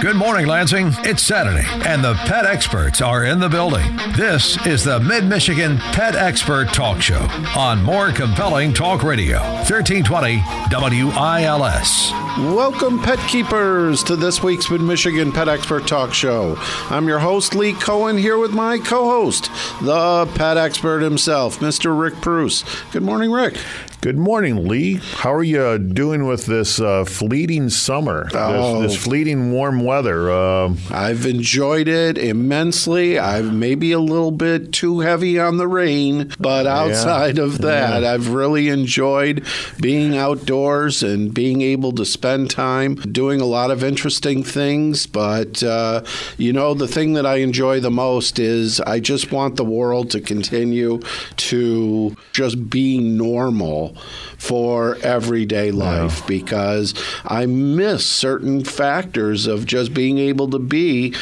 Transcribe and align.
Good 0.00 0.16
morning, 0.16 0.46
Lansing. 0.46 0.92
It's 1.00 1.22
Saturday, 1.22 1.66
and 1.86 2.02
the 2.02 2.14
pet 2.14 2.46
experts 2.46 3.02
are 3.02 3.24
in 3.24 3.38
the 3.38 3.50
building. 3.50 3.84
This 4.16 4.56
is 4.66 4.82
the 4.82 4.98
Mid 4.98 5.26
Michigan 5.26 5.76
Pet 5.76 6.14
Expert 6.14 6.68
Talk 6.68 7.02
Show 7.02 7.20
on 7.54 7.82
More 7.82 8.10
Compelling 8.10 8.72
Talk 8.72 9.02
Radio, 9.02 9.40
1320 9.40 10.42
WILS. 10.72 12.12
Welcome, 12.54 13.02
pet 13.02 13.18
keepers, 13.28 14.02
to 14.04 14.16
this 14.16 14.42
week's 14.42 14.70
Mid 14.70 14.80
Michigan 14.80 15.32
Pet 15.32 15.48
Expert 15.48 15.86
Talk 15.86 16.14
Show. 16.14 16.54
I'm 16.88 17.06
your 17.06 17.18
host, 17.18 17.54
Lee 17.54 17.74
Cohen, 17.74 18.16
here 18.16 18.38
with 18.38 18.52
my 18.52 18.78
co 18.78 19.04
host, 19.04 19.50
the 19.82 20.24
pet 20.34 20.56
expert 20.56 21.00
himself, 21.00 21.58
Mr. 21.60 21.96
Rick 21.98 22.22
Preuss. 22.22 22.64
Good 22.90 23.02
morning, 23.02 23.30
Rick. 23.30 23.58
Good 24.02 24.16
morning, 24.16 24.66
Lee. 24.66 24.94
How 24.94 25.34
are 25.34 25.42
you 25.44 25.76
doing 25.76 26.24
with 26.26 26.46
this 26.46 26.80
uh, 26.80 27.04
fleeting 27.04 27.68
summer, 27.68 28.30
Oh. 28.32 28.80
this, 28.80 28.92
this 28.94 29.04
fleeting 29.04 29.52
warm 29.52 29.84
weather? 29.84 30.30
Uh, 30.30 30.72
I've 30.90 31.26
enjoyed 31.26 31.86
it 31.86 32.16
immensely. 32.16 33.18
I'm 33.18 33.58
maybe 33.58 33.92
a 33.92 33.98
little 33.98 34.30
bit 34.30 34.72
too 34.72 35.00
heavy 35.00 35.38
on 35.38 35.58
the 35.58 35.68
rain, 35.68 36.32
but 36.40 36.66
outside 36.66 37.38
of 37.38 37.58
that, 37.58 38.02
I've 38.02 38.30
really 38.30 38.68
enjoyed 38.70 39.44
being 39.82 40.16
outdoors 40.16 41.02
and 41.02 41.34
being 41.34 41.60
able 41.60 41.92
to 41.92 42.06
spend 42.06 42.48
time 42.50 42.94
doing 42.94 43.42
a 43.42 43.46
lot 43.46 43.70
of 43.70 43.84
interesting 43.84 44.42
things. 44.42 45.06
But, 45.06 45.62
uh, 45.62 46.04
you 46.38 46.54
know, 46.54 46.72
the 46.72 46.88
thing 46.88 47.12
that 47.14 47.26
I 47.26 47.36
enjoy 47.36 47.80
the 47.80 47.90
most 47.90 48.38
is 48.38 48.80
I 48.80 48.98
just 48.98 49.30
want 49.30 49.56
the 49.56 49.64
world 49.64 50.08
to 50.12 50.22
continue 50.22 51.00
to 51.36 52.16
just 52.32 52.70
be 52.70 52.96
normal 52.98 53.89
for 54.38 54.96
everyday 55.02 55.70
life 55.70 56.26
because 56.26 56.94
I 57.24 57.46
miss 57.46 58.06
certain 58.06 58.64
factors 58.64 59.46
of 59.46 59.66
just 59.66 59.94
being 59.94 60.18
able 60.18 60.48
to 60.50 60.58
be 60.58 61.14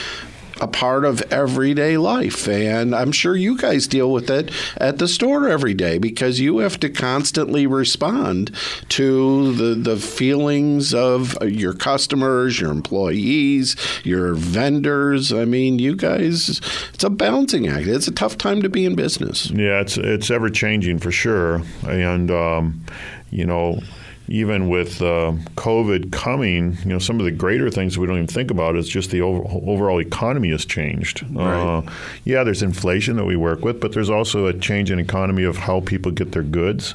a 0.61 0.67
part 0.67 1.05
of 1.05 1.21
everyday 1.33 1.97
life. 1.97 2.49
And 2.49 2.95
I'm 2.95 3.13
sure 3.13 3.37
you 3.37 3.57
guys 3.57 3.87
deal 3.87 4.11
with 4.11 4.31
it 4.31 4.51
at 4.77 4.99
the 4.99 5.09
store 5.09 5.49
every 5.49 5.75
day 5.75 5.99
because 5.99 6.41
you 6.41 6.59
have 6.59 6.79
to 6.81 6.91
constantly 6.91 7.67
respond 7.67 8.51
to 8.91 9.53
the, 9.55 9.75
the 9.75 9.97
feelings 9.97 10.95
of 10.95 11.37
your 11.43 11.75
customers, 11.75 12.61
your 12.61 12.71
employees, 12.71 13.77
your 14.05 14.35
vendors. 14.35 15.33
I 15.33 15.45
mean, 15.45 15.79
you 15.79 15.97
guys, 15.97 16.61
it's 16.95 17.05
a 17.05 17.11
balancing 17.11 17.69
act. 17.69 17.87
It's 17.87 18.09
a 18.09 18.13
tough 18.13 18.39
time 18.39 18.63
to 18.63 18.69
be 18.69 18.85
in 18.85 18.95
business. 18.95 19.51
yeah, 19.51 19.81
it's 19.81 19.97
it's 19.97 20.31
ever 20.31 20.51
changing 20.51 20.99
for 20.99 21.11
sure, 21.11 21.63
and 21.87 22.31
um, 22.31 22.85
you 23.31 23.45
know. 23.45 23.81
Even 24.29 24.69
with 24.69 25.01
uh, 25.01 25.33
COVID 25.57 26.13
coming, 26.13 26.77
you 26.85 26.91
know, 26.91 26.99
some 26.99 27.19
of 27.19 27.25
the 27.25 27.31
greater 27.31 27.71
things 27.71 27.97
we 27.99 28.07
don't 28.07 28.17
even 28.17 28.27
think 28.27 28.51
about 28.51 28.77
is 28.77 28.87
just 28.89 29.11
the 29.11 29.23
over, 29.23 29.43
overall 29.49 30.01
economy 30.01 30.51
has 30.51 30.65
changed. 30.67 31.25
Uh, 31.37 31.83
yeah, 32.25 32.45
there's 32.45 32.63
inflation 32.63 33.17
that 33.17 33.25
we 33.25 33.37
work 33.37 33.65
with, 33.65 33.81
but 33.81 33.93
there's 33.93 34.11
also 34.11 34.47
a 34.47 34.53
change 34.53 34.91
in 34.91 34.99
economy 34.99 35.45
of 35.45 35.57
how 35.57 35.81
people 35.81 36.13
get 36.13 36.33
their 36.33 36.43
goods, 36.43 36.95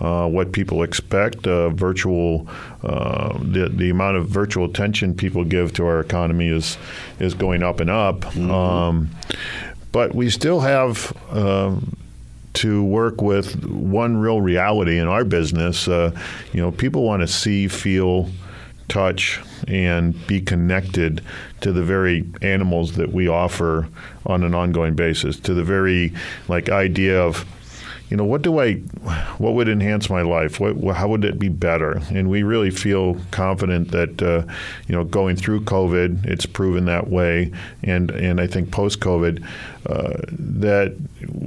uh, 0.00 0.26
what 0.26 0.52
people 0.52 0.82
expect, 0.82 1.46
uh, 1.46 1.68
virtual, 1.70 2.48
uh, 2.82 3.36
the 3.42 3.68
the 3.68 3.90
amount 3.90 4.16
of 4.16 4.26
virtual 4.28 4.64
attention 4.64 5.14
people 5.14 5.44
give 5.44 5.72
to 5.74 5.84
our 5.84 6.00
economy 6.00 6.48
is 6.48 6.78
is 7.18 7.34
going 7.34 7.62
up 7.62 7.80
and 7.80 7.90
up. 7.90 8.24
Um, 8.36 9.10
but 9.92 10.14
we 10.14 10.30
still 10.30 10.60
have. 10.60 11.12
To 12.54 12.84
work 12.84 13.22
with 13.22 13.64
one 13.64 14.16
real 14.16 14.40
reality 14.40 14.98
in 14.98 15.06
our 15.06 15.24
business. 15.24 15.86
Uh, 15.86 16.10
you 16.52 16.60
know, 16.60 16.72
people 16.72 17.04
want 17.04 17.22
to 17.22 17.28
see, 17.28 17.68
feel, 17.68 18.28
touch, 18.88 19.40
and 19.68 20.26
be 20.26 20.40
connected 20.40 21.22
to 21.60 21.72
the 21.72 21.82
very 21.82 22.24
animals 22.42 22.96
that 22.96 23.12
we 23.12 23.28
offer 23.28 23.88
on 24.26 24.42
an 24.42 24.54
ongoing 24.54 24.94
basis. 24.94 25.38
To 25.40 25.54
the 25.54 25.64
very 25.64 26.12
like 26.48 26.68
idea 26.68 27.22
of 27.22 27.46
you 28.10 28.16
know, 28.16 28.24
what 28.24 28.42
do 28.42 28.58
I, 28.58 28.74
what 29.38 29.54
would 29.54 29.68
enhance 29.68 30.10
my 30.10 30.22
life? 30.22 30.58
What, 30.58 30.96
how 30.96 31.08
would 31.08 31.24
it 31.24 31.38
be 31.38 31.48
better? 31.48 32.02
And 32.10 32.28
we 32.28 32.42
really 32.42 32.70
feel 32.70 33.16
confident 33.30 33.92
that, 33.92 34.20
uh, 34.20 34.42
you 34.88 34.94
know, 34.94 35.04
going 35.04 35.36
through 35.36 35.60
COVID, 35.60 36.26
it's 36.26 36.44
proven 36.44 36.86
that 36.86 37.08
way, 37.08 37.52
and 37.84 38.10
and 38.10 38.40
I 38.40 38.48
think 38.48 38.72
post 38.72 38.98
COVID, 38.98 39.44
uh, 39.86 40.20
that 40.30 40.96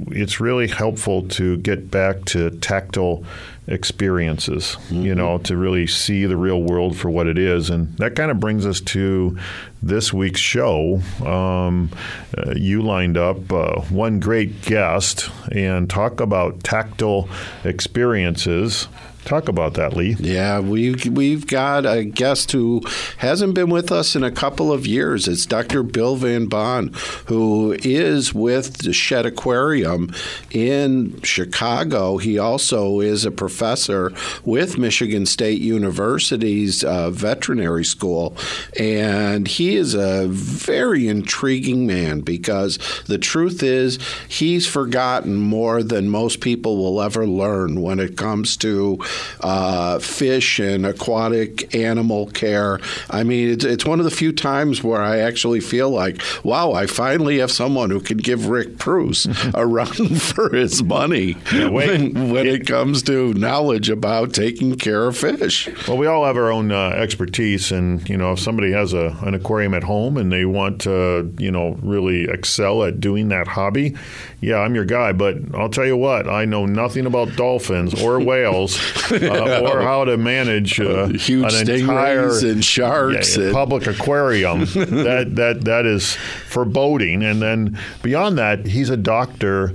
it's 0.08 0.40
really 0.40 0.66
helpful 0.66 1.28
to 1.28 1.58
get 1.58 1.90
back 1.90 2.24
to 2.26 2.50
tactile 2.50 3.24
experiences. 3.66 4.76
You 4.90 5.14
know, 5.14 5.38
to 5.38 5.56
really 5.56 5.86
see 5.86 6.26
the 6.26 6.36
real 6.36 6.62
world 6.62 6.96
for 6.96 7.10
what 7.10 7.26
it 7.26 7.38
is, 7.38 7.70
and 7.70 7.96
that 7.98 8.14
kind 8.16 8.30
of 8.30 8.40
brings 8.40 8.66
us 8.66 8.80
to 8.80 9.38
this 9.82 10.12
week's 10.12 10.40
show. 10.40 11.00
Um, 11.24 11.90
uh, 12.36 12.54
you 12.56 12.82
lined 12.82 13.16
up 13.16 13.52
uh, 13.52 13.80
one 13.82 14.20
great 14.20 14.62
guest 14.62 15.30
and 15.52 15.88
talk 15.88 16.20
about 16.20 16.62
tactile 16.64 17.28
experiences. 17.64 18.88
Talk 19.24 19.48
about 19.48 19.72
that, 19.74 19.96
Lee. 19.96 20.16
Yeah, 20.18 20.60
we've 20.60 21.06
we've 21.06 21.46
got 21.46 21.86
a 21.86 22.04
guest 22.04 22.52
who 22.52 22.82
hasn't 23.18 23.54
been 23.54 23.70
with 23.70 23.90
us 23.90 24.14
in 24.14 24.22
a 24.22 24.30
couple 24.30 24.70
of 24.70 24.86
years. 24.86 25.26
It's 25.26 25.46
Dr. 25.46 25.82
Bill 25.82 26.16
Van 26.16 26.46
Bonn, 26.46 26.92
who 27.26 27.74
is 27.82 28.34
with 28.34 28.78
the 28.78 28.92
Shedd 28.92 29.24
Aquarium 29.24 30.12
in 30.50 31.22
Chicago. 31.22 32.18
He 32.18 32.38
also 32.38 33.00
is 33.00 33.24
a 33.24 33.30
professor 33.30 34.12
with 34.44 34.76
Michigan 34.76 35.24
State 35.24 35.62
University's 35.62 36.84
uh, 36.84 37.08
veterinary 37.08 37.84
school, 37.84 38.36
and 38.78 39.48
he 39.48 39.76
is 39.76 39.94
a 39.94 40.26
very 40.28 41.08
intriguing 41.08 41.86
man 41.86 42.20
because 42.20 42.78
the 43.06 43.18
truth 43.18 43.62
is 43.62 43.98
he's 44.28 44.66
forgotten 44.66 45.36
more 45.36 45.82
than 45.82 46.10
most 46.10 46.42
people 46.42 46.76
will 46.76 47.00
ever 47.00 47.26
learn 47.26 47.80
when 47.80 47.98
it 47.98 48.18
comes 48.18 48.58
to 48.58 48.98
uh, 49.40 49.98
fish 49.98 50.58
and 50.58 50.86
aquatic 50.86 51.74
animal 51.74 52.26
care. 52.26 52.80
I 53.10 53.24
mean, 53.24 53.50
it's, 53.50 53.64
it's 53.64 53.84
one 53.84 53.98
of 54.00 54.04
the 54.04 54.10
few 54.10 54.32
times 54.32 54.82
where 54.82 55.02
I 55.02 55.18
actually 55.18 55.60
feel 55.60 55.90
like, 55.90 56.20
wow, 56.42 56.72
I 56.72 56.86
finally 56.86 57.38
have 57.38 57.50
someone 57.50 57.90
who 57.90 58.00
can 58.00 58.18
give 58.18 58.46
Rick 58.46 58.78
Preuss 58.78 59.26
a 59.54 59.66
run 59.66 59.86
for 60.16 60.54
his 60.54 60.82
money 60.82 61.36
wait. 61.52 61.70
when, 61.70 62.32
when 62.32 62.46
it 62.46 62.66
comes 62.66 63.02
to 63.04 63.34
knowledge 63.34 63.90
about 63.90 64.32
taking 64.32 64.76
care 64.76 65.06
of 65.06 65.16
fish. 65.16 65.68
Well, 65.88 65.96
we 65.96 66.06
all 66.06 66.24
have 66.24 66.36
our 66.36 66.50
own 66.50 66.72
uh, 66.72 66.90
expertise, 66.90 67.72
and 67.72 68.06
you 68.08 68.16
know, 68.16 68.32
if 68.32 68.40
somebody 68.40 68.72
has 68.72 68.92
a, 68.92 69.16
an 69.22 69.34
aquarium 69.34 69.74
at 69.74 69.84
home 69.84 70.16
and 70.16 70.32
they 70.32 70.44
want 70.44 70.80
to, 70.82 71.32
you 71.38 71.50
know, 71.50 71.78
really 71.82 72.24
excel 72.24 72.84
at 72.84 73.00
doing 73.00 73.28
that 73.28 73.46
hobby, 73.46 73.96
yeah, 74.44 74.58
I'm 74.58 74.74
your 74.74 74.84
guy. 74.84 75.12
But 75.12 75.36
I'll 75.54 75.68
tell 75.68 75.86
you 75.86 75.96
what, 75.96 76.28
I 76.28 76.44
know 76.44 76.66
nothing 76.66 77.06
about 77.06 77.34
dolphins 77.36 78.00
or 78.00 78.20
whales 78.24 78.78
uh, 79.10 79.60
or 79.70 79.80
how 79.80 80.04
to 80.04 80.16
manage 80.16 80.78
uh, 80.80 81.08
Huge 81.08 81.52
an 81.52 81.70
entire 81.70 82.38
and 82.38 82.64
sharks 82.64 83.36
yeah, 83.36 83.44
and- 83.44 83.54
public 83.54 83.86
aquarium. 83.86 84.60
that 84.74 85.32
that 85.36 85.64
that 85.64 85.86
is 85.86 86.16
foreboding. 86.48 87.22
And 87.22 87.40
then 87.40 87.78
beyond 88.02 88.38
that, 88.38 88.66
he's 88.66 88.90
a 88.90 88.96
doctor 88.96 89.72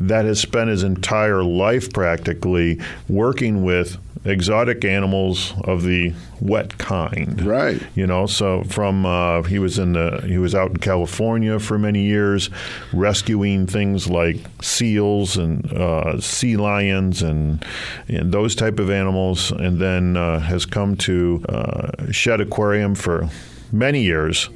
that 0.00 0.24
has 0.24 0.40
spent 0.40 0.70
his 0.70 0.82
entire 0.82 1.42
life 1.42 1.92
practically 1.92 2.80
working 3.08 3.64
with 3.64 3.98
exotic 4.26 4.84
animals 4.84 5.54
of 5.64 5.82
the 5.82 6.12
wet 6.40 6.76
kind. 6.78 7.40
Right. 7.42 7.80
You 7.94 8.06
know, 8.06 8.26
so 8.26 8.64
from 8.64 9.06
uh, 9.06 9.42
he 9.42 9.58
was 9.58 9.78
in 9.78 9.92
the 9.92 10.22
he 10.26 10.38
was 10.38 10.54
out 10.54 10.70
in 10.70 10.76
California 10.78 11.58
for 11.58 11.78
many 11.78 12.02
years, 12.04 12.50
rescuing 12.92 13.66
things 13.66 14.08
like 14.08 14.38
seals 14.60 15.36
and 15.36 15.72
uh, 15.72 16.20
sea 16.20 16.56
lions 16.56 17.22
and 17.22 17.64
and 18.08 18.32
those 18.32 18.54
type 18.54 18.78
of 18.78 18.90
animals, 18.90 19.50
and 19.52 19.80
then 19.80 20.16
uh, 20.16 20.40
has 20.40 20.66
come 20.66 20.96
to 20.96 21.44
uh, 21.48 22.10
Shedd 22.10 22.40
Aquarium 22.40 22.94
for 22.94 23.28
many 23.72 24.02
years, 24.02 24.48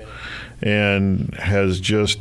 and 0.62 1.34
has 1.34 1.80
just 1.80 2.18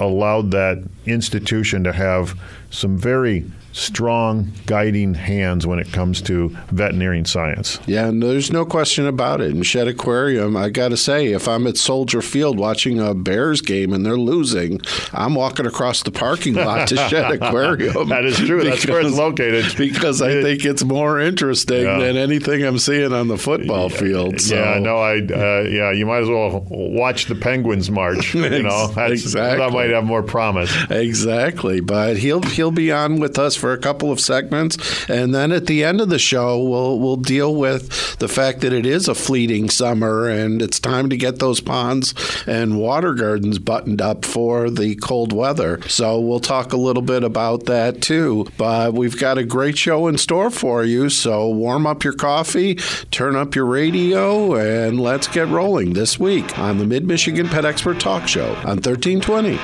allowed 0.00 0.50
that 0.52 0.82
institution 1.06 1.84
to 1.84 1.92
have 1.92 2.38
some 2.70 2.96
very 2.96 3.44
strong 3.72 4.52
guiding 4.66 5.14
hands 5.14 5.66
when 5.66 5.78
it 5.78 5.90
comes 5.92 6.20
to 6.22 6.48
veterinary 6.70 7.22
science. 7.24 7.78
Yeah, 7.86 8.06
and 8.08 8.22
there's 8.22 8.50
no 8.52 8.64
question 8.64 9.06
about 9.06 9.40
it. 9.40 9.50
In 9.50 9.62
Shedd 9.62 9.88
Aquarium, 9.88 10.56
I 10.56 10.68
got 10.70 10.88
to 10.88 10.96
say, 10.96 11.28
if 11.32 11.48
I'm 11.48 11.66
at 11.66 11.76
Soldier 11.76 12.22
Field 12.22 12.58
watching 12.58 12.98
a 13.00 13.14
Bears 13.14 13.60
game 13.60 13.92
and 13.92 14.04
they're 14.04 14.16
losing, 14.16 14.80
I'm 15.12 15.34
walking 15.34 15.66
across 15.66 16.02
the 16.02 16.10
parking 16.10 16.54
lot 16.54 16.88
to 16.88 16.96
Shedd 17.08 17.30
Aquarium. 17.32 18.08
That 18.08 18.24
is 18.24 18.36
true. 18.36 18.62
That's 18.64 18.86
where 18.86 19.00
it's 19.00 19.16
located. 19.16 19.76
Because 19.76 20.22
I 20.22 20.40
think 20.42 20.64
it's 20.64 20.84
more 20.84 21.20
interesting 21.20 21.82
Yeah. 21.84 21.98
than 21.98 22.16
anything 22.16 22.62
I'm 22.64 22.78
seeing 22.78 23.12
on 23.12 23.28
the 23.28 23.38
football 23.38 23.88
field. 23.88 24.40
So. 24.40 24.54
Yeah, 24.54 24.78
no, 24.78 24.96
I 24.98 25.16
uh, 25.18 25.62
yeah, 25.68 25.92
you 25.92 26.06
might 26.06 26.22
as 26.22 26.28
well 26.28 26.66
watch 26.70 27.26
the 27.26 27.34
Penguins 27.34 27.90
march. 27.90 28.34
You 28.34 28.48
know, 28.62 28.88
That's, 28.88 29.12
Exactly. 29.12 29.58
that 29.58 29.72
might 29.72 29.90
have 29.90 30.04
more 30.04 30.22
promise. 30.22 30.74
Exactly, 30.90 31.80
but 31.80 32.16
he'll 32.16 32.42
he'll 32.42 32.70
be 32.70 32.90
on 32.92 33.18
with 33.20 33.38
us 33.38 33.56
for 33.62 33.72
a 33.72 33.78
couple 33.78 34.10
of 34.10 34.18
segments, 34.18 35.08
and 35.08 35.32
then 35.32 35.52
at 35.52 35.66
the 35.66 35.84
end 35.84 36.00
of 36.00 36.08
the 36.08 36.18
show, 36.18 36.60
we'll 36.60 36.98
we'll 36.98 37.16
deal 37.16 37.54
with 37.54 38.18
the 38.18 38.26
fact 38.26 38.60
that 38.60 38.72
it 38.72 38.84
is 38.84 39.06
a 39.06 39.14
fleeting 39.14 39.70
summer 39.70 40.28
and 40.28 40.60
it's 40.60 40.80
time 40.80 41.08
to 41.08 41.16
get 41.16 41.38
those 41.38 41.60
ponds 41.60 42.12
and 42.46 42.78
water 42.78 43.14
gardens 43.14 43.60
buttoned 43.60 44.02
up 44.02 44.24
for 44.24 44.68
the 44.68 44.96
cold 44.96 45.32
weather. 45.32 45.80
So 45.88 46.18
we'll 46.20 46.40
talk 46.40 46.72
a 46.72 46.76
little 46.76 47.02
bit 47.02 47.22
about 47.22 47.66
that 47.66 48.02
too. 48.02 48.46
But 48.58 48.94
we've 48.94 49.18
got 49.18 49.38
a 49.38 49.44
great 49.44 49.78
show 49.78 50.08
in 50.08 50.18
store 50.18 50.50
for 50.50 50.84
you. 50.84 51.08
So 51.08 51.48
warm 51.48 51.86
up 51.86 52.02
your 52.02 52.14
coffee, 52.14 52.76
turn 53.10 53.36
up 53.36 53.54
your 53.54 53.66
radio, 53.66 54.56
and 54.56 55.00
let's 55.00 55.28
get 55.28 55.48
rolling 55.48 55.92
this 55.92 56.18
week 56.18 56.58
on 56.58 56.78
the 56.78 56.86
Mid 56.86 57.04
Michigan 57.04 57.48
Pet 57.48 57.64
Expert 57.64 58.00
Talk 58.00 58.26
Show 58.26 58.54
on 58.64 58.80
1320 58.82 59.58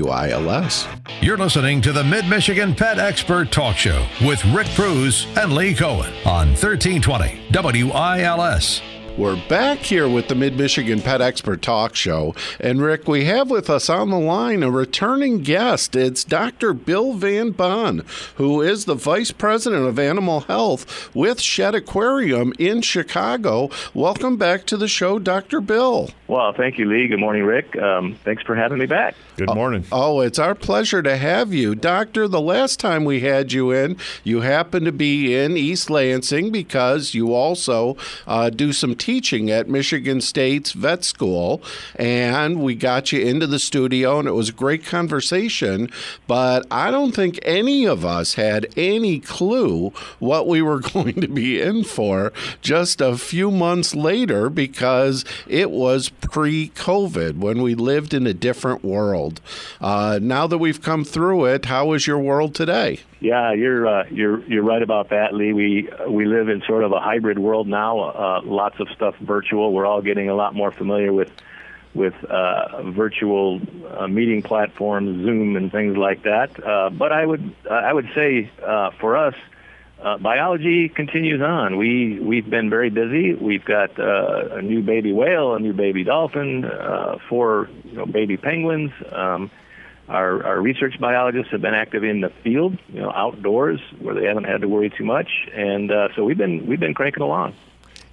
WILS. 0.00 0.86
You're 1.20 1.36
listening 1.36 1.80
to 1.82 1.92
the 1.92 2.04
Mid 2.04 2.28
Michigan 2.28 2.74
Pet 2.74 2.98
Expert 2.98 3.43
Talk 3.50 3.76
Show 3.76 4.06
with 4.24 4.44
Rick 4.46 4.68
Preuss 4.74 5.26
and 5.36 5.52
Lee 5.52 5.74
Cohen 5.74 6.12
on 6.24 6.48
1320 6.48 7.40
WILS. 7.90 9.03
We're 9.16 9.40
back 9.48 9.78
here 9.78 10.08
with 10.08 10.26
the 10.26 10.34
Mid 10.34 10.58
Michigan 10.58 11.00
Pet 11.00 11.20
Expert 11.20 11.62
Talk 11.62 11.94
Show. 11.94 12.34
And 12.58 12.82
Rick, 12.82 13.06
we 13.06 13.26
have 13.26 13.48
with 13.48 13.70
us 13.70 13.88
on 13.88 14.10
the 14.10 14.18
line 14.18 14.64
a 14.64 14.72
returning 14.72 15.42
guest. 15.42 15.94
It's 15.94 16.24
Dr. 16.24 16.74
Bill 16.74 17.12
Van 17.12 17.52
Bonn, 17.52 18.04
who 18.34 18.60
is 18.60 18.86
the 18.86 18.96
Vice 18.96 19.30
President 19.30 19.86
of 19.86 20.00
Animal 20.00 20.40
Health 20.40 21.14
with 21.14 21.40
Shedd 21.40 21.76
Aquarium 21.76 22.52
in 22.58 22.82
Chicago. 22.82 23.70
Welcome 23.94 24.36
back 24.36 24.66
to 24.66 24.76
the 24.76 24.88
show, 24.88 25.20
Dr. 25.20 25.60
Bill. 25.60 26.10
Well, 26.26 26.52
thank 26.52 26.78
you, 26.78 26.86
Lee. 26.86 27.06
Good 27.06 27.20
morning, 27.20 27.44
Rick. 27.44 27.76
Um, 27.76 28.16
thanks 28.24 28.42
for 28.42 28.56
having 28.56 28.78
me 28.78 28.86
back. 28.86 29.14
Good 29.36 29.54
morning. 29.54 29.84
Oh, 29.92 30.20
it's 30.20 30.40
our 30.40 30.56
pleasure 30.56 31.02
to 31.02 31.16
have 31.16 31.54
you. 31.54 31.76
Doctor, 31.76 32.26
the 32.26 32.40
last 32.40 32.80
time 32.80 33.04
we 33.04 33.20
had 33.20 33.52
you 33.52 33.70
in, 33.70 33.96
you 34.24 34.40
happened 34.40 34.86
to 34.86 34.92
be 34.92 35.36
in 35.36 35.56
East 35.56 35.88
Lansing 35.88 36.50
because 36.50 37.14
you 37.14 37.32
also 37.32 37.96
uh, 38.26 38.50
do 38.50 38.72
some 38.72 38.96
teaching 39.04 39.50
at 39.50 39.68
Michigan 39.68 40.18
State's 40.22 40.72
vet 40.72 41.04
school. 41.04 41.62
And 41.96 42.62
we 42.62 42.74
got 42.74 43.12
you 43.12 43.20
into 43.20 43.46
the 43.46 43.58
studio, 43.58 44.18
and 44.18 44.26
it 44.26 44.32
was 44.32 44.48
a 44.48 44.52
great 44.52 44.82
conversation. 44.82 45.90
But 46.26 46.64
I 46.70 46.90
don't 46.90 47.14
think 47.14 47.38
any 47.42 47.84
of 47.84 48.02
us 48.02 48.34
had 48.34 48.66
any 48.78 49.20
clue 49.20 49.92
what 50.20 50.48
we 50.48 50.62
were 50.62 50.80
going 50.94 51.20
to 51.20 51.28
be 51.28 51.60
in 51.60 51.84
for 51.84 52.32
just 52.62 53.02
a 53.02 53.18
few 53.18 53.50
months 53.50 53.94
later 53.94 54.48
because 54.48 55.26
it 55.46 55.70
was 55.70 56.08
pre 56.08 56.70
COVID 56.70 57.36
when 57.36 57.60
we 57.60 57.74
lived 57.74 58.14
in 58.14 58.26
a 58.26 58.32
different 58.32 58.82
world. 58.82 59.42
Uh, 59.82 60.18
now 60.22 60.46
that 60.46 60.56
we've 60.56 60.80
come 60.80 61.04
through 61.04 61.44
it, 61.44 61.66
how 61.66 61.92
is 61.92 62.06
your 62.06 62.18
world 62.18 62.54
today? 62.54 63.00
Yeah, 63.24 63.54
you're 63.54 63.88
uh, 63.88 64.04
you're 64.10 64.44
you're 64.44 64.62
right 64.62 64.82
about 64.82 65.08
that, 65.08 65.32
Lee. 65.32 65.54
We 65.54 65.88
we 66.06 66.26
live 66.26 66.50
in 66.50 66.60
sort 66.66 66.84
of 66.84 66.92
a 66.92 67.00
hybrid 67.00 67.38
world 67.38 67.66
now. 67.66 68.00
Uh, 68.00 68.40
lots 68.44 68.78
of 68.80 68.88
stuff 68.94 69.16
virtual. 69.16 69.72
We're 69.72 69.86
all 69.86 70.02
getting 70.02 70.28
a 70.28 70.34
lot 70.34 70.54
more 70.54 70.70
familiar 70.70 71.10
with 71.10 71.30
with 71.94 72.12
uh, 72.22 72.82
virtual 72.82 73.62
uh, 73.96 74.06
meeting 74.08 74.42
platforms, 74.42 75.24
Zoom, 75.24 75.56
and 75.56 75.72
things 75.72 75.96
like 75.96 76.24
that. 76.24 76.62
Uh, 76.62 76.90
but 76.90 77.12
I 77.12 77.24
would 77.24 77.54
I 77.70 77.94
would 77.94 78.10
say 78.14 78.50
uh, 78.62 78.90
for 79.00 79.16
us, 79.16 79.34
uh, 80.02 80.18
biology 80.18 80.90
continues 80.90 81.40
on. 81.40 81.78
We 81.78 82.20
we've 82.20 82.50
been 82.50 82.68
very 82.68 82.90
busy. 82.90 83.32
We've 83.32 83.64
got 83.64 83.98
uh, 83.98 84.56
a 84.56 84.60
new 84.60 84.82
baby 84.82 85.14
whale, 85.14 85.54
a 85.54 85.60
new 85.60 85.72
baby 85.72 86.04
dolphin, 86.04 86.70
four 87.30 87.70
you 87.84 87.96
know, 87.96 88.04
baby 88.04 88.36
penguins. 88.36 88.92
Um, 89.10 89.50
our, 90.08 90.44
our 90.44 90.60
research 90.60 90.98
biologists 91.00 91.50
have 91.52 91.62
been 91.62 91.74
active 91.74 92.04
in 92.04 92.20
the 92.20 92.30
field, 92.42 92.78
you 92.88 93.00
know, 93.00 93.10
outdoors 93.10 93.80
where 94.00 94.14
they 94.14 94.26
haven't 94.26 94.44
had 94.44 94.60
to 94.60 94.68
worry 94.68 94.90
too 94.90 95.04
much, 95.04 95.28
and 95.54 95.90
uh, 95.90 96.08
so 96.14 96.24
we've 96.24 96.38
been 96.38 96.66
we've 96.66 96.80
been 96.80 96.94
cranking 96.94 97.22
along. 97.22 97.54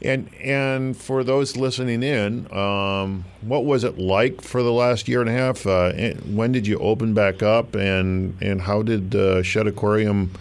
And 0.01 0.33
and 0.35 0.97
for 0.97 1.23
those 1.23 1.57
listening 1.57 2.01
in, 2.01 2.51
um, 2.51 3.25
what 3.41 3.65
was 3.65 3.83
it 3.83 3.99
like 3.99 4.41
for 4.41 4.63
the 4.63 4.71
last 4.71 5.07
year 5.07 5.21
and 5.21 5.29
a 5.29 5.33
half? 5.33 5.67
Uh, 5.67 5.91
when 6.25 6.51
did 6.51 6.65
you 6.65 6.79
open 6.79 7.13
back 7.13 7.43
up, 7.43 7.75
and 7.75 8.35
and 8.41 8.61
how 8.61 8.81
did 8.81 9.13
uh, 9.13 9.43
Shedd 9.43 9.67
Aquarium 9.67 10.31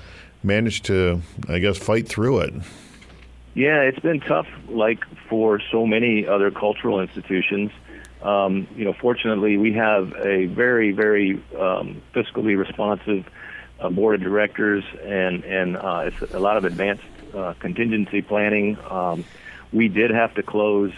manage 0.43 0.83
to, 0.83 1.21
I 1.49 1.59
guess, 1.59 1.77
fight 1.77 2.09
through 2.09 2.41
it? 2.41 2.55
Yeah, 3.55 3.81
it's 3.83 3.99
been 3.99 4.21
tough, 4.21 4.47
like 4.69 5.05
for 5.29 5.61
so 5.71 5.85
many 5.85 6.27
other 6.27 6.51
cultural 6.51 7.01
institutions. 7.01 7.73
Um, 8.23 8.69
you 8.77 8.85
know, 8.85 8.93
fortunately, 8.93 9.57
we 9.57 9.73
have 9.75 10.13
a 10.15 10.47
very, 10.47 10.93
very 10.93 11.43
um, 11.59 12.03
fiscally 12.15 12.57
responsive 12.57 13.27
uh, 13.81 13.89
board 13.89 14.17
of 14.17 14.21
directors, 14.21 14.85
and 15.03 15.45
and 15.45 15.77
uh, 15.77 16.05
it's 16.07 16.35
a 16.35 16.39
lot 16.39 16.57
of 16.57 16.65
advanced 16.65 17.05
uh, 17.35 17.55
contingency 17.59 18.21
planning. 18.21 18.79
Um, 18.91 19.25
we 19.73 19.89
did 19.89 20.11
have 20.11 20.35
to 20.35 20.43
close 20.43 20.93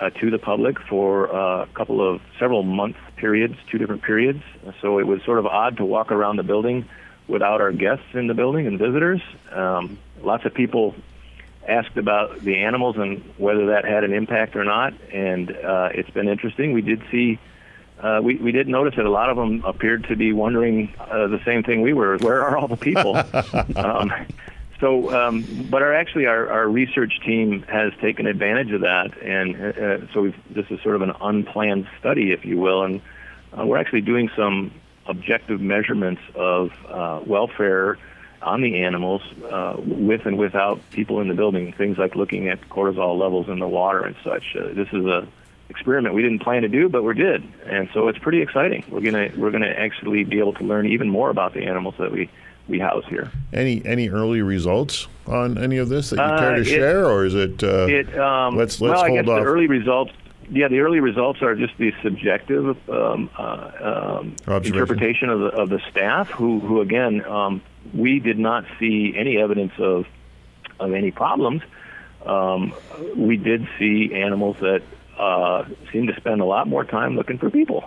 uh, 0.00 0.10
to 0.10 0.30
the 0.30 0.38
public 0.38 0.78
for 0.80 1.34
uh, 1.34 1.62
a 1.64 1.68
couple 1.74 2.00
of 2.06 2.20
several 2.38 2.62
month 2.62 2.96
periods, 3.16 3.56
two 3.70 3.78
different 3.78 4.02
periods. 4.02 4.42
So 4.80 4.98
it 4.98 5.06
was 5.06 5.22
sort 5.22 5.38
of 5.38 5.46
odd 5.46 5.76
to 5.78 5.84
walk 5.84 6.12
around 6.12 6.36
the 6.36 6.42
building 6.42 6.88
without 7.28 7.60
our 7.60 7.72
guests 7.72 8.04
in 8.14 8.26
the 8.26 8.34
building 8.34 8.66
and 8.66 8.78
visitors. 8.78 9.20
Um, 9.50 9.98
lots 10.20 10.44
of 10.44 10.54
people 10.54 10.94
asked 11.68 11.96
about 11.96 12.40
the 12.40 12.58
animals 12.58 12.96
and 12.96 13.22
whether 13.38 13.66
that 13.66 13.84
had 13.84 14.04
an 14.04 14.12
impact 14.12 14.56
or 14.56 14.64
not, 14.64 14.94
and 15.12 15.50
uh, 15.50 15.90
it's 15.94 16.10
been 16.10 16.28
interesting. 16.28 16.72
We 16.72 16.82
did 16.82 17.02
see, 17.10 17.38
uh, 18.00 18.20
we 18.22 18.36
we 18.36 18.52
did 18.52 18.68
notice 18.68 18.96
that 18.96 19.06
a 19.06 19.10
lot 19.10 19.30
of 19.30 19.36
them 19.36 19.62
appeared 19.64 20.04
to 20.08 20.16
be 20.16 20.32
wondering 20.32 20.92
uh, 20.98 21.28
the 21.28 21.40
same 21.44 21.62
thing 21.62 21.82
we 21.82 21.92
were: 21.92 22.18
where 22.18 22.42
are 22.42 22.56
all 22.56 22.68
the 22.68 22.76
people? 22.76 23.16
um, 23.76 24.12
so, 24.80 25.12
um, 25.14 25.68
but 25.70 25.82
our 25.82 25.94
actually 25.94 26.26
our, 26.26 26.50
our 26.50 26.68
research 26.68 27.20
team 27.24 27.62
has 27.68 27.92
taken 28.00 28.26
advantage 28.26 28.72
of 28.72 28.80
that, 28.80 29.16
and 29.22 29.54
uh, 29.56 30.12
so 30.12 30.22
we've, 30.22 30.36
this 30.50 30.66
is 30.70 30.80
sort 30.82 30.96
of 30.96 31.02
an 31.02 31.12
unplanned 31.20 31.86
study, 32.00 32.32
if 32.32 32.44
you 32.44 32.58
will, 32.58 32.82
and 32.82 33.00
uh, 33.56 33.64
we're 33.64 33.78
actually 33.78 34.00
doing 34.00 34.28
some 34.34 34.72
objective 35.06 35.60
measurements 35.60 36.20
of 36.34 36.72
uh, 36.88 37.20
welfare 37.24 37.98
on 38.42 38.60
the 38.60 38.82
animals 38.82 39.22
uh, 39.50 39.76
with 39.78 40.26
and 40.26 40.38
without 40.38 40.80
people 40.90 41.20
in 41.20 41.28
the 41.28 41.34
building. 41.34 41.72
Things 41.72 41.98
like 41.98 42.14
looking 42.14 42.48
at 42.48 42.60
cortisol 42.68 43.18
levels 43.18 43.48
in 43.48 43.58
the 43.58 43.68
water 43.68 44.04
and 44.04 44.16
such. 44.24 44.56
Uh, 44.56 44.68
this 44.74 44.88
is 44.92 45.04
a 45.04 45.26
experiment 45.68 46.14
we 46.14 46.22
didn't 46.22 46.40
plan 46.40 46.62
to 46.62 46.68
do, 46.68 46.88
but 46.88 47.02
we 47.02 47.14
did, 47.14 47.42
and 47.66 47.88
so 47.94 48.08
it's 48.08 48.18
pretty 48.18 48.42
exciting. 48.42 48.84
We're 48.88 49.00
gonna 49.00 49.30
we're 49.36 49.50
gonna 49.50 49.66
actually 49.66 50.24
be 50.24 50.38
able 50.38 50.52
to 50.54 50.64
learn 50.64 50.86
even 50.86 51.08
more 51.08 51.30
about 51.30 51.54
the 51.54 51.64
animals 51.64 51.94
that 51.98 52.12
we 52.12 52.30
we 52.68 52.78
house 52.78 53.04
here. 53.08 53.30
Any 53.52 53.84
any 53.84 54.08
early 54.08 54.42
results 54.42 55.08
on 55.26 55.56
any 55.58 55.78
of 55.78 55.88
this 55.88 56.10
that 56.10 56.16
you 56.16 56.38
care 56.38 56.54
to 56.56 56.60
uh, 56.60 56.64
share, 56.64 57.06
or 57.06 57.24
is 57.24 57.34
it? 57.34 57.62
Uh, 57.62 57.86
it 57.88 58.18
um, 58.18 58.56
let's 58.56 58.80
let's 58.80 59.00
well, 59.00 59.06
hold 59.06 59.18
I 59.18 59.22
guess 59.22 59.28
off. 59.30 59.40
the 59.40 59.46
early 59.46 59.66
results 59.66 60.12
yeah, 60.50 60.68
the 60.68 60.80
early 60.80 61.00
results 61.00 61.40
are 61.42 61.54
just 61.54 61.76
the 61.78 61.94
subjective 62.02 62.76
um, 62.90 63.30
uh, 63.38 64.18
um, 64.18 64.36
interpretation 64.48 65.30
of 65.30 65.40
the, 65.40 65.46
of 65.46 65.68
the 65.70 65.80
staff, 65.90 66.30
who, 66.30 66.60
who 66.60 66.80
again, 66.80 67.24
um, 67.24 67.62
we 67.94 68.20
did 68.20 68.38
not 68.38 68.64
see 68.78 69.14
any 69.16 69.38
evidence 69.38 69.72
of 69.78 70.06
of 70.80 70.92
any 70.92 71.10
problems. 71.10 71.62
Um, 72.24 72.74
we 73.16 73.36
did 73.36 73.68
see 73.78 74.14
animals 74.14 74.56
that 74.60 74.82
uh, 75.18 75.64
seem 75.92 76.06
to 76.06 76.16
spend 76.16 76.40
a 76.40 76.44
lot 76.44 76.68
more 76.68 76.84
time 76.84 77.16
looking 77.16 77.38
for 77.38 77.50
people. 77.50 77.84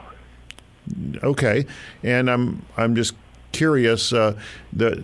Okay, 1.24 1.66
and 2.04 2.30
I'm 2.30 2.64
I'm 2.78 2.96
just 2.96 3.16
curious. 3.52 4.14
Uh, 4.14 4.38
the 4.74 5.04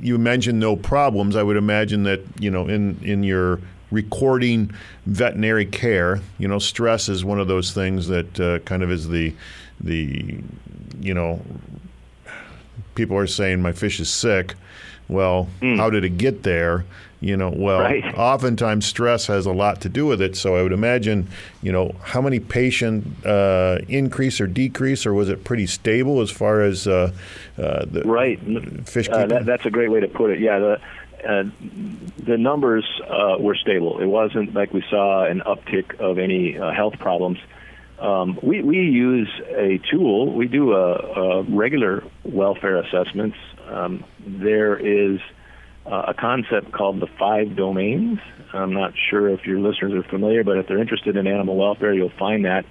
you 0.00 0.18
mentioned 0.18 0.58
no 0.58 0.76
problems. 0.76 1.36
I 1.36 1.42
would 1.42 1.56
imagine 1.56 2.04
that 2.04 2.20
you 2.38 2.50
know 2.50 2.66
in 2.68 2.98
in 3.02 3.22
your 3.22 3.60
recording 3.90 4.72
veterinary 5.06 5.66
care. 5.66 6.20
You 6.38 6.48
know, 6.48 6.58
stress 6.58 7.08
is 7.08 7.24
one 7.24 7.38
of 7.38 7.48
those 7.48 7.72
things 7.72 8.06
that 8.08 8.40
uh, 8.40 8.58
kind 8.60 8.82
of 8.82 8.90
is 8.90 9.08
the 9.08 9.34
the 9.80 10.42
you 11.00 11.14
know 11.14 11.40
people 13.00 13.16
are 13.16 13.26
saying 13.26 13.62
my 13.62 13.72
fish 13.72 13.98
is 13.98 14.10
sick. 14.10 14.54
Well, 15.08 15.48
mm. 15.62 15.78
how 15.78 15.88
did 15.88 16.04
it 16.04 16.18
get 16.18 16.42
there? 16.42 16.84
You 17.22 17.34
know, 17.34 17.50
well, 17.54 17.80
right. 17.80 18.04
oftentimes 18.14 18.84
stress 18.84 19.26
has 19.26 19.46
a 19.46 19.52
lot 19.52 19.80
to 19.80 19.88
do 19.88 20.04
with 20.04 20.20
it. 20.20 20.36
So 20.36 20.54
I 20.54 20.62
would 20.62 20.72
imagine, 20.72 21.26
you 21.62 21.72
know, 21.72 21.94
how 22.02 22.20
many 22.20 22.40
patient 22.40 23.24
uh, 23.24 23.78
increase 23.88 24.38
or 24.38 24.46
decrease, 24.46 25.06
or 25.06 25.14
was 25.14 25.30
it 25.30 25.44
pretty 25.44 25.66
stable 25.66 26.20
as 26.20 26.30
far 26.30 26.60
as 26.60 26.86
uh, 26.86 27.10
uh, 27.56 27.86
the 27.86 28.02
right 28.04 28.38
fish? 28.86 29.08
Uh, 29.08 29.26
that, 29.26 29.46
that's 29.46 29.64
a 29.64 29.70
great 29.70 29.90
way 29.90 30.00
to 30.00 30.08
put 30.08 30.30
it. 30.30 30.40
Yeah, 30.40 30.58
the 30.58 30.80
uh, 31.26 31.44
the 32.18 32.36
numbers 32.36 32.84
uh, 33.08 33.36
were 33.40 33.54
stable. 33.54 33.98
It 34.00 34.06
wasn't 34.06 34.54
like 34.54 34.74
we 34.74 34.84
saw 34.90 35.24
an 35.24 35.40
uptick 35.46 35.98
of 36.00 36.18
any 36.18 36.58
uh, 36.58 36.70
health 36.72 36.98
problems. 36.98 37.38
Um, 38.00 38.38
we, 38.42 38.62
we 38.62 38.78
use 38.78 39.28
a 39.50 39.78
tool. 39.90 40.32
We 40.32 40.48
do 40.48 40.72
a, 40.72 40.94
a 40.94 41.42
regular 41.42 42.02
welfare 42.24 42.78
assessments. 42.78 43.36
Um, 43.68 44.04
there 44.26 44.76
is 44.76 45.20
uh, 45.84 46.04
a 46.08 46.14
concept 46.14 46.72
called 46.72 47.00
the 47.00 47.08
five 47.18 47.56
domains. 47.56 48.18
I'm 48.54 48.72
not 48.72 48.94
sure 49.10 49.28
if 49.28 49.44
your 49.44 49.60
listeners 49.60 49.92
are 49.92 50.08
familiar, 50.08 50.44
but 50.44 50.56
if 50.56 50.66
they're 50.66 50.80
interested 50.80 51.16
in 51.16 51.26
animal 51.26 51.56
welfare, 51.56 51.92
you'll 51.92 52.10
find 52.18 52.46
that. 52.46 52.64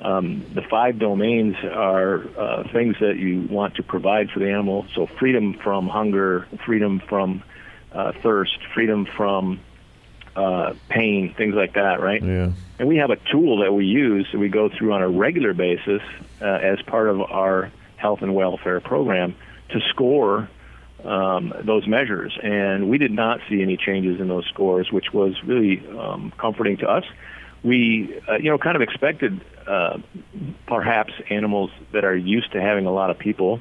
Um, 0.00 0.46
the 0.54 0.62
five 0.62 1.00
domains 1.00 1.56
are 1.64 2.22
uh, 2.38 2.72
things 2.72 2.96
that 3.00 3.16
you 3.16 3.48
want 3.50 3.74
to 3.76 3.82
provide 3.82 4.30
for 4.30 4.38
the 4.38 4.48
animal. 4.48 4.86
So 4.94 5.08
freedom 5.18 5.54
from 5.54 5.88
hunger, 5.88 6.46
freedom 6.64 7.02
from 7.08 7.42
uh, 7.92 8.12
thirst, 8.22 8.58
freedom 8.74 9.06
from 9.16 9.60
uh, 10.36 10.74
pain, 10.88 11.34
things 11.36 11.54
like 11.54 11.74
that, 11.74 12.00
right? 12.00 12.22
Yeah. 12.22 12.52
And 12.78 12.88
we 12.88 12.96
have 12.96 13.10
a 13.10 13.16
tool 13.30 13.58
that 13.58 13.72
we 13.72 13.86
use 13.86 14.28
that 14.32 14.38
we 14.38 14.48
go 14.48 14.68
through 14.68 14.92
on 14.92 15.02
a 15.02 15.08
regular 15.08 15.52
basis 15.52 16.02
uh, 16.40 16.44
as 16.44 16.80
part 16.82 17.08
of 17.08 17.20
our 17.20 17.72
health 17.96 18.22
and 18.22 18.34
welfare 18.34 18.80
program 18.80 19.34
to 19.70 19.80
score 19.90 20.48
um, 21.04 21.52
those 21.64 21.86
measures. 21.86 22.38
And 22.42 22.88
we 22.88 22.98
did 22.98 23.12
not 23.12 23.40
see 23.48 23.62
any 23.62 23.76
changes 23.76 24.20
in 24.20 24.28
those 24.28 24.46
scores, 24.46 24.90
which 24.92 25.12
was 25.12 25.34
really 25.44 25.86
um, 25.96 26.32
comforting 26.38 26.76
to 26.78 26.88
us. 26.88 27.04
We, 27.62 28.20
uh, 28.28 28.36
you 28.36 28.50
know, 28.50 28.58
kind 28.58 28.76
of 28.76 28.82
expected 28.82 29.40
uh, 29.66 29.98
perhaps 30.66 31.12
animals 31.28 31.70
that 31.92 32.04
are 32.04 32.16
used 32.16 32.52
to 32.52 32.60
having 32.60 32.86
a 32.86 32.92
lot 32.92 33.10
of 33.10 33.18
people 33.18 33.60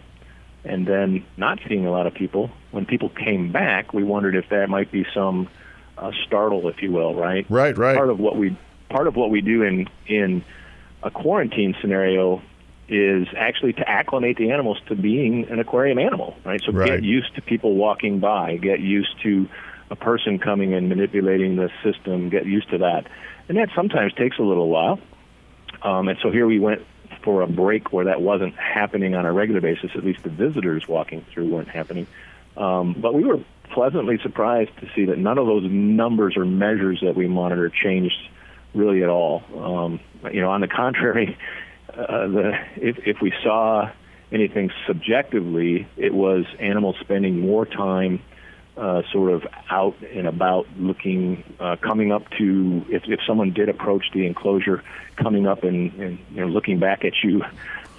and 0.64 0.86
then 0.86 1.26
not 1.38 1.60
seeing 1.68 1.86
a 1.86 1.92
lot 1.92 2.08
of 2.08 2.14
people. 2.14 2.52
When 2.72 2.86
people 2.86 3.10
came 3.10 3.52
back, 3.52 3.94
we 3.94 4.04
wondered 4.04 4.36
if 4.36 4.50
there 4.50 4.68
might 4.68 4.92
be 4.92 5.06
some 5.14 5.48
uh, 5.98 6.12
startle, 6.26 6.68
if 6.70 6.82
you 6.82 6.92
will, 6.92 7.16
right? 7.16 7.46
Right, 7.50 7.78
right. 7.78 7.96
Part 7.96 8.10
of 8.10 8.20
what 8.20 8.38
we 8.38 8.58
part 8.90 9.08
of 9.08 9.16
what 9.16 9.30
we 9.30 9.42
do 9.42 9.64
in 9.64 9.88
in 10.08 10.44
a 11.04 11.12
quarantine 11.12 11.76
scenario 11.82 12.42
is 12.90 13.28
actually 13.36 13.74
to 13.74 13.88
acclimate 13.88 14.38
the 14.38 14.52
animals 14.52 14.80
to 14.88 14.96
being 14.96 15.48
an 15.50 15.60
aquarium 15.60 16.00
animal, 16.00 16.38
right? 16.46 16.62
So 16.66 16.72
right. 16.72 16.88
get 16.88 17.04
used 17.04 17.36
to 17.36 17.42
people 17.42 17.76
walking 17.76 18.20
by, 18.20 18.58
get 18.58 18.80
used 18.80 19.22
to 19.24 19.50
a 19.90 19.96
person 19.96 20.40
coming 20.40 20.74
and 20.74 20.88
manipulating 20.88 21.58
the 21.58 21.70
system, 21.84 22.30
get 22.30 22.46
used 22.46 22.70
to 22.72 22.78
that, 22.80 23.08
and 23.50 23.58
that 23.58 23.70
sometimes 23.76 24.14
takes 24.14 24.38
a 24.40 24.42
little 24.42 24.70
while. 24.70 25.00
Um, 25.82 26.08
and 26.08 26.18
so 26.22 26.32
here 26.32 26.48
we 26.48 26.60
went 26.60 26.86
for 27.24 27.42
a 27.42 27.48
break 27.48 27.92
where 27.92 28.06
that 28.06 28.22
wasn't 28.22 28.56
happening 28.56 29.16
on 29.16 29.26
a 29.26 29.34
regular 29.34 29.62
basis. 29.62 29.92
At 29.96 30.06
least 30.06 30.24
the 30.24 30.30
visitors 30.30 30.88
walking 30.88 31.26
through 31.34 31.50
weren't 31.50 31.70
happening. 31.70 32.08
Um, 32.56 32.94
but 32.94 33.14
we 33.14 33.24
were 33.24 33.40
pleasantly 33.78 34.18
surprised 34.24 34.72
to 34.80 34.90
see 34.96 35.06
that 35.06 35.20
none 35.20 35.38
of 35.38 35.46
those 35.46 35.62
numbers 35.70 36.36
or 36.36 36.44
measures 36.46 37.00
that 37.06 37.16
we 37.16 37.28
monitor 37.28 37.70
changed 37.70 38.18
really 38.74 39.04
at 39.04 39.10
all. 39.10 39.44
Um, 39.56 40.00
you 40.34 40.42
know, 40.42 40.50
on 40.50 40.62
the 40.62 40.68
contrary, 40.68 41.38
uh, 41.88 42.28
the 42.28 42.54
if, 42.78 42.98
if 43.06 43.18
we 43.22 43.32
saw 43.44 43.92
anything 44.32 44.72
subjectively, 44.88 45.88
it 45.96 46.12
was 46.12 46.46
animals 46.60 46.96
spending 47.02 47.40
more 47.40 47.68
time 47.68 48.20
uh, 48.78 49.04
sort 49.12 49.32
of 49.32 49.44
out 49.70 49.96
and 50.12 50.26
about 50.26 50.66
looking, 50.80 51.44
uh, 51.60 51.76
coming 51.76 52.12
up 52.12 52.24
to, 52.40 52.84
if, 52.90 53.04
if 53.06 53.20
someone 53.28 53.54
did 53.54 53.70
approach 53.70 54.06
the 54.12 54.26
enclosure, 54.26 54.84
coming 55.18 55.46
up 55.46 55.64
and, 55.64 55.94
and 56.02 56.20
you 56.32 56.42
know, 56.42 56.48
looking 56.48 56.80
back 56.80 57.06
at 57.06 57.14
you 57.24 57.44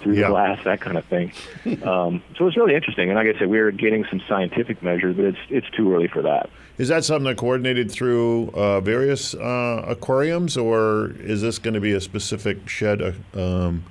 through 0.01 0.13
Yeah. 0.15 0.27
the 0.27 0.29
glass, 0.29 0.63
that 0.63 0.81
kind 0.81 0.97
of 0.97 1.05
thing. 1.05 1.31
um, 1.83 2.21
so 2.37 2.47
it's 2.47 2.57
really 2.57 2.75
interesting. 2.75 3.09
And 3.09 3.17
like 3.17 3.33
I 3.35 3.37
said, 3.39 3.49
we're 3.49 3.71
getting 3.71 4.05
some 4.09 4.21
scientific 4.27 4.81
measures, 4.83 5.15
but 5.15 5.25
it's 5.25 5.37
it's 5.49 5.69
too 5.71 5.93
early 5.93 6.07
for 6.07 6.21
that. 6.23 6.49
Is 6.77 6.87
that 6.87 7.03
something 7.03 7.25
that 7.25 7.35
coordinated 7.37 7.91
through 7.91 8.51
uh, 8.53 8.79
various 8.79 9.33
uh, 9.35 9.83
aquariums, 9.87 10.55
or 10.55 11.11
is 11.19 11.41
this 11.41 11.59
going 11.59 11.73
to 11.73 11.81
be 11.81 11.91
a 11.91 11.99
specific 11.99 12.69
Shedd 12.69 13.01
uh, 13.01 13.11
um, 13.35 13.83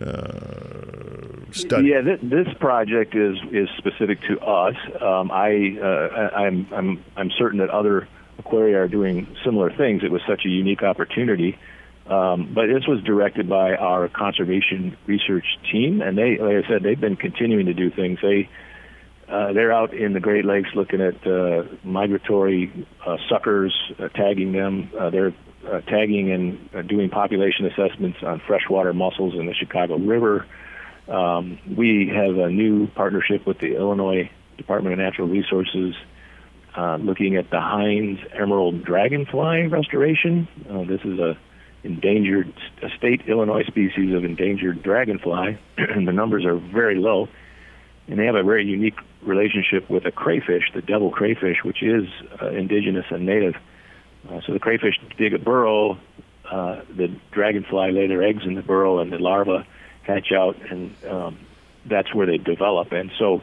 uh, 0.00 1.52
study? 1.52 1.88
Yeah, 1.88 2.02
th- 2.02 2.20
this 2.22 2.46
project 2.60 3.14
is 3.14 3.38
is 3.52 3.68
specific 3.78 4.20
to 4.28 4.38
us. 4.40 4.76
Um, 5.00 5.30
I 5.30 5.78
uh, 5.82 6.30
I'm 6.36 6.66
I'm 6.72 7.04
I'm 7.16 7.30
certain 7.30 7.58
that 7.60 7.70
other 7.70 8.06
aquaria 8.38 8.82
are 8.82 8.88
doing 8.88 9.26
similar 9.42 9.70
things. 9.70 10.02
It 10.04 10.10
was 10.10 10.20
such 10.26 10.44
a 10.44 10.48
unique 10.48 10.82
opportunity. 10.82 11.58
Um, 12.08 12.52
but 12.54 12.66
this 12.66 12.86
was 12.86 13.02
directed 13.02 13.48
by 13.48 13.74
our 13.74 14.08
conservation 14.08 14.96
research 15.06 15.44
team, 15.72 16.00
and 16.00 16.16
they, 16.16 16.38
like 16.38 16.64
I 16.64 16.68
said, 16.68 16.82
they've 16.84 17.00
been 17.00 17.16
continuing 17.16 17.66
to 17.66 17.74
do 17.74 17.90
things. 17.90 18.18
They 18.22 18.48
uh, 19.28 19.52
they're 19.52 19.72
out 19.72 19.92
in 19.92 20.12
the 20.12 20.20
Great 20.20 20.44
Lakes 20.44 20.68
looking 20.76 21.00
at 21.00 21.26
uh, 21.26 21.64
migratory 21.82 22.86
uh, 23.04 23.16
suckers, 23.28 23.74
uh, 23.98 24.08
tagging 24.08 24.52
them. 24.52 24.88
Uh, 24.96 25.10
they're 25.10 25.34
uh, 25.68 25.80
tagging 25.80 26.30
and 26.30 26.88
doing 26.88 27.10
population 27.10 27.66
assessments 27.66 28.18
on 28.22 28.40
freshwater 28.46 28.92
mussels 28.92 29.34
in 29.34 29.46
the 29.46 29.54
Chicago 29.54 29.96
River. 29.96 30.46
Um, 31.08 31.58
we 31.76 32.08
have 32.14 32.36
a 32.38 32.50
new 32.50 32.86
partnership 32.86 33.46
with 33.46 33.58
the 33.58 33.74
Illinois 33.74 34.30
Department 34.58 34.92
of 34.92 35.00
Natural 35.00 35.26
Resources 35.26 35.94
looking 37.00 37.36
at 37.36 37.50
the 37.50 37.60
Hine's 37.60 38.20
emerald 38.32 38.84
dragonfly 38.84 39.66
restoration. 39.66 40.46
This 40.88 41.00
is 41.04 41.18
a 41.18 41.36
endangered 41.84 42.52
a 42.82 42.90
state 42.96 43.22
Illinois 43.26 43.64
species 43.64 44.14
of 44.14 44.24
endangered 44.24 44.82
dragonfly. 44.82 45.58
And 45.76 46.08
the 46.08 46.12
numbers 46.12 46.44
are 46.44 46.56
very 46.56 46.96
low, 46.96 47.28
and 48.08 48.18
they 48.18 48.26
have 48.26 48.34
a 48.34 48.42
very 48.42 48.64
unique 48.64 48.98
relationship 49.22 49.88
with 49.88 50.04
a 50.04 50.12
crayfish, 50.12 50.70
the 50.74 50.82
devil 50.82 51.10
crayfish, 51.10 51.58
which 51.64 51.82
is 51.82 52.08
uh, 52.40 52.48
indigenous 52.48 53.06
and 53.10 53.26
native. 53.26 53.54
Uh, 54.28 54.40
so 54.46 54.52
the 54.52 54.58
crayfish 54.58 54.98
dig 55.16 55.34
a 55.34 55.38
burrow, 55.38 55.98
uh, 56.50 56.80
the 56.94 57.14
dragonfly 57.32 57.92
lay 57.92 58.06
their 58.06 58.22
eggs 58.22 58.44
in 58.44 58.54
the 58.54 58.62
burrow, 58.62 58.98
and 58.98 59.12
the 59.12 59.18
larvae 59.18 59.66
hatch 60.02 60.32
out, 60.32 60.56
and 60.70 60.94
um, 61.06 61.38
that's 61.84 62.14
where 62.14 62.26
they 62.26 62.38
develop. 62.38 62.92
And 62.92 63.10
so 63.18 63.42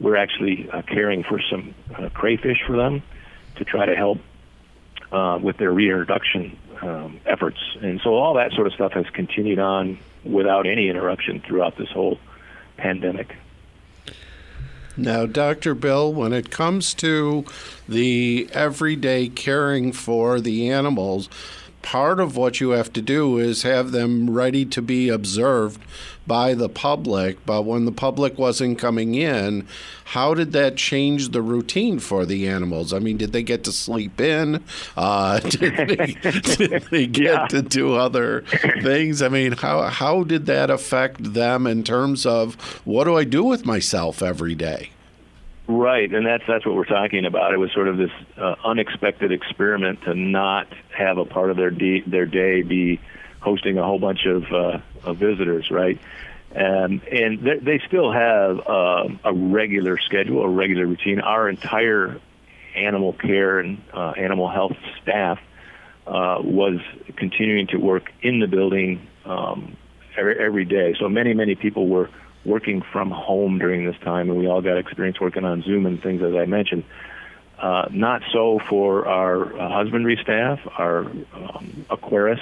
we're 0.00 0.16
actually 0.16 0.68
uh, 0.70 0.82
caring 0.82 1.22
for 1.22 1.40
some 1.50 1.74
uh, 1.96 2.08
crayfish 2.10 2.58
for 2.66 2.76
them 2.76 3.02
to 3.56 3.64
try 3.64 3.86
to 3.86 3.94
help 3.94 4.18
uh, 5.12 5.38
with 5.40 5.56
their 5.58 5.72
reintroduction 5.72 6.58
um, 6.82 7.20
efforts. 7.26 7.58
And 7.80 8.00
so 8.02 8.14
all 8.14 8.34
that 8.34 8.52
sort 8.52 8.66
of 8.66 8.72
stuff 8.72 8.92
has 8.92 9.06
continued 9.10 9.58
on 9.58 9.98
without 10.24 10.66
any 10.66 10.88
interruption 10.88 11.40
throughout 11.40 11.76
this 11.76 11.90
whole 11.90 12.18
pandemic. 12.76 13.36
Now, 14.96 15.26
Dr. 15.26 15.74
Bill, 15.74 16.12
when 16.12 16.32
it 16.32 16.50
comes 16.50 16.94
to 16.94 17.44
the 17.88 18.48
everyday 18.52 19.28
caring 19.28 19.92
for 19.92 20.40
the 20.40 20.70
animals, 20.70 21.28
part 21.84 22.18
of 22.18 22.36
what 22.36 22.60
you 22.60 22.70
have 22.70 22.92
to 22.94 23.02
do 23.02 23.38
is 23.38 23.62
have 23.62 23.92
them 23.92 24.30
ready 24.30 24.64
to 24.64 24.80
be 24.82 25.08
observed 25.10 25.80
by 26.26 26.54
the 26.54 26.68
public. 26.70 27.44
But 27.44 27.62
when 27.66 27.84
the 27.84 27.92
public 27.92 28.38
wasn't 28.38 28.78
coming 28.78 29.14
in, 29.14 29.66
how 30.06 30.32
did 30.32 30.52
that 30.52 30.76
change 30.76 31.28
the 31.28 31.42
routine 31.42 31.98
for 31.98 32.24
the 32.24 32.48
animals? 32.48 32.92
I 32.94 32.98
mean, 32.98 33.18
did 33.18 33.32
they 33.32 33.42
get 33.42 33.62
to 33.64 33.72
sleep 33.72 34.18
in? 34.20 34.64
Uh, 34.96 35.38
did, 35.40 35.60
they, 35.76 36.06
did 36.56 36.82
they 36.90 37.06
get 37.20 37.24
Yeah. 37.34 37.46
to 37.48 37.60
do 37.62 37.94
other 37.94 38.40
things? 38.82 39.20
I 39.20 39.28
mean, 39.28 39.52
how, 39.52 39.82
how 39.82 40.24
did 40.24 40.46
that 40.46 40.70
affect 40.70 41.34
them 41.34 41.66
in 41.66 41.84
terms 41.84 42.24
of 42.24 42.54
what 42.86 43.04
do 43.04 43.16
I 43.16 43.24
do 43.24 43.44
with 43.44 43.66
myself 43.66 44.22
every 44.22 44.54
day? 44.54 44.90
Right, 45.66 46.12
and 46.12 46.26
that's 46.26 46.44
that's 46.46 46.66
what 46.66 46.74
we're 46.74 46.84
talking 46.84 47.24
about. 47.24 47.54
It 47.54 47.56
was 47.56 47.72
sort 47.72 47.88
of 47.88 47.96
this 47.96 48.10
uh, 48.36 48.56
unexpected 48.64 49.32
experiment 49.32 50.02
to 50.02 50.14
not 50.14 50.68
have 50.96 51.16
a 51.16 51.24
part 51.24 51.50
of 51.50 51.56
their 51.56 51.70
de- 51.70 52.02
their 52.02 52.26
day 52.26 52.60
be 52.62 53.00
hosting 53.44 53.78
a 53.78 53.84
whole 53.84 53.98
bunch 53.98 54.26
of, 54.26 54.44
uh, 54.52 54.78
of 55.04 55.18
visitors, 55.18 55.70
right? 55.70 55.98
Um, 56.54 57.02
and 57.10 57.40
they, 57.40 57.80
still 57.86 58.12
have 58.12 58.60
uh, 58.66 59.08
a 59.24 59.34
regular 59.34 59.98
schedule, 59.98 60.42
a 60.42 60.48
regular 60.48 60.86
routine. 60.86 61.20
Our 61.20 61.48
entire 61.48 62.20
animal 62.74 63.12
care 63.12 63.58
and 63.58 63.82
uh, 63.92 64.14
animal 64.16 64.48
health 64.48 64.76
staff 65.02 65.40
uh, 66.06 66.38
was 66.42 66.80
continuing 67.16 67.66
to 67.68 67.76
work 67.76 68.10
in 68.22 68.38
the 68.38 68.46
building 68.46 69.06
um, 69.24 69.76
every, 70.16 70.38
every 70.38 70.64
day. 70.64 70.94
So 70.98 71.08
many, 71.08 71.34
many 71.34 71.54
people 71.54 71.88
were 71.88 72.08
working 72.44 72.82
from 72.82 73.10
home 73.10 73.58
during 73.58 73.84
this 73.84 73.96
time, 74.02 74.30
and 74.30 74.38
we 74.38 74.46
all 74.46 74.60
got 74.60 74.76
experience 74.76 75.20
working 75.20 75.44
on 75.44 75.62
Zoom 75.62 75.86
and 75.86 76.02
things, 76.02 76.22
as 76.22 76.34
I 76.34 76.44
mentioned. 76.44 76.84
Uh, 77.58 77.86
not 77.90 78.22
so 78.32 78.58
for 78.68 79.06
our 79.06 79.58
uh, 79.58 79.68
husbandry 79.70 80.18
staff, 80.22 80.60
our 80.76 81.00
um, 81.00 81.86
aquarists, 81.88 82.40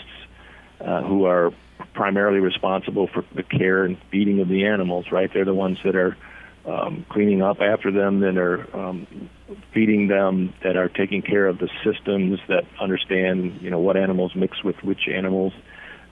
uh, 0.81 1.03
who 1.03 1.27
are 1.27 1.53
primarily 1.95 2.41
responsible 2.41 3.07
for 3.07 3.25
the 3.35 3.43
care 3.43 3.85
and 3.85 3.99
feeding 4.11 4.41
of 4.41 4.49
the 4.49 4.67
animals. 4.67 5.13
Right, 5.13 5.33
they're 5.33 5.45
the 5.45 5.55
ones 5.55 5.79
that 5.85 5.95
are 5.95 6.17
um, 6.65 7.05
cleaning 7.09 7.43
up 7.43 7.61
after 7.61 7.91
them, 7.91 8.21
that 8.21 8.37
are 8.37 8.77
um, 8.77 9.29
feeding 9.73 10.09
them, 10.09 10.55
that 10.63 10.77
are 10.77 10.89
taking 10.89 11.23
care 11.23 11.47
of 11.47 11.59
the 11.59 11.69
systems 11.85 12.41
that 12.49 12.65
understand, 12.81 13.61
you 13.61 13.71
know, 13.71 13.81
what 13.81 13.97
animals 13.97 14.35
mix 14.35 14.63
with 14.63 14.83
which 14.83 15.09
animals. 15.09 15.53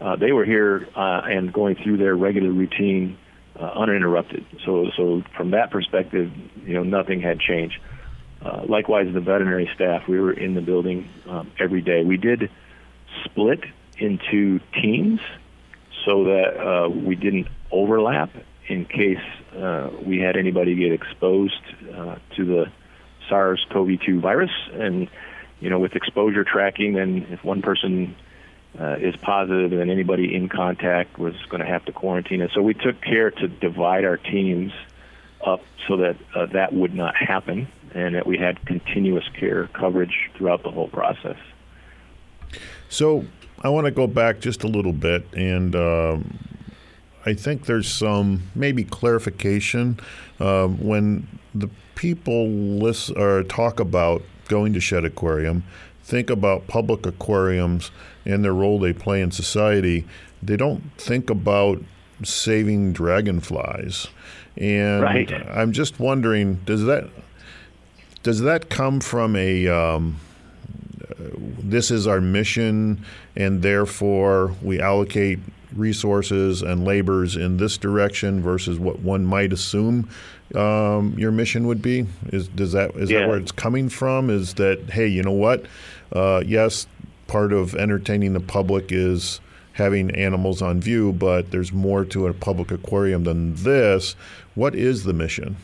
Uh, 0.01 0.17
they 0.17 0.33
were 0.33 0.45
here 0.45 0.89
uh, 0.97 1.23
and 1.25 1.53
going 1.53 1.77
through 1.77 1.99
their 1.99 2.17
regular 2.17 2.51
routine 2.51 3.19
uh, 3.61 3.73
uninterrupted. 3.77 4.45
So, 4.65 4.91
so 4.97 5.23
from 5.37 5.51
that 5.51 5.71
perspective, 5.71 6.33
you 6.65 6.75
know, 6.75 6.83
nothing 6.83 7.21
had 7.21 7.41
changed. 7.41 7.79
Uh, 8.43 8.63
likewise, 8.67 9.13
the 9.13 9.21
veterinary 9.21 9.71
staff, 9.75 10.09
we 10.09 10.19
were 10.19 10.33
in 10.33 10.55
the 10.55 10.63
building 10.63 11.09
um, 11.29 11.53
every 11.59 11.83
day. 11.83 12.03
We 12.03 12.17
did 12.17 12.51
split 13.25 13.61
into 13.99 14.61
teams 14.81 15.21
so 16.07 16.25
that 16.25 16.57
uh, 16.57 16.89
we 16.89 17.17
didn't 17.17 17.49
overlap 17.71 18.31
in 18.67 18.87
case 18.87 19.19
uh, 19.55 19.91
we 20.07 20.19
had 20.19 20.37
anybody 20.37 20.75
get 20.75 20.93
exposed 20.93 21.61
uh, 21.95 22.17
to 22.37 22.45
the 22.45 22.73
SARS-CoV-2 23.29 24.21
virus. 24.21 24.51
And 24.73 25.09
you 25.61 25.69
know, 25.69 25.79
with 25.79 25.95
exposure 25.95 26.45
tracking, 26.45 26.99
and 26.99 27.27
if 27.31 27.45
one 27.45 27.61
person 27.61 28.17
uh, 28.79 28.97
is 28.99 29.17
positive, 29.17 29.73
and 29.73 29.91
anybody 29.91 30.35
in 30.35 30.49
contact 30.49 31.19
was 31.19 31.35
going 31.49 31.61
to 31.61 31.67
have 31.67 31.85
to 31.87 31.93
quarantine. 31.93 32.41
And 32.41 32.51
so 32.53 32.63
we 32.63 32.75
took 32.75 33.01
care 33.01 33.31
to 33.31 33.49
divide 33.49 34.05
our 34.05 34.17
teams 34.17 34.73
up 35.45 35.63
so 35.89 35.97
that 35.99 36.17
uh, 36.35 36.47
that 36.47 36.73
would 36.73 36.95
not 36.95 37.17
happen, 37.17 37.69
and 37.95 38.15
that 38.15 38.27
we 38.27 38.39
had 38.39 38.65
continuous 38.67 39.29
care 39.39 39.67
coverage 39.69 40.31
throughout 40.35 40.63
the 40.63 40.71
whole 40.71 40.89
process. 40.89 41.37
So 42.89 43.25
I 43.63 43.69
want 43.69 43.87
to 43.87 43.91
go 43.91 44.07
back 44.07 44.41
just 44.41 44.65
a 44.65 44.69
little 44.69 44.93
bit, 44.93 45.27
and 45.35 45.75
um, 45.75 46.39
I 47.27 47.35
think 47.35 47.67
there's 47.67 47.91
some 47.91 48.51
maybe 48.55 48.85
clarification 48.85 50.01
uh, 50.39 50.69
when 50.69 51.27
the 51.55 51.69
people 51.95 52.49
list 52.49 53.11
or 53.17 53.43
talk 53.45 53.81
about 53.81 54.23
going 54.49 54.73
to 54.73 54.81
Shedd 54.81 55.05
Aquarium, 55.05 55.63
think 56.11 56.29
about 56.29 56.67
public 56.67 57.07
aquariums 57.07 57.93
and 58.27 58.45
their 58.45 58.53
role 58.53 58.81
they 58.81 58.93
play 58.93 59.23
in 59.23 59.31
society. 59.31 60.05
They 60.43 60.57
don't 60.57 60.83
think 60.99 61.31
about 61.31 61.81
saving 62.25 62.93
dragonflies, 62.93 64.09
and 64.57 65.03
right. 65.03 65.33
I'm 65.49 65.73
just 65.73 66.01
wondering 66.01 66.57
does 66.67 66.85
that 66.85 67.09
does 68.23 68.41
that 68.41 68.69
come 68.69 69.01
from 69.01 69.37
a 69.37 69.69
um, 69.69 70.17
this 71.59 71.91
is 71.91 72.07
our 72.07 72.21
mission, 72.21 73.05
and 73.37 73.63
therefore 73.63 74.55
we 74.63 74.81
allocate 74.81 75.39
resources 75.75 76.63
and 76.63 76.85
labors 76.85 77.37
in 77.37 77.57
this 77.59 77.79
direction 77.79 78.43
versus 78.43 78.79
what 78.79 78.99
one 78.99 79.25
might 79.25 79.53
assume 79.53 80.09
um, 80.55 81.15
your 81.17 81.31
mission 81.31 81.67
would 81.67 81.81
be? 81.81 82.07
Is 82.33 82.49
does 82.49 82.73
that 82.73 82.95
is 82.97 83.11
yeah. 83.11 83.21
that 83.21 83.29
where 83.29 83.39
it's 83.39 83.53
coming 83.53 83.89
from? 83.89 84.31
Is 84.31 84.55
that 84.55 84.91
hey, 84.91 85.07
you 85.07 85.23
know 85.23 85.31
what? 85.31 85.65
Uh, 86.13 86.43
yes, 86.45 86.87
part 87.27 87.53
of 87.53 87.75
entertaining 87.75 88.33
the 88.33 88.41
public 88.41 88.87
is 88.91 89.41
having 89.73 90.11
animals 90.15 90.61
on 90.61 90.81
view, 90.81 91.13
but 91.13 91.51
there's 91.51 91.73
more 91.73 92.05
to 92.05 92.27
a 92.27 92.35
public 92.35 92.71
aquarium 92.71 93.25
than 93.25 93.55
this. 93.55 94.15
What 94.55 94.75
is 94.75 95.05
the 95.05 95.13
mission? 95.13 95.57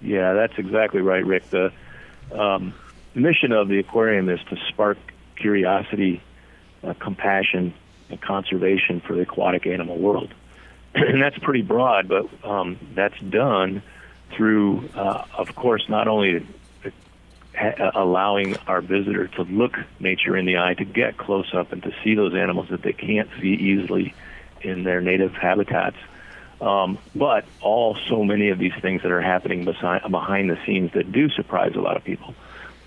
Yeah, 0.00 0.32
that's 0.32 0.58
exactly 0.58 1.00
right, 1.00 1.24
Rick. 1.24 1.48
The 1.50 1.72
um, 2.32 2.74
mission 3.14 3.52
of 3.52 3.68
the 3.68 3.78
aquarium 3.78 4.28
is 4.28 4.40
to 4.50 4.56
spark 4.68 4.98
curiosity, 5.36 6.20
uh, 6.82 6.94
compassion, 6.94 7.72
and 8.10 8.20
conservation 8.20 9.00
for 9.00 9.14
the 9.14 9.22
aquatic 9.22 9.66
animal 9.66 9.96
world. 9.96 10.34
and 10.94 11.22
that's 11.22 11.38
pretty 11.38 11.62
broad, 11.62 12.08
but 12.08 12.28
um, 12.44 12.78
that's 12.94 13.18
done 13.20 13.82
through, 14.32 14.88
uh, 14.94 15.24
of 15.36 15.54
course, 15.54 15.88
not 15.88 16.08
only 16.08 16.46
allowing 17.94 18.56
our 18.66 18.80
visitor 18.80 19.28
to 19.28 19.42
look 19.42 19.76
nature 20.00 20.36
in 20.36 20.46
the 20.46 20.58
eye, 20.58 20.74
to 20.74 20.84
get 20.84 21.16
close 21.16 21.52
up 21.54 21.72
and 21.72 21.82
to 21.82 21.92
see 22.02 22.14
those 22.14 22.34
animals 22.34 22.68
that 22.70 22.82
they 22.82 22.92
can't 22.92 23.28
see 23.40 23.54
easily 23.54 24.14
in 24.62 24.84
their 24.84 25.00
native 25.00 25.32
habitats, 25.32 25.96
um, 26.60 26.98
but 27.14 27.44
all 27.60 27.96
so 28.08 28.24
many 28.24 28.50
of 28.50 28.58
these 28.58 28.74
things 28.80 29.02
that 29.02 29.10
are 29.10 29.20
happening 29.20 29.64
beside, 29.64 30.02
behind 30.10 30.48
the 30.50 30.58
scenes 30.64 30.92
that 30.94 31.10
do 31.10 31.28
surprise 31.30 31.72
a 31.74 31.80
lot 31.80 31.96
of 31.96 32.04
people. 32.04 32.34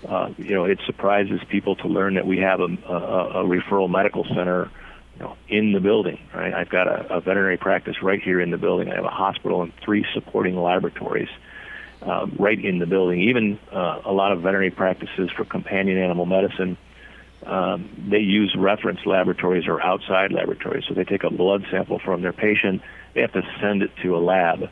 Uh, 0.06 0.30
you 0.38 0.54
know, 0.54 0.64
it 0.64 0.78
surprises 0.86 1.40
people 1.48 1.76
to 1.76 1.88
learn 1.88 2.14
that 2.14 2.26
we 2.26 2.38
have 2.38 2.60
a, 2.60 2.64
a, 2.64 3.42
a 3.42 3.44
referral 3.44 3.90
medical 3.90 4.24
center 4.24 4.70
you 5.14 5.22
know, 5.22 5.36
in 5.48 5.72
the 5.72 5.80
building. 5.80 6.18
Right, 6.34 6.54
I've 6.54 6.68
got 6.68 6.86
a, 6.86 7.16
a 7.16 7.20
veterinary 7.20 7.56
practice 7.56 8.02
right 8.02 8.22
here 8.22 8.40
in 8.40 8.50
the 8.50 8.58
building. 8.58 8.90
I 8.90 8.96
have 8.96 9.04
a 9.04 9.10
hospital 9.10 9.62
and 9.62 9.72
three 9.84 10.06
supporting 10.14 10.56
laboratories 10.56 11.28
uh, 11.28 11.36
right 12.02 12.62
in 12.62 12.78
the 12.78 12.86
building. 12.86 13.20
Even 13.20 13.58
uh, 13.72 14.00
a 14.04 14.12
lot 14.12 14.32
of 14.32 14.42
veterinary 14.42 14.70
practices 14.70 15.30
for 15.36 15.44
companion 15.44 15.98
animal 15.98 16.26
medicine, 16.26 16.76
um, 17.44 17.88
they 18.10 18.18
use 18.18 18.54
reference 18.58 19.00
laboratories 19.06 19.66
or 19.66 19.80
outside 19.82 20.32
laboratories. 20.32 20.84
So 20.88 20.94
they 20.94 21.04
take 21.04 21.24
a 21.24 21.30
blood 21.30 21.64
sample 21.70 21.98
from 21.98 22.22
their 22.22 22.32
patient, 22.32 22.82
they 23.14 23.20
have 23.22 23.32
to 23.32 23.42
send 23.60 23.82
it 23.82 23.90
to 24.02 24.16
a 24.16 24.18
lab. 24.18 24.70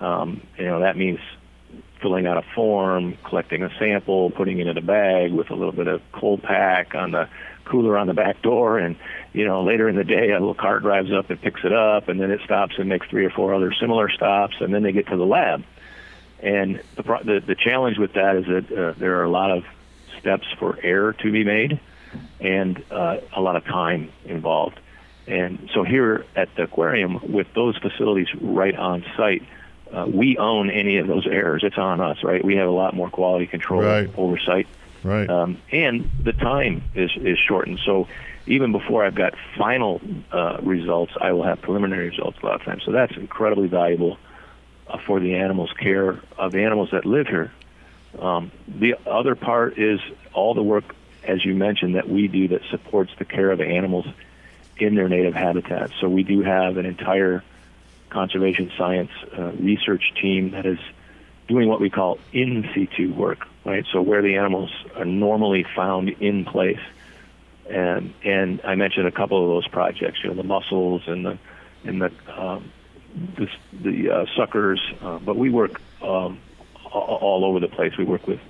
Um, 0.00 0.40
you 0.56 0.64
know 0.64 0.80
that 0.80 0.96
means 0.96 1.18
filling 2.00 2.26
out 2.26 2.36
a 2.36 2.42
form, 2.54 3.16
collecting 3.24 3.62
a 3.62 3.70
sample, 3.78 4.30
putting 4.30 4.58
it 4.58 4.66
in 4.66 4.76
a 4.76 4.82
bag 4.82 5.32
with 5.32 5.50
a 5.50 5.54
little 5.54 5.72
bit 5.72 5.86
of 5.86 6.00
cold 6.12 6.42
pack 6.42 6.94
on 6.94 7.12
the 7.12 7.28
cooler 7.64 7.96
on 7.96 8.06
the 8.06 8.14
back 8.14 8.42
door, 8.42 8.78
and 8.78 8.96
you 9.32 9.46
know 9.46 9.62
later 9.62 9.88
in 9.88 9.96
the 9.96 10.04
day 10.04 10.30
a 10.30 10.38
little 10.38 10.54
car 10.54 10.80
drives 10.80 11.12
up 11.12 11.30
and 11.30 11.40
picks 11.40 11.60
it 11.64 11.72
up, 11.72 12.08
and 12.08 12.20
then 12.20 12.30
it 12.30 12.40
stops 12.44 12.74
and 12.78 12.88
makes 12.88 13.06
three 13.08 13.24
or 13.24 13.30
four 13.30 13.54
other 13.54 13.72
similar 13.80 14.10
stops, 14.10 14.54
and 14.60 14.74
then 14.74 14.82
they 14.82 14.92
get 14.92 15.06
to 15.08 15.16
the 15.16 15.26
lab. 15.26 15.62
And 16.42 16.82
the 16.96 17.02
the, 17.02 17.42
the 17.46 17.54
challenge 17.54 17.98
with 17.98 18.14
that 18.14 18.36
is 18.36 18.46
that 18.46 18.72
uh, 18.72 18.92
there 18.98 19.20
are 19.20 19.24
a 19.24 19.30
lot 19.30 19.50
of 19.50 19.64
steps 20.18 20.46
for 20.58 20.78
error 20.82 21.12
to 21.12 21.32
be 21.32 21.44
made, 21.44 21.80
and 22.40 22.82
uh, 22.90 23.18
a 23.34 23.40
lot 23.40 23.56
of 23.56 23.64
time 23.64 24.10
involved. 24.24 24.78
And 25.26 25.70
so 25.72 25.84
here 25.84 26.24
at 26.34 26.54
the 26.56 26.64
aquarium, 26.64 27.32
with 27.32 27.46
those 27.54 27.76
facilities 27.78 28.26
right 28.40 28.74
on 28.74 29.04
site, 29.16 29.44
uh, 29.92 30.06
we 30.12 30.36
own 30.36 30.68
any 30.68 30.96
of 30.96 31.06
those 31.06 31.26
errors. 31.26 31.62
It's 31.62 31.78
on 31.78 32.00
us, 32.00 32.24
right? 32.24 32.44
We 32.44 32.56
have 32.56 32.66
a 32.66 32.72
lot 32.72 32.94
more 32.94 33.08
quality 33.08 33.46
control 33.46 33.82
right. 33.82 34.10
oversight, 34.16 34.66
right? 35.04 35.28
Um, 35.28 35.58
and 35.70 36.10
the 36.24 36.32
time 36.32 36.82
is 36.94 37.10
is 37.16 37.38
shortened. 37.38 37.78
So 37.84 38.08
even 38.46 38.72
before 38.72 39.04
I've 39.04 39.14
got 39.14 39.34
final 39.56 40.00
uh, 40.32 40.58
results, 40.62 41.12
I 41.20 41.32
will 41.32 41.44
have 41.44 41.60
preliminary 41.62 42.08
results 42.08 42.38
a 42.42 42.46
lot 42.46 42.56
of 42.56 42.62
times. 42.62 42.82
So 42.84 42.90
that's 42.90 43.16
incredibly 43.16 43.68
valuable 43.68 44.18
for 44.98 45.20
the 45.20 45.36
animals' 45.36 45.72
care 45.72 46.20
of 46.36 46.52
the 46.52 46.62
animals 46.62 46.90
that 46.92 47.04
live 47.04 47.26
here. 47.26 47.52
Um, 48.18 48.50
the 48.68 48.96
other 49.06 49.34
part 49.34 49.78
is 49.78 50.00
all 50.32 50.54
the 50.54 50.62
work, 50.62 50.84
as 51.24 51.44
you 51.44 51.54
mentioned, 51.54 51.94
that 51.94 52.08
we 52.08 52.28
do 52.28 52.48
that 52.48 52.62
supports 52.70 53.12
the 53.18 53.24
care 53.24 53.50
of 53.50 53.58
the 53.58 53.66
animals 53.66 54.06
in 54.78 54.94
their 54.94 55.08
native 55.08 55.34
habitats. 55.34 55.94
So 56.00 56.08
we 56.08 56.22
do 56.22 56.42
have 56.42 56.76
an 56.76 56.86
entire 56.86 57.42
conservation 58.10 58.70
science 58.76 59.10
uh, 59.36 59.52
research 59.52 60.12
team 60.20 60.50
that 60.50 60.66
is 60.66 60.78
doing 61.48 61.68
what 61.68 61.80
we 61.80 61.90
call 61.90 62.18
in 62.32 62.68
situ 62.74 63.12
work, 63.12 63.46
right? 63.64 63.84
So 63.92 64.02
where 64.02 64.22
the 64.22 64.36
animals 64.36 64.70
are 64.96 65.04
normally 65.04 65.64
found 65.74 66.08
in 66.08 66.44
place. 66.44 66.80
And 67.68 68.12
and 68.24 68.60
I 68.64 68.74
mentioned 68.74 69.06
a 69.06 69.12
couple 69.12 69.42
of 69.42 69.48
those 69.48 69.68
projects, 69.68 70.18
you 70.22 70.30
know, 70.30 70.36
the 70.36 70.42
mussels 70.42 71.02
and 71.06 71.24
the 71.24 71.38
and 71.84 72.02
the 72.02 72.12
um, 72.28 72.70
the, 73.14 73.48
the 73.72 74.10
uh, 74.10 74.26
suckers, 74.36 74.80
uh, 75.00 75.18
but 75.18 75.36
we 75.36 75.50
work 75.50 75.80
um, 76.02 76.40
all, 76.92 77.44
over 77.44 77.60
the 77.60 77.68
place. 77.68 77.96
We 77.96 78.04
work 78.04 78.26
with 78.26 78.40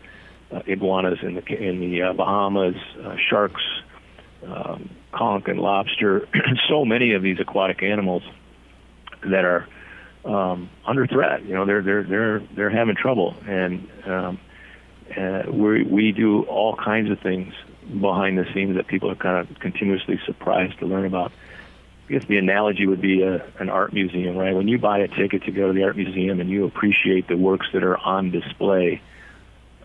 uh, 0.50 0.62
iguanas 0.66 1.18
in 1.22 1.34
the 1.34 1.46
in 1.46 1.80
the 1.80 2.02
uh, 2.02 2.12
Bahamas, 2.12 2.76
uh, 3.02 3.16
sharks, 3.28 3.62
um, 4.46 4.90
conch, 5.12 5.44
and 5.48 5.58
lobster. 5.58 6.28
so 6.68 6.84
many 6.84 7.12
of 7.14 7.22
these 7.22 7.40
aquatic 7.40 7.82
animals 7.82 8.22
that 9.24 9.44
are 9.44 9.66
um, 10.24 10.70
under 10.86 11.06
threat. 11.06 11.44
You 11.44 11.54
know, 11.54 11.64
they're 11.64 11.82
they're 11.82 12.02
they're 12.04 12.40
they're 12.54 12.70
having 12.70 12.96
trouble, 12.96 13.34
and 13.46 13.88
um, 14.06 14.40
uh, 15.16 15.42
we 15.50 15.82
we 15.84 16.12
do 16.12 16.42
all 16.42 16.76
kinds 16.76 17.10
of 17.10 17.20
things 17.20 17.54
behind 18.00 18.38
the 18.38 18.46
scenes 18.54 18.76
that 18.76 18.86
people 18.86 19.10
are 19.10 19.16
kind 19.16 19.48
of 19.48 19.58
continuously 19.58 20.20
surprised 20.24 20.78
to 20.78 20.86
learn 20.86 21.04
about. 21.04 21.32
I 22.08 22.12
guess 22.12 22.24
the 22.26 22.36
analogy 22.36 22.86
would 22.86 23.00
be 23.00 23.22
a, 23.22 23.44
an 23.58 23.70
art 23.70 23.92
museum, 23.92 24.36
right? 24.36 24.54
When 24.54 24.68
you 24.68 24.78
buy 24.78 24.98
a 24.98 25.08
ticket 25.08 25.44
to 25.44 25.52
go 25.52 25.68
to 25.68 25.72
the 25.72 25.84
art 25.84 25.96
museum 25.96 26.40
and 26.40 26.50
you 26.50 26.64
appreciate 26.64 27.28
the 27.28 27.36
works 27.36 27.66
that 27.72 27.84
are 27.84 27.96
on 27.96 28.30
display, 28.30 29.00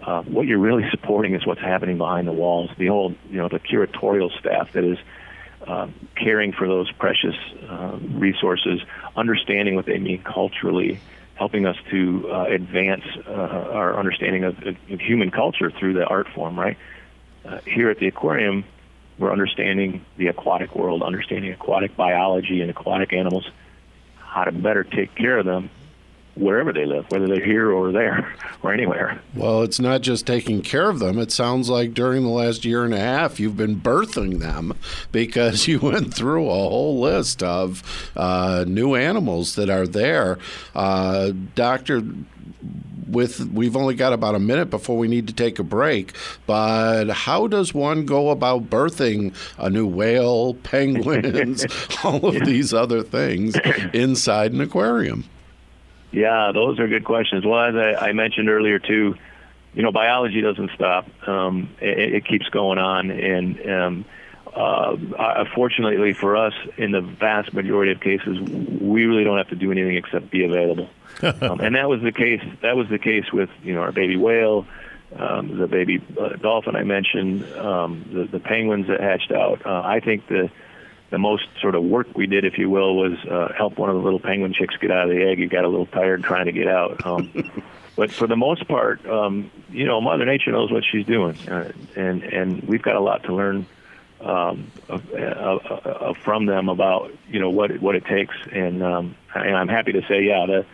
uh, 0.02 0.24
what 0.24 0.48
you're 0.48 0.60
really 0.60 0.90
supporting 0.90 1.36
is 1.36 1.46
what's 1.46 1.62
happening 1.62 1.98
behind 1.98 2.28
the 2.28 2.34
walls. 2.34 2.70
The 2.78 2.88
whole, 2.88 3.14
you 3.30 3.38
know, 3.38 3.50
the 3.50 3.60
curatorial 3.60 4.38
staff 4.40 4.74
that 4.74 4.84
is 4.84 4.98
uh, 5.66 5.88
caring 6.16 6.54
for 6.54 6.68
those 6.68 6.92
precious 6.94 7.36
uh, 7.68 7.98
resources, 8.12 8.82
understanding 9.16 9.76
what 9.76 9.86
they 9.86 9.98
mean 9.98 10.24
culturally, 10.24 11.00
helping 11.36 11.66
us 11.66 11.76
to 11.92 12.30
uh, 12.32 12.46
advance 12.46 13.04
uh, 13.28 13.32
our 13.32 14.00
understanding 14.00 14.44
of, 14.44 14.58
of, 14.64 15.00
human 15.00 15.30
culture 15.30 15.70
through 15.72 15.94
the 15.94 16.06
art 16.06 16.28
form, 16.34 16.58
right? 16.60 16.78
Uh, 17.46 17.60
here 17.66 17.90
at 17.90 18.00
the 18.00 18.08
aquarium, 18.08 18.64
we're 19.20 19.32
understanding 19.32 20.06
the 20.18 20.28
aquatic 20.28 20.76
world, 20.76 21.02
understanding 21.02 21.52
aquatic 21.52 21.96
biology 21.96 22.62
and 22.62 22.70
aquatic 22.70 23.14
animals, 23.14 23.50
how 24.18 24.44
to 24.44 24.52
better 24.52 24.84
take 24.84 25.16
care 25.16 25.40
of 25.40 25.46
them 25.46 25.70
wherever 26.38 26.72
they 26.72 26.86
live, 26.86 27.10
whether 27.10 27.28
they're 27.28 27.44
here 27.44 27.72
or 27.72 27.92
there 27.92 28.32
or 28.64 28.72
anywhere. 28.74 29.20
Well, 29.36 29.64
it's 29.64 29.80
not 29.80 30.02
just 30.02 30.28
taking 30.28 30.62
care 30.62 30.90
of 30.90 31.00
them. 31.00 31.18
It 31.18 31.32
sounds 31.32 31.70
like 31.70 31.94
during 31.94 32.24
the 32.24 32.30
last 32.30 32.64
year 32.64 32.86
and 32.86 32.94
a 32.94 33.00
half, 33.00 33.40
you've 33.40 33.58
been 33.58 33.80
birthing 33.80 34.40
them 34.40 34.74
because 35.12 35.68
you 35.68 35.80
went 35.80 36.14
through 36.14 36.48
a 36.48 36.54
whole 36.54 37.00
list 37.00 37.44
of 37.44 38.12
uh, 38.16 38.66
new 38.68 38.96
animals 38.96 39.56
that 39.56 39.70
are 39.70 39.88
there. 39.88 40.38
Uh, 40.76 41.32
Doctor, 41.56 42.04
with 43.08 43.52
we've 43.52 43.76
only 43.76 43.96
got 43.96 44.13
about 44.13 44.36
a 44.36 44.39
minute 44.39 44.70
before 44.70 44.98
we 44.98 45.08
need 45.08 45.28
to 45.28 45.34
take 45.34 45.60
a 45.60 45.63
break 45.63 46.13
but 46.46 47.06
how 47.10 47.48
does 47.48 47.74
one 47.74 48.06
go 48.06 48.30
about 48.30 48.70
birthing 48.70 49.34
a 49.58 49.70
new 49.70 49.88
whale 49.88 50.54
penguins 50.63 51.65
all 52.04 52.26
of 52.28 52.46
these 52.46 52.74
other 52.74 53.04
things 53.04 53.56
inside 53.93 54.52
an 54.54 54.62
aquarium? 54.62 55.24
Yeah 56.12 56.52
those 56.54 56.80
are 56.80 56.88
good 56.88 57.04
questions. 57.04 57.46
Well 57.46 57.60
as 57.60 57.76
i, 57.76 58.10
I 58.10 58.13
mentioned 58.13 58.50
earlier 58.50 58.80
too 58.80 59.15
you 59.74 59.84
know 59.84 59.91
biology 59.91 60.41
doesn't 60.41 60.72
stop. 60.74 61.08
Um, 61.28 61.70
it, 61.80 62.15
it, 62.15 62.26
keeps 62.26 62.50
going 62.50 62.80
on 62.80 63.12
and 63.12 63.70
um, 63.70 64.06
uh, 64.58 64.98
uh, 65.20 65.46
fortunately 65.54 66.13
for 66.13 66.36
us, 66.36 66.54
in 66.78 66.91
the 66.91 67.02
vast 67.02 67.54
majority 67.54 67.91
of 67.91 68.00
cases, 68.00 68.39
we 68.39 69.06
really 69.06 69.24
don't 69.24 69.38
have 69.38 69.50
to 69.50 69.56
do 69.56 69.72
anything 69.72 69.96
except 69.96 70.32
be 70.32 70.43
available. 70.46 70.89
um, 71.22 71.60
and 71.60 71.76
that 71.76 71.88
was 71.88 72.02
the 72.02 72.12
case. 72.12 72.41
That 72.63 72.76
was 72.76 72.89
the 72.89 72.98
case 72.98 73.32
with 73.32 73.52
you 73.62 73.76
know 73.76 73.82
our 73.82 73.91
baby 73.91 74.17
whale, 74.17 74.65
um, 75.15 75.60
the 75.60 75.67
baby 75.67 76.04
uh, 76.20 76.38
dolphin 76.38 76.76
I 76.76 76.84
mentioned, 76.84 77.43
um, 77.56 78.10
the, 78.12 78.24
the 78.26 78.39
penguins 78.39 78.88
that 78.88 79.00
hatched 79.00 79.32
out. 79.32 79.63
Uh, 79.63 79.84
I 79.86 80.00
think 80.00 80.28
the 80.28 80.50
the 81.12 81.20
most 81.20 81.48
sort 81.62 81.76
of 81.76 81.84
work 81.84 82.08
we 82.15 82.26
did, 82.26 82.43
if 82.43 82.58
you 82.58 82.70
will, 82.70 82.96
was 82.96 83.13
uh, 83.30 83.54
help 83.56 83.78
one 83.78 83.89
of 83.89 83.96
the 83.96 84.02
little 84.02 84.20
penguin 84.20 84.54
chicks 84.54 84.76
get 84.78 84.89
out 84.89 85.08
of 85.08 85.15
the 85.15 85.24
egg. 85.24 85.38
He 85.38 85.46
got 85.46 85.65
a 85.65 85.70
little 85.70 85.86
tired 85.86 86.24
trying 86.24 86.48
to 86.48 86.52
get 86.52 86.67
out. 86.67 87.06
Um, 87.06 87.32
but 87.96 88.12
for 88.12 88.26
the 88.26 88.36
most 88.36 88.67
part, 88.67 89.06
um, 89.06 89.52
you 89.70 89.86
know, 89.86 90.02
Mother 90.02 90.26
Nature 90.26 90.52
knows 90.52 90.72
what 90.72 90.84
she's 90.84 91.06
doing, 91.06 91.38
uh, 91.48 91.72
and 91.96 92.24
and 92.24 92.63
we've 92.63 92.82
got 92.82 92.96
a 92.96 93.02
lot 93.02 93.24
to 93.26 93.36
learn 93.36 93.67
um, 94.22 94.72
of, 94.90 95.10
of, 95.12 95.66
of, 95.66 96.18
from 96.18 96.46
them 96.46 96.70
about 96.70 97.12
you 97.30 97.40
know 97.40 97.50
what 97.50 97.80
what 97.80 97.96
it 97.96 98.06
takes. 98.06 98.36
And 98.52 98.84
um, 98.84 99.16
and 99.36 99.56
I'm 99.56 99.68
happy 99.68 99.94
to 99.94 100.02
say, 100.08 100.24
yeah, 100.24 100.46
the 100.46 100.66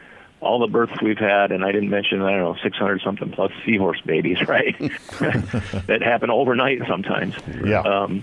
all 0.43 0.59
the 0.59 0.67
births 0.67 1.01
we've 1.01 1.17
had, 1.17 1.51
and 1.51 1.63
I 1.63 1.71
didn't 1.71 1.89
mention, 1.89 2.21
I 2.21 2.31
don't 2.31 2.39
know, 2.39 2.55
600 2.61 3.01
something 3.01 3.31
plus 3.31 3.51
seahorse 3.65 4.01
babies, 4.01 4.37
right? 4.47 4.77
that 5.87 6.01
happen 6.03 6.29
overnight 6.29 6.81
sometimes. 6.87 7.35
Yeah. 7.65 7.81
Um, 7.81 8.21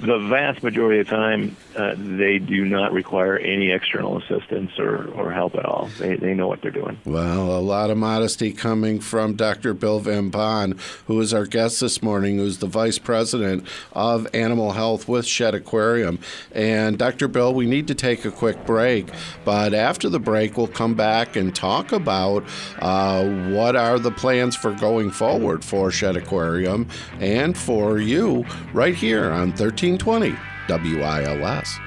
the 0.00 0.18
vast 0.28 0.62
majority 0.62 1.00
of 1.00 1.06
the 1.06 1.10
time, 1.10 1.56
uh, 1.76 1.94
they 1.96 2.38
do 2.38 2.64
not 2.64 2.92
require 2.92 3.38
any 3.38 3.70
external 3.70 4.18
assistance 4.18 4.78
or, 4.78 5.08
or 5.12 5.32
help 5.32 5.54
at 5.54 5.64
all. 5.64 5.88
They, 5.98 6.16
they 6.16 6.34
know 6.34 6.48
what 6.48 6.62
they're 6.62 6.70
doing. 6.70 6.98
Well, 7.04 7.56
a 7.56 7.60
lot 7.60 7.90
of 7.90 7.96
modesty 7.96 8.52
coming 8.52 9.00
from 9.00 9.34
Dr. 9.34 9.74
Bill 9.74 10.00
Van 10.00 10.28
Bonn, 10.28 10.78
who 11.06 11.20
is 11.20 11.32
our 11.32 11.46
guest 11.46 11.80
this 11.80 12.02
morning, 12.02 12.38
who's 12.38 12.58
the 12.58 12.66
vice 12.66 12.98
president 12.98 13.66
of 13.92 14.26
animal 14.34 14.72
health 14.72 15.08
with 15.08 15.26
Shedd 15.26 15.54
Aquarium. 15.54 16.18
And 16.52 16.98
Dr. 16.98 17.28
Bill, 17.28 17.54
we 17.54 17.66
need 17.66 17.88
to 17.88 17.94
take 17.94 18.24
a 18.24 18.30
quick 18.30 18.66
break, 18.66 19.08
but 19.44 19.74
after 19.74 20.08
the 20.08 20.18
break, 20.20 20.56
we'll 20.56 20.66
come 20.68 20.94
back 20.94 21.36
and 21.36 21.54
talk 21.62 21.92
about 21.92 22.42
uh, 22.80 23.24
what 23.50 23.76
are 23.76 24.00
the 24.00 24.10
plans 24.10 24.56
for 24.56 24.72
going 24.72 25.12
forward 25.12 25.64
for 25.64 25.92
Shedd 25.92 26.16
Aquarium 26.16 26.88
and 27.20 27.56
for 27.56 28.00
you 28.00 28.44
right 28.72 28.96
here 28.96 29.26
on 29.26 29.52
1320 29.52 30.34
WILS. 30.68 31.78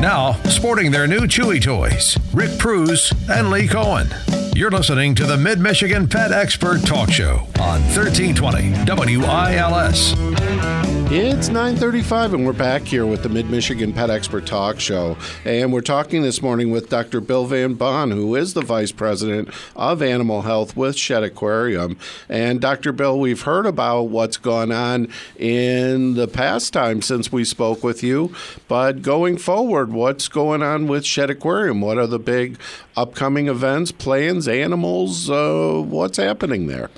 Now, 0.00 0.34
sporting 0.44 0.92
their 0.92 1.08
new 1.08 1.22
Chewy 1.22 1.60
toys, 1.60 2.16
Rick 2.32 2.60
Preuss 2.60 3.12
and 3.28 3.50
Lee 3.50 3.66
Cohen. 3.66 4.06
You're 4.54 4.70
listening 4.70 5.16
to 5.16 5.26
the 5.26 5.36
Mid 5.36 5.58
Michigan 5.58 6.06
Pet 6.06 6.30
Expert 6.30 6.86
Talk 6.86 7.10
Show 7.10 7.38
on 7.58 7.82
1320 7.90 9.18
WILS. 9.18 10.97
It's 11.10 11.48
9:35 11.48 12.34
and 12.34 12.44
we're 12.44 12.52
back 12.52 12.82
here 12.82 13.06
with 13.06 13.22
the 13.22 13.30
Mid-Michigan 13.30 13.94
Pet 13.94 14.10
Expert 14.10 14.44
Talk 14.44 14.78
Show. 14.78 15.16
And 15.42 15.72
we're 15.72 15.80
talking 15.80 16.20
this 16.20 16.42
morning 16.42 16.70
with 16.70 16.90
Dr. 16.90 17.22
Bill 17.22 17.46
Van 17.46 17.72
Bonn, 17.72 18.10
who 18.10 18.36
is 18.36 18.52
the 18.52 18.60
Vice 18.60 18.92
President 18.92 19.48
of 19.74 20.02
Animal 20.02 20.42
Health 20.42 20.76
with 20.76 20.96
Shedd 20.96 21.22
Aquarium. 21.22 21.96
And 22.28 22.60
Dr. 22.60 22.92
Bill, 22.92 23.18
we've 23.18 23.40
heard 23.40 23.64
about 23.64 24.10
what's 24.10 24.36
gone 24.36 24.70
on 24.70 25.08
in 25.38 26.12
the 26.12 26.28
past 26.28 26.74
time 26.74 27.00
since 27.00 27.32
we 27.32 27.42
spoke 27.42 27.82
with 27.82 28.02
you, 28.02 28.34
but 28.68 29.00
going 29.00 29.38
forward, 29.38 29.90
what's 29.90 30.28
going 30.28 30.62
on 30.62 30.88
with 30.88 31.06
Shedd 31.06 31.30
Aquarium? 31.30 31.80
What 31.80 31.96
are 31.96 32.06
the 32.06 32.18
big 32.18 32.58
upcoming 32.98 33.48
events, 33.48 33.92
plans, 33.92 34.46
animals? 34.46 35.30
Uh, 35.30 35.82
what's 35.86 36.18
happening 36.18 36.66
there? 36.66 36.90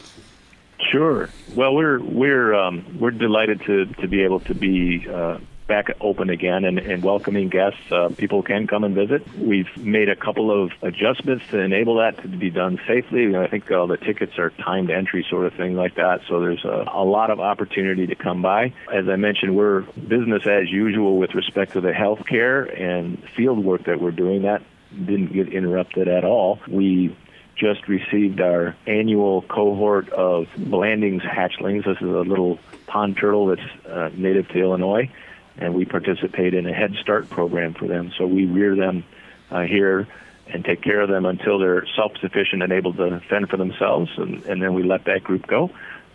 Sure. 0.91 1.29
Well, 1.55 1.75
we're 1.75 2.01
we're 2.01 2.55
um, 2.55 2.99
we're 2.99 3.11
delighted 3.13 3.63
to 3.67 3.87
to 3.87 4.09
be 4.09 4.23
able 4.23 4.41
to 4.41 4.55
be 4.55 5.07
uh, 5.09 5.39
back 5.71 5.87
open 6.01 6.31
again 6.31 6.65
and, 6.65 6.81
and 6.81 7.01
welcoming 7.01 7.49
guests. 7.49 7.81
Uh, 7.93 8.09
people 8.09 8.43
can 8.43 8.67
come 8.67 8.83
and 8.83 8.93
visit. 8.93 9.23
We've 9.39 9.69
made 9.77 10.09
a 10.09 10.17
couple 10.17 10.51
of 10.51 10.73
adjustments 10.83 11.45
to 11.53 11.61
enable 11.61 11.99
that 11.99 12.21
to 12.23 12.29
be 12.29 12.51
done 12.51 12.81
safely. 12.89 13.37
I 13.37 13.47
think 13.47 13.71
all 13.71 13.87
the 13.87 13.97
tickets 13.97 14.37
are 14.37 14.51
timed 14.51 14.91
entry 14.91 15.25
sort 15.31 15.47
of 15.47 15.55
thing 15.55 15.77
like 15.77 15.95
that. 15.95 16.23
So 16.29 16.41
there's 16.41 16.65
a, 16.65 16.87
a 16.93 17.05
lot 17.05 17.31
of 17.31 17.39
opportunity 17.39 18.09
to 18.09 18.17
come 18.17 18.43
by. 18.43 18.75
As 18.93 19.09
I 19.09 19.15
mentioned, 19.15 19.57
we're 19.57 19.83
business 19.83 20.45
as 20.45 20.69
usual 20.69 21.19
with 21.19 21.37
respect 21.37 21.75
to 21.75 21.81
the 21.81 21.93
healthcare 21.93 22.69
and 22.77 23.23
field 23.37 23.65
work 23.65 23.85
that 23.85 24.01
we're 24.01 24.11
doing. 24.11 24.43
That 24.43 24.63
didn't 24.91 25.33
get 25.33 25.53
interrupted 25.53 26.09
at 26.09 26.25
all. 26.25 26.59
We 26.69 27.17
just 27.61 27.87
received 27.89 28.41
our 28.41 28.75
annual 28.87 29.43
cohort 29.43 30.09
of 30.11 30.49
Blandings 30.57 31.23
hatchlings. 31.23 31.85
This 31.85 31.99
is 31.99 32.09
a 32.09 32.23
little 32.23 32.59
pond 32.87 33.19
turtle 33.19 33.47
that's 33.47 33.87
uh, 33.87 34.11
native 34.15 34.49
to 34.49 34.59
Illinois, 34.59 35.11
and 35.59 35.75
we 35.75 35.85
participate 35.85 36.55
in 36.55 36.67
a 36.67 36.73
Head 36.73 36.95
Start 37.03 37.29
program 37.29 37.75
for 37.75 37.87
them. 37.87 38.13
So 38.17 38.27
we 38.27 38.47
rear 38.47 38.75
them 38.75 39.05
uh, 39.51 39.63
here 39.63 40.09
and 40.47 40.65
take 40.65 40.83
care 40.83 41.03
of 41.03 41.11
them 41.11 41.27
until 41.27 41.59
they're 41.59 41.87
self-sufficient 41.95 42.63
and 42.63 42.73
able 42.73 42.95
to 42.95 43.21
fend 43.29 43.51
for 43.51 43.59
themselves, 43.59 44.11
and, 44.17 44.43
and 44.47 44.63
then 44.63 44.73
we 44.73 44.83
let 44.83 45.05
that 45.05 45.23
group 45.23 45.47
go. 45.47 45.71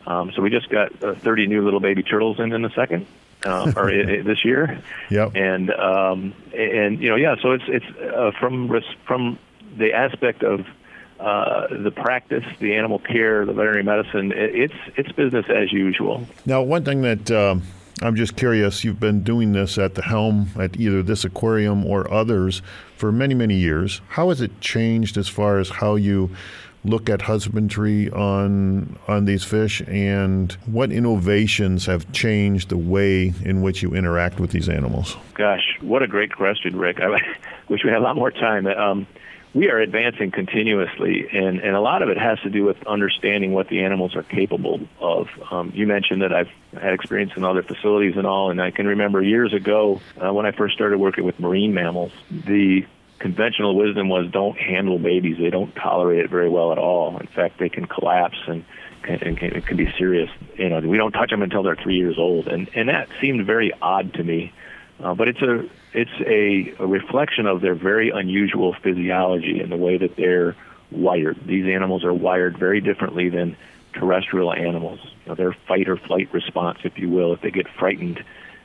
Um, 0.07 0.31
so 0.35 0.41
we 0.41 0.49
just 0.49 0.69
got 0.69 1.03
uh, 1.03 1.13
30 1.15 1.47
new 1.47 1.63
little 1.63 1.79
baby 1.79 2.01
turtles 2.01 2.39
in 2.39 2.51
in 2.51 2.65
a 2.65 2.71
second. 2.71 3.05
Uh, 3.45 3.71
or 3.75 3.91
this 4.23 4.43
year, 4.43 4.81
yep. 5.11 5.35
and 5.35 5.69
um, 5.69 6.33
and 6.55 6.99
you 6.99 7.09
know, 7.09 7.15
yeah. 7.15 7.35
So 7.43 7.51
it's 7.51 7.65
it's 7.67 7.85
uh, 7.99 8.31
from 8.39 8.81
from 9.05 9.37
the 9.77 9.93
aspect 9.93 10.41
of 10.41 10.65
uh, 11.19 11.67
the 11.69 11.91
practice, 11.91 12.43
the 12.59 12.75
animal 12.75 12.99
care, 12.99 13.45
the 13.45 13.53
veterinary 13.53 13.83
medicine, 13.83 14.33
it's 14.35 14.73
it's 14.95 15.11
business 15.13 15.45
as 15.49 15.71
usual. 15.71 16.27
Now, 16.45 16.61
one 16.61 16.83
thing 16.83 17.01
that 17.01 17.31
um, 17.31 17.63
I'm 18.01 18.15
just 18.15 18.35
curious, 18.35 18.83
you've 18.83 18.99
been 18.99 19.23
doing 19.23 19.53
this 19.53 19.77
at 19.77 19.95
the 19.95 20.01
helm 20.01 20.49
at 20.59 20.77
either 20.77 21.01
this 21.01 21.23
aquarium 21.23 21.85
or 21.85 22.11
others 22.11 22.61
for 22.97 23.11
many 23.11 23.33
many 23.33 23.55
years. 23.55 24.01
How 24.09 24.29
has 24.29 24.41
it 24.41 24.59
changed 24.59 25.17
as 25.17 25.27
far 25.27 25.59
as 25.59 25.69
how 25.69 25.95
you 25.95 26.35
look 26.85 27.09
at 27.09 27.23
husbandry 27.23 28.09
on 28.11 28.97
on 29.07 29.25
these 29.25 29.43
fish, 29.43 29.81
and 29.87 30.51
what 30.65 30.91
innovations 30.91 31.85
have 31.85 32.11
changed 32.11 32.69
the 32.69 32.77
way 32.77 33.33
in 33.43 33.61
which 33.61 33.81
you 33.81 33.93
interact 33.95 34.39
with 34.39 34.51
these 34.51 34.69
animals? 34.69 35.17
Gosh, 35.33 35.77
what 35.81 36.03
a 36.03 36.07
great 36.07 36.33
question, 36.33 36.77
Rick! 36.77 36.99
I 36.99 37.07
wish 37.69 37.83
we 37.83 37.89
had 37.89 37.99
a 37.99 38.03
lot 38.03 38.15
more 38.15 38.31
time. 38.31 38.67
Um, 38.67 39.07
we 39.55 39.69
are 39.69 39.79
advancing 39.79 40.31
continuously, 40.31 41.27
and, 41.31 41.61
and 41.61 41.77
a 41.77 41.79
lot 41.79 42.01
of 42.01 42.09
it 42.09 42.17
has 42.17 42.37
to 42.41 42.49
do 42.49 42.65
with 42.65 42.75
understanding 42.85 43.53
what 43.53 43.69
the 43.69 43.85
animals 43.85 44.13
are 44.13 44.21
capable 44.21 44.81
of. 44.99 45.29
Um, 45.49 45.71
you 45.73 45.87
mentioned 45.87 46.21
that 46.23 46.33
I've 46.33 46.49
had 46.73 46.91
experience 46.93 47.31
in 47.37 47.45
other 47.45 47.63
facilities 47.63 48.17
and 48.17 48.27
all, 48.27 48.51
and 48.51 48.61
I 48.61 48.71
can 48.71 48.85
remember 48.85 49.21
years 49.21 49.53
ago 49.53 50.01
uh, 50.21 50.33
when 50.33 50.45
I 50.45 50.51
first 50.51 50.75
started 50.75 50.97
working 50.99 51.23
with 51.23 51.39
marine 51.39 51.73
mammals, 51.73 52.11
the 52.29 52.85
conventional 53.19 53.77
wisdom 53.77 54.09
was 54.09 54.29
don't 54.29 54.57
handle 54.57 54.99
babies. 54.99 55.37
They 55.37 55.51
don't 55.51 55.73
tolerate 55.73 56.19
it 56.19 56.29
very 56.29 56.49
well 56.49 56.73
at 56.73 56.77
all. 56.77 57.17
In 57.17 57.27
fact, 57.27 57.57
they 57.57 57.69
can 57.69 57.85
collapse 57.85 58.37
and 58.47 58.65
and 59.07 59.37
can, 59.37 59.55
it 59.55 59.65
can 59.67 59.77
be 59.77 59.89
serious. 59.97 60.29
You 60.57 60.67
know, 60.67 60.79
we 60.79 60.97
don't 60.97 61.11
touch 61.11 61.29
them 61.29 61.43
until 61.43 61.63
they're 61.63 61.75
three 61.75 61.95
years 61.95 62.17
old, 62.17 62.47
and 62.47 62.69
and 62.75 62.89
that 62.89 63.07
seemed 63.21 63.45
very 63.45 63.71
odd 63.81 64.13
to 64.15 64.23
me. 64.23 64.51
Uh, 65.03 65.13
but 65.13 65.27
it's 65.27 65.41
a 65.41 65.67
it's 65.93 66.11
a, 66.25 66.73
a 66.81 66.87
reflection 66.87 67.45
of 67.45 67.61
their 67.61 67.75
very 67.75 68.09
unusual 68.09 68.73
physiology 68.73 69.59
and 69.59 69.71
the 69.71 69.77
way 69.77 69.97
that 69.97 70.15
they're 70.15 70.55
wired. 70.91 71.37
These 71.45 71.65
animals 71.67 72.03
are 72.03 72.13
wired 72.13 72.57
very 72.57 72.81
differently 72.81 73.29
than 73.29 73.57
terrestrial 73.93 74.53
animals. 74.53 74.99
You 75.25 75.29
know, 75.29 75.35
their 75.35 75.53
fight 75.67 75.89
or 75.89 75.97
flight 75.97 76.33
response, 76.33 76.79
if 76.83 76.97
you 76.97 77.09
will, 77.09 77.33
if 77.33 77.41
they 77.41 77.51
get 77.51 77.67
frightened, 77.67 78.23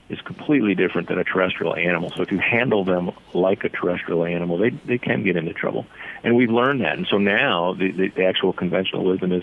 is 0.09 0.21
completely 0.21 0.75
different 0.75 1.09
than 1.09 1.19
a 1.19 1.25
terrestrial 1.25 1.75
animal. 1.75 2.11
So 2.11 2.23
if 2.23 2.33
you 2.33 2.38
handle 2.38 2.85
them 2.85 3.12
like 3.33 3.64
a 3.64 3.69
terrestrial 3.69 4.25
animal, 4.25 4.59
they 4.59 4.71
they 4.71 4.99
can 4.99 5.25
get 5.25 5.37
into 5.37 5.53
trouble. 5.53 5.87
And 6.23 6.37
we've 6.37 6.51
learned 6.51 6.81
that. 6.83 6.97
And 6.97 7.07
so 7.09 7.19
now 7.19 7.75
the, 7.75 7.90
the, 7.90 8.09
the 8.09 8.25
actual 8.25 8.53
conventional 8.53 9.05
wisdom 9.05 9.33
is 9.33 9.43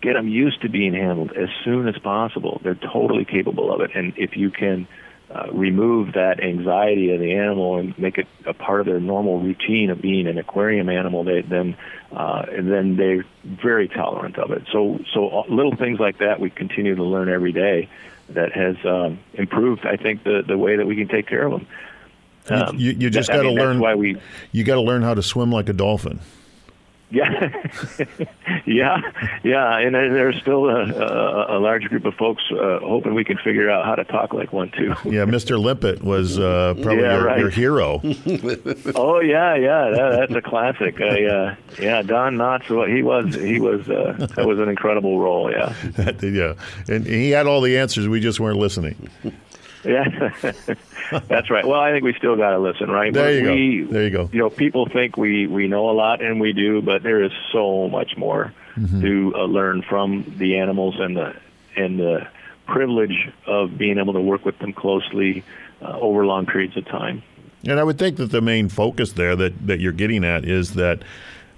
get 0.00 0.14
them 0.14 0.28
used 0.28 0.62
to 0.62 0.68
being 0.68 0.94
handled 0.94 1.32
as 1.32 1.48
soon 1.64 1.88
as 1.88 1.98
possible. 1.98 2.60
They're 2.62 2.74
totally 2.74 3.24
capable 3.24 3.72
of 3.72 3.80
it. 3.80 3.90
And 3.94 4.12
if 4.16 4.36
you 4.36 4.50
can 4.50 4.86
uh, 5.30 5.46
remove 5.52 6.14
that 6.14 6.42
anxiety 6.42 7.12
of 7.12 7.20
the 7.20 7.34
animal 7.34 7.78
and 7.78 7.98
make 7.98 8.16
it 8.16 8.26
a 8.46 8.54
part 8.54 8.80
of 8.80 8.86
their 8.86 9.00
normal 9.00 9.40
routine 9.40 9.90
of 9.90 10.00
being 10.00 10.26
an 10.26 10.38
aquarium 10.38 10.88
animal, 10.88 11.22
they, 11.22 11.42
then 11.42 11.76
uh, 12.12 12.46
and 12.50 12.70
then 12.70 12.96
they're 12.96 13.24
very 13.44 13.88
tolerant 13.88 14.38
of 14.38 14.50
it. 14.50 14.62
So 14.72 14.98
so 15.12 15.44
little 15.48 15.76
things 15.76 16.00
like 16.00 16.18
that 16.18 16.40
we 16.40 16.48
continue 16.48 16.94
to 16.94 17.04
learn 17.04 17.28
every 17.28 17.52
day 17.52 17.90
that 18.30 18.52
has 18.52 18.76
um, 18.84 19.18
improved. 19.34 19.84
I 19.84 19.96
think 19.96 20.24
the 20.24 20.42
the 20.46 20.56
way 20.56 20.76
that 20.76 20.86
we 20.86 20.96
can 20.96 21.08
take 21.08 21.26
care 21.26 21.44
of 21.44 21.52
them. 21.52 21.66
Um, 22.50 22.78
you, 22.78 22.92
you, 22.92 23.10
just 23.10 23.28
got 23.28 23.42
to 23.42 23.50
learn. 23.50 23.78
Why 23.78 23.94
we 23.94 24.16
you 24.52 24.64
got 24.64 24.76
to 24.76 24.80
learn 24.80 25.02
how 25.02 25.12
to 25.12 25.22
swim 25.22 25.52
like 25.52 25.68
a 25.68 25.74
dolphin. 25.74 26.20
Yeah, 27.10 27.48
yeah, 28.66 29.00
yeah, 29.42 29.78
and 29.78 29.94
there's 29.94 30.36
still 30.42 30.68
a, 30.68 30.84
a, 30.84 31.58
a 31.58 31.58
large 31.58 31.84
group 31.84 32.04
of 32.04 32.14
folks 32.14 32.42
uh, 32.50 32.80
hoping 32.80 33.14
we 33.14 33.24
can 33.24 33.38
figure 33.38 33.70
out 33.70 33.86
how 33.86 33.94
to 33.94 34.04
talk 34.04 34.34
like 34.34 34.52
one 34.52 34.70
too. 34.70 34.88
yeah, 35.06 35.24
Mr. 35.24 35.58
Limpet 35.58 36.02
was 36.02 36.38
uh, 36.38 36.74
probably 36.82 37.02
yeah, 37.02 37.14
your, 37.14 37.24
right. 37.24 37.38
your, 37.38 37.48
hero. 37.48 38.00
oh 38.94 39.20
yeah, 39.20 39.54
yeah, 39.54 39.90
that, 39.90 40.16
that's 40.18 40.34
a 40.34 40.42
classic. 40.42 41.00
Uh, 41.00 41.14
yeah, 41.14 41.56
yeah, 41.80 42.02
Don 42.02 42.36
Knotts, 42.36 42.68
well, 42.68 42.86
he 42.86 43.02
was 43.02 43.34
he 43.34 43.58
was 43.58 43.88
uh, 43.88 44.26
that 44.36 44.46
was 44.46 44.58
an 44.58 44.68
incredible 44.68 45.18
role. 45.18 45.50
Yeah, 45.50 45.74
yeah, 46.20 46.54
and 46.88 47.06
he 47.06 47.30
had 47.30 47.46
all 47.46 47.62
the 47.62 47.78
answers. 47.78 48.06
We 48.06 48.20
just 48.20 48.38
weren't 48.38 48.58
listening. 48.58 49.08
Yeah, 49.84 50.32
that's 51.28 51.50
right. 51.50 51.66
Well, 51.66 51.80
I 51.80 51.92
think 51.92 52.04
we 52.04 52.14
still 52.14 52.36
got 52.36 52.50
to 52.50 52.58
listen, 52.58 52.90
right? 52.90 53.12
There 53.12 53.32
you 53.32 53.50
we, 53.50 53.84
go. 53.84 53.92
There 53.92 54.04
you 54.04 54.10
go. 54.10 54.30
You 54.32 54.38
know, 54.40 54.50
people 54.50 54.88
think 54.88 55.16
we 55.16 55.46
we 55.46 55.68
know 55.68 55.90
a 55.90 55.92
lot, 55.92 56.22
and 56.22 56.40
we 56.40 56.52
do, 56.52 56.82
but 56.82 57.02
there 57.02 57.22
is 57.22 57.32
so 57.52 57.88
much 57.88 58.16
more 58.16 58.52
mm-hmm. 58.76 59.00
to 59.00 59.34
uh, 59.36 59.44
learn 59.44 59.82
from 59.82 60.34
the 60.38 60.58
animals 60.58 60.96
and 60.98 61.16
the 61.16 61.34
and 61.76 61.98
the 61.98 62.28
privilege 62.66 63.30
of 63.46 63.78
being 63.78 63.98
able 63.98 64.12
to 64.12 64.20
work 64.20 64.44
with 64.44 64.58
them 64.58 64.72
closely 64.72 65.42
uh, 65.80 65.98
over 65.98 66.26
long 66.26 66.46
periods 66.46 66.76
of 66.76 66.86
time. 66.86 67.22
And 67.64 67.80
I 67.80 67.84
would 67.84 67.98
think 67.98 68.16
that 68.18 68.30
the 68.30 68.40
main 68.40 68.68
focus 68.68 69.12
there 69.12 69.34
that, 69.36 69.66
that 69.66 69.80
you're 69.80 69.92
getting 69.92 70.24
at 70.24 70.44
is 70.44 70.74
that 70.74 71.02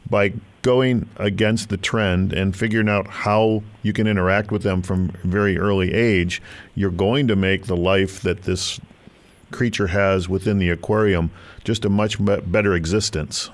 by 0.08 0.32
going 0.62 1.08
against 1.16 1.68
the 1.68 1.76
trend 1.76 2.32
and 2.32 2.56
figuring 2.56 2.88
out 2.88 3.06
how 3.06 3.62
you 3.82 3.92
can 3.92 4.06
interact 4.06 4.50
with 4.50 4.62
them 4.62 4.82
from 4.82 5.08
very 5.24 5.58
early 5.58 5.92
age, 5.92 6.42
you're 6.74 6.90
going 6.90 7.28
to 7.28 7.36
make 7.36 7.66
the 7.66 7.76
life 7.76 8.20
that 8.22 8.42
this 8.42 8.80
creature 9.50 9.88
has 9.88 10.28
within 10.28 10.58
the 10.58 10.70
aquarium 10.70 11.30
just 11.64 11.84
a 11.84 11.88
much 11.88 12.16
better 12.20 12.74
existence. 12.74 13.50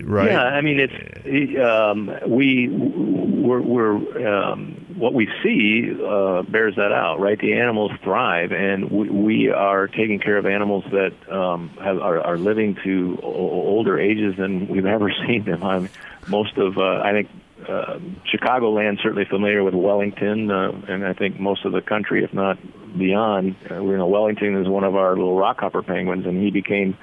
Right? 0.00 0.30
Yeah, 0.30 0.42
I 0.42 0.60
mean 0.60 0.80
it's 0.80 1.58
um, 1.58 2.10
we 2.26 2.68
we're, 2.68 3.60
we're 3.60 4.28
um, 4.28 4.82
what 4.96 5.14
we 5.14 5.28
see 5.42 5.90
uh, 6.00 6.42
bears 6.42 6.76
that 6.76 6.92
out, 6.92 7.18
right? 7.18 7.38
The 7.38 7.54
animals 7.54 7.90
thrive, 8.04 8.52
and 8.52 8.90
we, 8.90 9.10
we 9.10 9.48
are 9.50 9.88
taking 9.88 10.20
care 10.20 10.38
of 10.38 10.46
animals 10.46 10.84
that 10.92 11.12
um, 11.28 11.70
have, 11.82 11.98
are, 11.98 12.20
are 12.20 12.38
living 12.38 12.76
to 12.84 13.18
older 13.22 13.98
ages 13.98 14.36
than 14.36 14.68
we've 14.68 14.86
ever 14.86 15.12
seen 15.26 15.44
them. 15.44 15.64
I'm, 15.64 15.88
most 16.28 16.56
of, 16.56 16.78
uh, 16.78 17.00
I 17.02 17.12
think, 17.12 17.28
uh, 17.68 17.98
Chicagoland 18.32 19.02
certainly 19.02 19.24
familiar 19.24 19.62
with 19.64 19.74
Wellington, 19.74 20.50
uh, 20.50 20.72
and 20.88 21.06
I 21.06 21.12
think 21.12 21.38
most 21.38 21.64
of 21.64 21.72
the 21.72 21.80
country, 21.80 22.22
if 22.22 22.32
not 22.32 22.58
beyond. 22.96 23.56
Uh, 23.70 23.82
you 23.82 23.96
know, 23.96 24.06
Wellington 24.06 24.60
is 24.60 24.68
one 24.68 24.84
of 24.84 24.94
our 24.94 25.16
little 25.16 25.36
rockhopper 25.36 25.84
penguins, 25.84 26.26
and 26.26 26.40
he 26.40 26.50
became 26.50 26.96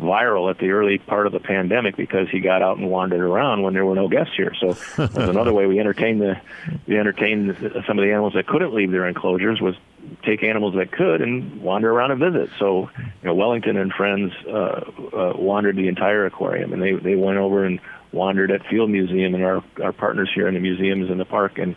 viral 0.00 0.50
at 0.50 0.58
the 0.58 0.70
early 0.70 0.98
part 0.98 1.26
of 1.26 1.32
the 1.32 1.40
pandemic 1.40 1.96
because 1.96 2.28
he 2.28 2.40
got 2.40 2.62
out 2.62 2.78
and 2.78 2.90
wandered 2.90 3.20
around 3.20 3.62
when 3.62 3.74
there 3.74 3.84
were 3.84 3.94
no 3.94 4.08
guests 4.08 4.34
here. 4.36 4.52
So 4.58 4.72
that's 4.96 5.16
another 5.16 5.52
way 5.52 5.66
we 5.66 5.78
entertained 5.78 6.20
the 6.20 6.40
we 6.86 6.98
entertained 6.98 7.56
some 7.86 7.98
of 7.98 8.04
the 8.04 8.10
animals 8.10 8.34
that 8.34 8.46
couldn't 8.46 8.74
leave 8.74 8.90
their 8.90 9.06
enclosures 9.06 9.60
was 9.60 9.76
take 10.24 10.42
animals 10.42 10.74
that 10.74 10.90
could 10.90 11.22
and 11.22 11.62
wander 11.62 11.90
around 11.90 12.10
and 12.10 12.20
visit. 12.20 12.50
So 12.58 12.90
you 12.96 13.04
know 13.22 13.34
Wellington 13.34 13.76
and 13.76 13.92
friends 13.92 14.32
uh, 14.46 14.50
uh, 14.52 15.32
wandered 15.36 15.76
the 15.76 15.88
entire 15.88 16.26
aquarium 16.26 16.72
and 16.72 16.82
they 16.82 16.92
they 16.92 17.14
went 17.14 17.38
over 17.38 17.64
and 17.64 17.80
wandered 18.12 18.50
at 18.50 18.66
Field 18.66 18.90
Museum 18.90 19.34
and 19.34 19.44
our 19.44 19.62
our 19.82 19.92
partners 19.92 20.30
here 20.34 20.48
in 20.48 20.54
the 20.54 20.60
museums 20.60 21.10
in 21.10 21.18
the 21.18 21.24
park 21.24 21.58
and 21.58 21.76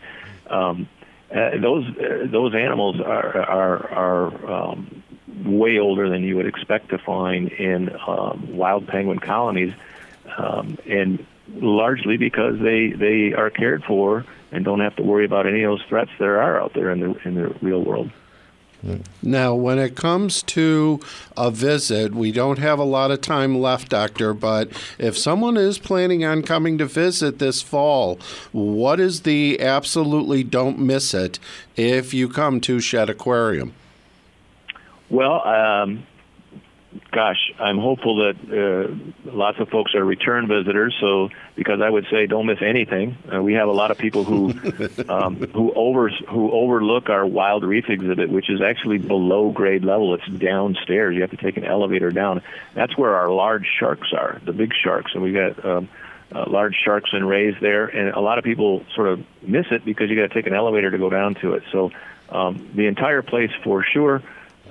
um, 0.50 0.90
uh, 1.30 1.58
those 1.62 1.86
uh, 1.98 2.26
those 2.32 2.56
animals 2.56 3.00
are 3.02 3.38
are 3.38 3.94
are 3.94 4.52
um, 4.52 5.04
way 5.46 5.78
older 5.78 6.10
than 6.10 6.24
you 6.24 6.36
would 6.38 6.46
expect 6.46 6.90
to 6.90 6.98
find 6.98 7.50
in 7.50 7.96
um, 8.08 8.56
wild 8.56 8.88
penguin 8.88 9.20
colonies, 9.20 9.74
um, 10.38 10.78
and 10.86 11.26
largely 11.54 12.18
because 12.18 12.60
they 12.60 12.90
they 12.92 13.34
are 13.34 13.50
cared 13.50 13.84
for 13.84 14.26
and 14.52 14.64
don't 14.66 14.80
have 14.80 14.96
to 14.96 15.04
worry 15.04 15.26
about 15.26 15.46
any 15.46 15.64
of 15.64 15.72
those 15.72 15.88
threats 15.88 16.12
there 16.20 16.42
are 16.42 16.62
out 16.62 16.74
there 16.74 16.92
in 16.92 17.00
the 17.00 17.28
in 17.28 17.36
the 17.36 17.48
real 17.62 17.84
world. 17.84 18.10
Now, 19.24 19.56
when 19.56 19.80
it 19.80 19.96
comes 19.96 20.44
to 20.44 21.00
a 21.36 21.50
visit, 21.50 22.14
we 22.14 22.32
don't 22.32 22.60
have 22.60 22.78
a 22.78 22.84
lot 22.84 23.10
of 23.10 23.22
time 23.22 23.60
left, 23.60 23.90
Doctor, 23.90 24.36
but 24.36 24.70
if 25.00 25.18
someone 25.18 25.58
is 25.58 25.80
planning 25.80 26.24
on 26.24 26.44
coming 26.44 26.78
to 26.78 26.86
visit 26.86 27.40
this 27.40 27.62
fall, 27.62 28.20
what 28.52 29.00
is 29.00 29.22
the 29.22 29.60
absolutely 29.60 30.44
don't 30.44 30.78
miss 30.78 31.16
it 31.16 31.40
if 31.76 32.14
you 32.14 32.30
come 32.30 32.62
to 32.62 32.80
Shedd 32.80 33.10
Aquarium? 33.10 33.74
Well, 35.10 35.48
um, 35.48 36.06
gosh, 37.12 37.52
I'm 37.60 37.78
hopeful 37.78 38.18
that 38.18 38.36
uh, 39.26 39.32
lots 39.32 39.60
of 39.60 39.70
folks 39.70 39.96
are 39.96 40.04
return 40.04 40.48
visitors. 40.48 40.96
So, 41.00 41.30
because 41.56 41.82
I 41.82 41.90
would 41.90 42.06
say 42.12 42.28
don't 42.28 42.46
miss 42.46 42.62
anything. 42.62 43.18
Uh, 43.32 43.42
we 43.42 43.54
have 43.54 43.68
a 43.68 43.72
lot 43.72 43.92
of 43.92 43.98
people 43.98 44.24
who 44.24 44.50
um, 45.10 45.36
who 45.36 45.72
over 45.74 46.10
who 46.10 46.52
overlook 46.52 47.10
our 47.10 47.26
wild 47.26 47.64
reef 47.64 47.90
exhibit, 47.90 48.30
which 48.30 48.50
is 48.50 48.62
actually 48.62 48.98
below 48.98 49.52
grade 49.52 49.84
level. 49.84 50.14
It's 50.14 50.28
downstairs. 50.28 51.16
You 51.16 51.22
have 51.22 51.32
to 51.32 51.38
take 51.38 51.58
an 51.58 51.66
elevator 51.66 52.12
down. 52.12 52.42
That's 52.74 52.98
where 52.98 53.16
our 53.16 53.30
large 53.30 53.68
sharks 53.80 54.14
are, 54.14 54.42
the 54.44 54.54
big 54.54 54.74
sharks, 54.74 55.12
and 55.14 55.24
we 55.24 55.34
got. 55.34 55.64
Um, 55.64 55.90
uh, 56.30 56.44
large 56.46 56.76
sharks 56.84 57.12
and 57.14 57.26
rays 57.26 57.56
there, 57.62 57.86
and 57.86 58.10
a 58.10 58.20
lot 58.20 58.38
of 58.38 58.44
people 58.44 58.84
sort 58.94 59.08
of 59.08 59.26
miss 59.42 59.66
it 59.72 59.86
because 59.86 60.10
you 60.10 60.16
got 60.18 60.28
to 60.28 60.34
take 60.34 60.46
an 60.46 60.54
elevator 60.54 60.92
to 60.92 60.98
go 60.98 61.10
down 61.10 61.36
to 61.36 61.54
it. 61.54 61.64
So 61.72 61.92
um, 62.28 62.70
the 62.76 62.88
entire 62.88 63.22
place, 63.22 63.52
for 63.64 63.82
sure, 63.82 64.22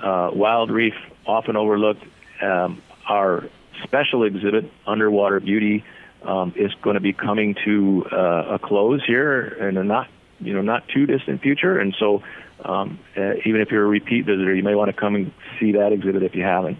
uh, 0.02 0.30
wild 0.32 0.70
reef 0.70 0.94
often 1.26 1.56
overlooked. 1.56 2.04
Um, 2.42 2.82
our 3.08 3.48
special 3.84 4.24
exhibit, 4.24 4.70
Underwater 4.86 5.40
Beauty, 5.40 5.84
um, 6.22 6.52
is 6.56 6.74
going 6.82 6.94
to 6.94 7.00
be 7.00 7.12
coming 7.12 7.54
to 7.64 8.06
uh, 8.10 8.54
a 8.54 8.58
close 8.58 9.04
here 9.06 9.42
in 9.68 9.76
a 9.76 9.84
not 9.84 10.08
you 10.40 10.52
know 10.52 10.62
not 10.62 10.88
too 10.88 11.06
distant 11.06 11.40
future, 11.40 11.78
and 11.78 11.94
so 11.98 12.22
um, 12.64 12.98
uh, 13.16 13.34
even 13.44 13.60
if 13.60 13.70
you're 13.70 13.84
a 13.84 13.88
repeat 13.88 14.26
visitor, 14.26 14.54
you 14.54 14.62
may 14.62 14.74
want 14.74 14.88
to 14.88 14.92
come 14.92 15.14
and 15.14 15.32
see 15.60 15.72
that 15.72 15.92
exhibit 15.92 16.22
if 16.22 16.34
you 16.34 16.42
haven't. 16.42 16.78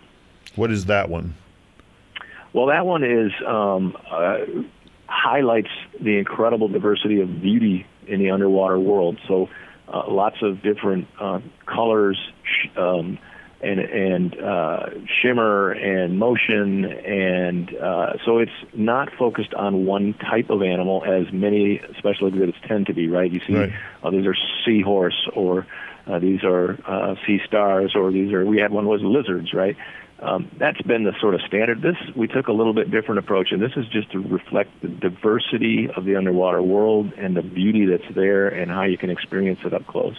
What 0.55 0.71
is 0.71 0.87
that 0.87 1.09
one? 1.09 1.35
Well, 2.53 2.67
that 2.67 2.87
one 2.87 3.05
is 3.05 3.33
um, 3.47 3.97
uh, 4.11 4.39
highlights 5.07 5.69
the 6.01 6.17
incredible 6.19 6.69
diversity 6.69 7.21
of 7.21 7.43
beauty 7.43 7.87
in 8.07 8.19
the 8.21 8.31
underwater 8.31 8.79
world. 8.79 9.19
So 9.29 9.49
uh, 9.93 10.03
lots 10.09 10.37
of 10.43 10.63
different 10.63 11.09
uh, 11.21 11.41
colors 11.67 12.19
um, 12.77 13.19
and 13.61 13.81
and 13.81 14.39
uh, 14.39 14.87
shimmer 15.23 15.71
and 15.73 16.19
motion, 16.19 16.85
and 16.85 17.75
uh, 17.75 18.13
so 18.25 18.39
it's 18.39 18.53
not 18.75 19.09
focused 19.19 19.55
on 19.55 19.87
one 19.87 20.15
type 20.15 20.51
of 20.51 20.63
animal 20.63 21.05
as 21.05 21.33
many 21.33 21.81
special 21.99 22.29
exhibits 22.29 22.59
tend 22.69 22.87
to 22.87 22.95
be. 22.95 23.09
Right? 23.09 23.31
You 23.31 23.41
see, 23.47 23.55
right. 23.55 23.73
Uh, 24.03 24.11
these 24.11 24.27
are 24.27 24.37
seahorse, 24.65 25.29
or 25.35 25.67
uh, 26.07 26.19
these 26.19 26.45
are 26.45 26.79
uh, 26.87 27.15
sea 27.27 27.41
stars, 27.47 27.93
or 27.95 28.13
these 28.13 28.33
are 28.33 28.45
we 28.45 28.59
had 28.59 28.71
one 28.71 28.87
was 28.87 29.01
lizards. 29.03 29.55
Right? 29.55 29.77
Um, 30.19 30.51
that's 30.59 30.81
been 30.83 31.05
the 31.05 31.13
sort 31.21 31.35
of 31.35 31.43
standard. 31.43 31.83
This 31.83 31.97
we 32.15 32.27
took 32.27 32.49
a 32.49 32.53
little 32.53 32.73
bit 32.73 32.91
different 32.91 33.19
approach, 33.19 33.53
and 33.53 33.61
this 33.61 33.73
is 33.77 33.87
just 33.89 34.11
to 34.13 34.19
reflect 34.19 34.71
the 34.81 34.89
diversity 34.89 35.91
of 35.95 36.05
the 36.05 36.17
underwater 36.17 36.63
world 36.63 37.13
and 37.19 37.37
the 37.37 37.43
beauty 37.43 37.85
that's 37.85 38.15
there, 38.15 38.49
and 38.49 38.71
how 38.71 38.85
you 38.85 38.97
can 38.97 39.11
experience 39.11 39.61
it 39.65 39.75
up 39.75 39.87
close. 39.87 40.17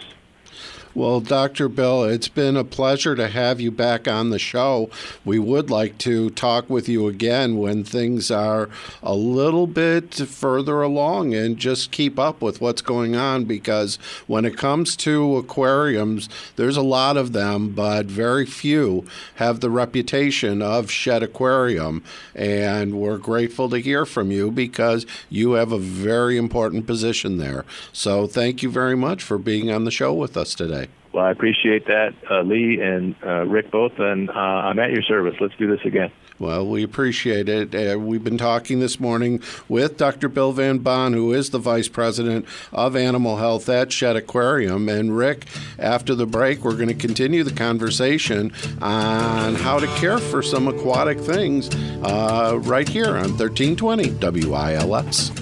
Well, 0.98 1.20
Dr. 1.20 1.68
Bill, 1.68 2.02
it's 2.02 2.26
been 2.26 2.56
a 2.56 2.64
pleasure 2.64 3.14
to 3.14 3.28
have 3.28 3.60
you 3.60 3.70
back 3.70 4.08
on 4.08 4.30
the 4.30 4.38
show. 4.40 4.90
We 5.24 5.38
would 5.38 5.70
like 5.70 5.96
to 5.98 6.30
talk 6.30 6.68
with 6.68 6.88
you 6.88 7.06
again 7.06 7.56
when 7.56 7.84
things 7.84 8.32
are 8.32 8.68
a 9.00 9.14
little 9.14 9.68
bit 9.68 10.12
further 10.12 10.82
along 10.82 11.34
and 11.34 11.56
just 11.56 11.92
keep 11.92 12.18
up 12.18 12.42
with 12.42 12.60
what's 12.60 12.82
going 12.82 13.14
on 13.14 13.44
because 13.44 13.94
when 14.26 14.44
it 14.44 14.56
comes 14.56 14.96
to 14.96 15.36
aquariums, 15.36 16.28
there's 16.56 16.76
a 16.76 16.82
lot 16.82 17.16
of 17.16 17.32
them, 17.32 17.68
but 17.68 18.06
very 18.06 18.44
few 18.44 19.06
have 19.36 19.60
the 19.60 19.70
reputation 19.70 20.60
of 20.60 20.90
Shedd 20.90 21.22
Aquarium. 21.22 22.02
And 22.34 22.94
we're 22.94 23.18
grateful 23.18 23.70
to 23.70 23.78
hear 23.78 24.04
from 24.04 24.32
you 24.32 24.50
because 24.50 25.06
you 25.30 25.52
have 25.52 25.70
a 25.70 25.78
very 25.78 26.36
important 26.36 26.88
position 26.88 27.38
there. 27.38 27.64
So 27.92 28.26
thank 28.26 28.64
you 28.64 28.70
very 28.72 28.96
much 28.96 29.22
for 29.22 29.38
being 29.38 29.70
on 29.70 29.84
the 29.84 29.92
show 29.92 30.12
with 30.12 30.36
us 30.36 30.56
today. 30.56 30.87
Well, 31.12 31.24
I 31.24 31.30
appreciate 31.30 31.86
that, 31.86 32.14
uh, 32.30 32.42
Lee 32.42 32.80
and 32.80 33.14
uh, 33.24 33.46
Rick 33.46 33.70
both, 33.70 33.98
and 33.98 34.28
uh, 34.28 34.32
I'm 34.32 34.78
at 34.78 34.90
your 34.90 35.02
service. 35.02 35.34
Let's 35.40 35.56
do 35.56 35.66
this 35.66 35.84
again. 35.84 36.10
Well, 36.38 36.66
we 36.66 36.84
appreciate 36.84 37.48
it. 37.48 37.74
Uh, 37.74 37.98
we've 37.98 38.22
been 38.22 38.38
talking 38.38 38.78
this 38.78 39.00
morning 39.00 39.42
with 39.68 39.96
Dr. 39.96 40.28
Bill 40.28 40.52
Van 40.52 40.78
Bonn, 40.78 41.12
who 41.12 41.32
is 41.32 41.50
the 41.50 41.58
Vice 41.58 41.88
President 41.88 42.46
of 42.72 42.94
Animal 42.94 43.38
Health 43.38 43.68
at 43.68 43.90
Shedd 43.92 44.14
Aquarium. 44.14 44.88
And 44.88 45.16
Rick, 45.16 45.46
after 45.78 46.14
the 46.14 46.26
break, 46.26 46.64
we're 46.64 46.76
going 46.76 46.88
to 46.88 46.94
continue 46.94 47.42
the 47.42 47.52
conversation 47.52 48.52
on 48.80 49.56
how 49.56 49.80
to 49.80 49.88
care 49.96 50.18
for 50.18 50.42
some 50.42 50.68
aquatic 50.68 51.18
things 51.18 51.68
uh, 52.04 52.58
right 52.62 52.88
here 52.88 53.16
on 53.16 53.36
1320 53.36 54.10
WILS. 54.46 55.32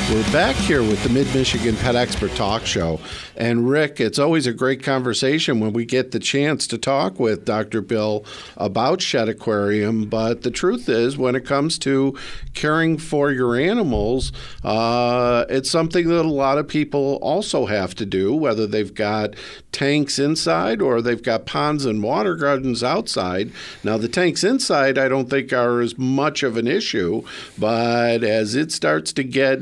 We're 0.08 0.22
back 0.30 0.54
here 0.54 0.82
with 0.82 1.02
the 1.02 1.08
Mid 1.08 1.26
Michigan 1.34 1.74
Pet 1.74 1.96
Expert 1.96 2.30
Talk 2.36 2.64
Show. 2.64 3.00
And 3.34 3.68
Rick, 3.68 3.98
it's 3.98 4.20
always 4.20 4.46
a 4.46 4.52
great 4.52 4.80
conversation 4.84 5.58
when 5.58 5.72
we 5.72 5.84
get 5.84 6.12
the 6.12 6.20
chance 6.20 6.68
to 6.68 6.78
talk 6.78 7.18
with 7.18 7.44
Dr. 7.44 7.80
Bill 7.80 8.24
about 8.56 9.02
Shedd 9.02 9.28
Aquarium. 9.28 10.04
But 10.04 10.42
the 10.42 10.52
truth 10.52 10.88
is, 10.88 11.18
when 11.18 11.34
it 11.34 11.44
comes 11.44 11.76
to 11.80 12.16
caring 12.54 12.98
for 12.98 13.32
your 13.32 13.56
animals, 13.56 14.30
uh, 14.62 15.44
it's 15.48 15.68
something 15.68 16.06
that 16.06 16.24
a 16.24 16.28
lot 16.28 16.58
of 16.58 16.68
people 16.68 17.18
also 17.20 17.66
have 17.66 17.96
to 17.96 18.06
do, 18.06 18.32
whether 18.32 18.64
they've 18.64 18.94
got 18.94 19.34
tanks 19.72 20.20
inside 20.20 20.80
or 20.80 21.02
they've 21.02 21.22
got 21.22 21.46
ponds 21.46 21.84
and 21.84 22.00
water 22.00 22.36
gardens 22.36 22.84
outside. 22.84 23.50
Now, 23.82 23.96
the 23.98 24.08
tanks 24.08 24.44
inside, 24.44 24.98
I 24.98 25.08
don't 25.08 25.28
think 25.28 25.52
are 25.52 25.80
as 25.80 25.98
much 25.98 26.44
of 26.44 26.56
an 26.56 26.68
issue, 26.68 27.24
but 27.58 28.22
as 28.22 28.54
it 28.54 28.70
starts 28.70 29.12
to 29.14 29.24
get 29.24 29.58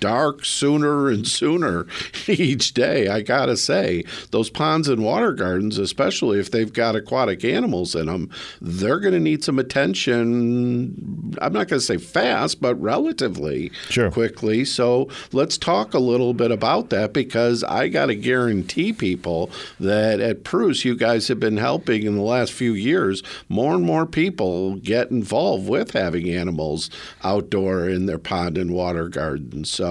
dark 0.00 0.44
sooner 0.44 1.08
and 1.08 1.26
sooner 1.26 1.86
each 2.26 2.74
day. 2.74 3.08
I 3.08 3.20
gotta 3.22 3.56
say, 3.56 4.04
those 4.30 4.50
ponds 4.50 4.88
and 4.88 5.04
water 5.04 5.32
gardens, 5.32 5.78
especially 5.78 6.38
if 6.40 6.50
they've 6.50 6.72
got 6.72 6.96
aquatic 6.96 7.44
animals 7.44 7.94
in 7.94 8.06
them, 8.06 8.30
they're 8.60 9.00
going 9.00 9.14
to 9.14 9.20
need 9.20 9.44
some 9.44 9.58
attention. 9.58 11.36
I'm 11.40 11.52
not 11.52 11.68
going 11.68 11.80
to 11.80 11.86
say 11.86 11.98
fast, 11.98 12.60
but 12.60 12.74
relatively 12.80 13.70
Sure. 13.88 14.10
quickly. 14.10 14.64
So 14.64 15.08
let's 15.32 15.58
talk 15.58 15.94
a 15.94 15.98
little 15.98 16.34
bit 16.34 16.50
about 16.50 16.90
that 16.90 17.12
because 17.12 17.62
I 17.64 17.88
got 17.88 18.06
to 18.06 18.14
guarantee 18.14 18.92
people 18.92 19.50
that 19.78 20.20
at 20.20 20.44
Preuss, 20.44 20.84
you 20.84 20.96
guys 20.96 21.28
have 21.28 21.40
been 21.40 21.56
helping 21.56 22.04
in 22.04 22.14
the 22.16 22.22
last 22.22 22.52
few 22.52 22.72
years. 22.72 23.22
More 23.48 23.74
and 23.74 23.84
more 23.84 24.06
people 24.06 24.76
get 24.76 25.10
involved 25.10 25.68
with 25.68 25.92
having 25.92 26.28
animals 26.30 26.90
outdoor 27.22 27.88
in 27.88 28.06
their 28.06 28.18
pond 28.18 28.56
and 28.58 28.72
water 28.72 29.08
gardens. 29.08 29.70
So, 29.70 29.89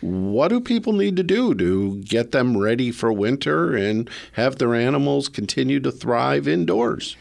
what 0.00 0.48
do 0.48 0.60
people 0.60 0.92
need 0.92 1.16
to 1.16 1.22
do 1.22 1.54
to 1.54 1.96
get 2.02 2.32
them 2.32 2.56
ready 2.56 2.90
for 2.90 3.12
winter 3.12 3.74
and 3.74 4.08
have 4.32 4.56
their 4.56 4.74
animals 4.74 5.28
continue 5.28 5.80
to 5.80 5.90
thrive 5.92 6.46
indoors? 6.48 7.16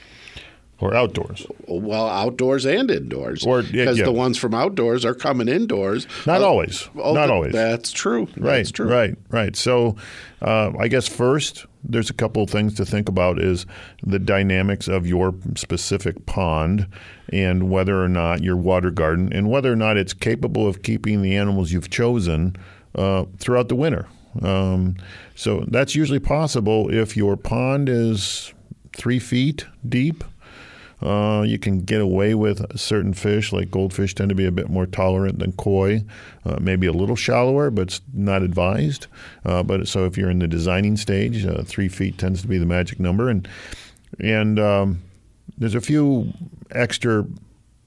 or 0.82 0.94
outdoors. 0.96 1.46
Well, 1.68 2.08
outdoors 2.08 2.66
and 2.66 2.90
indoors. 2.90 3.46
Or- 3.46 3.64
because 3.64 3.98
yeah. 4.00 4.06
the 4.06 4.14
ones 4.14 4.38
from 4.38 4.54
outdoors 4.54 5.04
are 5.04 5.14
coming 5.14 5.50
indoors. 5.50 6.08
Not 6.26 6.42
Oh, 6.42 6.46
always. 6.46 6.88
oh, 6.96 7.14
Not 7.14 7.26
th- 7.26 7.32
always. 7.34 7.52
That's 7.52 7.92
true. 7.92 8.30
Right, 8.38 8.58
That's 8.60 8.72
true. 8.72 8.88
right, 8.88 9.14
right. 9.30 9.54
So, 9.58 9.98
uh, 10.42 10.72
I 10.80 10.88
guess 10.88 11.06
first, 11.06 11.66
there's 11.84 12.10
a 12.10 12.14
couple 12.14 12.44
of 12.44 12.50
things 12.50 12.74
to 12.76 12.86
think 12.86 13.10
about: 13.10 13.40
is 13.40 13.66
the 14.04 14.20
dynamics 14.20 14.88
of 14.88 15.08
your 15.08 15.34
specific 15.56 16.26
pond, 16.26 16.88
and 17.32 17.70
whether 17.70 18.04
or 18.04 18.10
not 18.10 18.44
your 18.44 18.58
water 18.58 18.92
garden, 18.92 19.32
and 19.34 19.50
whether 19.50 19.72
or 19.72 19.76
not 19.76 19.98
it's 19.98 20.14
capable 20.14 20.68
of 20.68 20.84
keeping 20.84 21.22
the 21.22 21.36
animals 21.36 21.72
you've 21.72 21.90
chosen 21.90 22.56
uh, 22.96 23.26
throughout 23.38 23.70
the 23.70 23.76
winter. 23.76 24.08
Um, 24.42 24.96
so 25.36 25.66
that's 25.68 25.96
usually 25.96 26.20
possible 26.20 26.94
if 26.94 27.18
your 27.18 27.36
pond 27.36 27.90
is 27.90 28.54
three 28.94 29.20
feet 29.20 29.66
deep. 29.88 30.24
Uh, 31.02 31.44
you 31.48 31.58
can 31.58 31.82
get 31.82 32.02
away 32.02 32.34
with 32.34 32.78
certain 32.78 33.14
fish, 33.14 33.54
like 33.54 33.72
goldfish, 33.72 34.14
tend 34.14 34.30
to 34.30 34.36
be 34.36 34.46
a 34.46 34.52
bit 34.52 34.70
more 34.70 34.86
tolerant 34.86 35.40
than 35.40 35.54
koi. 35.54 36.04
Uh, 36.46 36.58
maybe 36.60 36.88
a 36.88 36.92
little 36.92 37.16
shallower, 37.16 37.72
but 37.72 37.84
it's 37.84 38.02
not 38.14 38.42
advised. 38.42 39.08
Uh, 39.46 39.64
but 39.64 39.88
so 39.88 40.06
if 40.06 40.18
you're 40.18 40.30
in 40.30 40.40
the 40.40 40.48
designing 40.48 40.98
stage, 40.98 41.46
uh, 41.46 41.64
three 41.64 41.88
feet 41.88 42.18
tends 42.18 42.42
to 42.42 42.48
be 42.48 42.58
the 42.58 42.66
magic 42.66 43.00
number, 43.00 43.30
and 43.30 43.48
and 44.20 44.60
um, 44.60 45.02
there's 45.58 45.76
a 45.76 45.82
few 45.82 46.34
extra 46.72 47.26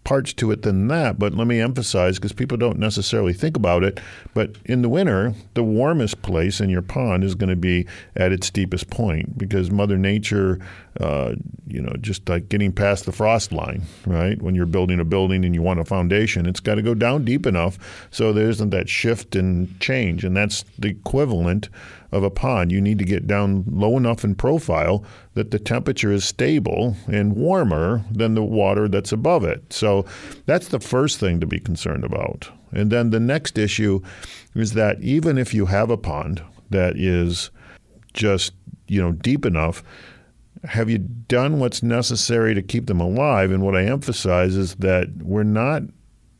parts 0.04 0.32
to 0.32 0.50
it 0.50 0.62
than 0.62 0.88
that. 0.88 1.18
But 1.18 1.34
let 1.34 1.46
me 1.46 1.60
emphasize, 1.60 2.18
because 2.18 2.32
people 2.32 2.56
don't 2.56 2.78
necessarily 2.78 3.32
think 3.32 3.56
about 3.56 3.84
it, 3.84 4.00
but 4.34 4.56
in 4.64 4.82
the 4.82 4.88
winter, 4.88 5.34
the 5.54 5.62
warmest 5.62 6.22
place 6.22 6.60
in 6.60 6.68
your 6.70 6.82
pond 6.82 7.22
is 7.22 7.34
going 7.34 7.50
to 7.50 7.56
be 7.56 7.86
at 8.16 8.32
its 8.32 8.50
deepest 8.50 8.90
point 8.90 9.38
because 9.38 9.70
Mother 9.70 9.96
Nature, 9.96 10.58
uh, 11.00 11.34
you 11.66 11.80
know, 11.80 11.94
just 12.00 12.28
like 12.28 12.48
getting 12.48 12.72
past 12.72 13.06
the 13.06 13.12
frost 13.12 13.52
line, 13.52 13.82
right? 14.06 14.40
When 14.42 14.54
you're 14.54 14.66
building 14.66 14.98
a 14.98 15.04
building 15.04 15.44
and 15.44 15.54
you 15.54 15.62
want 15.62 15.80
a 15.80 15.84
foundation, 15.84 16.46
it's 16.46 16.60
got 16.60 16.74
to 16.74 16.82
go 16.82 16.94
down 16.94 17.24
deep 17.24 17.46
enough 17.46 17.78
so 18.10 18.32
there 18.32 18.48
isn't 18.48 18.70
that 18.70 18.88
shift 18.88 19.36
and 19.36 19.78
change. 19.80 20.24
And 20.24 20.36
that's 20.36 20.64
the 20.78 20.88
equivalent 20.88 21.68
of 22.12 22.22
a 22.22 22.30
pond. 22.30 22.70
You 22.70 22.80
need 22.80 22.98
to 22.98 23.04
get 23.04 23.26
down 23.26 23.64
low 23.66 23.96
enough 23.96 24.22
in 24.22 24.34
profile 24.34 25.04
that 25.34 25.50
the 25.50 25.58
temperature 25.58 26.12
is 26.12 26.24
stable 26.24 26.96
and 27.10 27.34
warmer 27.34 28.04
than 28.10 28.34
the 28.34 28.44
water 28.44 28.86
that's 28.86 29.12
above 29.12 29.44
it. 29.44 29.72
So 29.72 30.04
that's 30.46 30.68
the 30.68 30.80
first 30.80 31.18
thing 31.18 31.40
to 31.40 31.46
be 31.46 31.58
concerned 31.58 32.04
about. 32.04 32.50
And 32.70 32.90
then 32.90 33.10
the 33.10 33.20
next 33.20 33.58
issue 33.58 34.00
is 34.54 34.74
that 34.74 35.00
even 35.00 35.38
if 35.38 35.54
you 35.54 35.66
have 35.66 35.90
a 35.90 35.96
pond 35.96 36.42
that 36.70 36.96
is 36.96 37.50
just, 38.12 38.52
you 38.88 39.00
know, 39.00 39.12
deep 39.12 39.46
enough, 39.46 39.82
have 40.64 40.88
you 40.88 40.98
done 40.98 41.58
what's 41.58 41.82
necessary 41.82 42.54
to 42.54 42.62
keep 42.62 42.86
them 42.86 43.00
alive? 43.00 43.50
And 43.50 43.62
what 43.62 43.74
I 43.74 43.84
emphasize 43.84 44.54
is 44.54 44.76
that 44.76 45.08
we're 45.22 45.42
not 45.42 45.82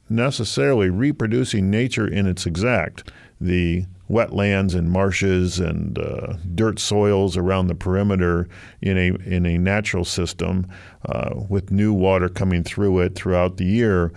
necessarily 0.09 0.91
reproducing 0.91 1.71
nature 1.71 2.07
in 2.07 2.27
its 2.27 2.47
exact. 2.47 3.11
The 3.43 3.87
wetlands 4.09 4.75
and 4.75 4.91
marshes 4.91 5.59
and 5.59 5.99
uh, 5.99 6.35
dirt 6.55 6.79
soils 6.79 7.37
around 7.37 7.67
the 7.67 7.75
perimeter 7.75 8.47
in 8.81 8.97
a 8.97 9.09
in 9.27 9.47
a 9.47 9.59
natural 9.59 10.05
system 10.05 10.67
uh, 11.07 11.31
with 11.49 11.73
new 11.73 11.93
water 11.93 12.29
coming 12.29 12.63
through 12.63 13.01
it 13.01 13.15
throughout 13.17 13.57
the 13.57 13.65
year 13.65 14.13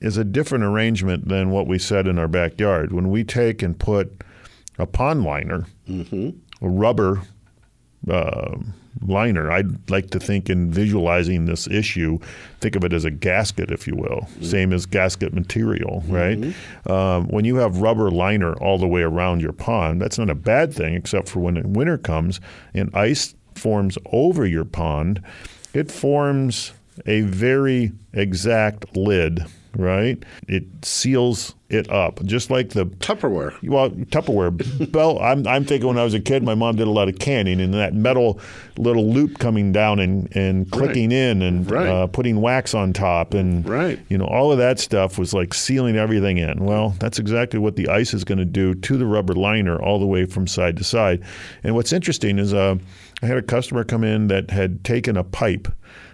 is 0.00 0.16
a 0.16 0.24
different 0.24 0.64
arrangement 0.64 1.28
than 1.28 1.50
what 1.50 1.66
we 1.66 1.78
said 1.78 2.08
in 2.08 2.18
our 2.18 2.28
backyard. 2.28 2.92
When 2.92 3.10
we 3.10 3.22
take 3.24 3.62
and 3.62 3.78
put 3.78 4.22
a 4.78 4.86
pond 4.86 5.22
liner, 5.22 5.66
a 6.62 6.68
rubber 6.68 7.22
uh, 8.10 8.56
liner. 9.02 9.50
I'd 9.50 9.90
like 9.90 10.10
to 10.10 10.20
think 10.20 10.48
in 10.50 10.70
visualizing 10.70 11.46
this 11.46 11.66
issue, 11.68 12.18
think 12.60 12.76
of 12.76 12.84
it 12.84 12.92
as 12.92 13.04
a 13.04 13.10
gasket, 13.10 13.70
if 13.70 13.86
you 13.86 13.94
will, 13.96 14.28
same 14.42 14.72
as 14.72 14.86
gasket 14.86 15.32
material, 15.34 16.02
right? 16.06 16.38
Um, 16.86 17.28
when 17.28 17.44
you 17.44 17.56
have 17.56 17.78
rubber 17.78 18.10
liner 18.10 18.54
all 18.54 18.78
the 18.78 18.86
way 18.86 19.02
around 19.02 19.40
your 19.40 19.52
pond, 19.52 20.00
that's 20.00 20.18
not 20.18 20.30
a 20.30 20.34
bad 20.34 20.72
thing, 20.72 20.94
except 20.94 21.28
for 21.28 21.40
when 21.40 21.72
winter 21.72 21.98
comes 21.98 22.40
and 22.74 22.94
ice 22.94 23.34
forms 23.54 23.98
over 24.12 24.46
your 24.46 24.64
pond, 24.64 25.22
it 25.74 25.90
forms 25.90 26.72
a 27.06 27.22
very 27.22 27.92
exact 28.12 28.96
lid. 28.96 29.44
Right, 29.78 30.22
it 30.48 30.64
seals 30.82 31.54
it 31.68 31.90
up, 31.90 32.24
just 32.24 32.50
like 32.50 32.70
the 32.70 32.86
Tupperware. 32.86 33.52
well, 33.68 33.90
Tupperware. 33.90 34.92
well, 34.94 35.18
I'm, 35.18 35.46
I'm 35.46 35.66
thinking 35.66 35.86
when 35.88 35.98
I 35.98 36.04
was 36.04 36.14
a 36.14 36.20
kid, 36.20 36.42
my 36.42 36.54
mom 36.54 36.76
did 36.76 36.86
a 36.86 36.90
lot 36.90 37.08
of 37.10 37.18
canning, 37.18 37.60
and 37.60 37.74
that 37.74 37.92
metal 37.92 38.40
little 38.78 39.06
loop 39.12 39.38
coming 39.38 39.72
down 39.72 39.98
and, 39.98 40.34
and 40.34 40.70
clicking 40.70 41.12
in 41.12 41.42
and 41.42 41.70
Right. 41.70 41.86
uh, 41.88 42.06
putting 42.06 42.40
wax 42.40 42.72
on 42.72 42.94
top, 42.94 43.34
and 43.34 43.68
Right. 43.68 43.98
you 44.08 44.16
know 44.16 44.24
all 44.24 44.50
of 44.50 44.56
that 44.58 44.78
stuff 44.78 45.18
was 45.18 45.34
like 45.34 45.52
sealing 45.52 45.96
everything 45.96 46.38
in. 46.38 46.64
Well, 46.64 46.94
that's 46.98 47.18
exactly 47.18 47.58
what 47.58 47.76
the 47.76 47.88
ice 47.88 48.14
is 48.14 48.24
going 48.24 48.38
to 48.38 48.44
do 48.46 48.74
to 48.74 48.96
the 48.96 49.04
rubber 49.06 49.34
liner 49.34 49.78
all 49.78 49.98
the 49.98 50.06
way 50.06 50.24
from 50.24 50.46
side 50.46 50.78
to 50.78 50.84
side. 50.84 51.22
And 51.64 51.74
what's 51.74 51.92
interesting 51.92 52.38
is 52.38 52.54
uh, 52.54 52.76
I 53.22 53.26
had 53.26 53.36
a 53.36 53.42
customer 53.42 53.84
come 53.84 54.04
in 54.04 54.28
that 54.28 54.50
had 54.50 54.84
taken 54.84 55.18
a 55.18 55.24
pipe 55.24 55.68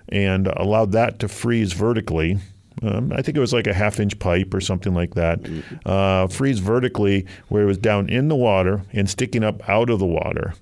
and 0.08 0.48
allowed 0.48 0.92
that 0.92 1.20
to 1.20 1.28
freeze 1.28 1.72
vertically. 1.74 2.38
Um, 2.82 3.12
I 3.12 3.22
think 3.22 3.36
it 3.36 3.40
was 3.40 3.52
like 3.52 3.66
a 3.66 3.74
half 3.74 4.00
inch 4.00 4.18
pipe 4.18 4.52
or 4.52 4.60
something 4.60 4.94
like 4.94 5.14
that. 5.14 5.40
Uh, 5.86 6.26
freeze 6.26 6.58
vertically 6.58 7.26
where 7.48 7.62
it 7.62 7.66
was 7.66 7.78
down 7.78 8.08
in 8.08 8.28
the 8.28 8.36
water 8.36 8.82
and 8.92 9.08
sticking 9.08 9.44
up 9.44 9.68
out 9.68 9.90
of 9.90 9.98
the 9.98 10.06
water. 10.06 10.54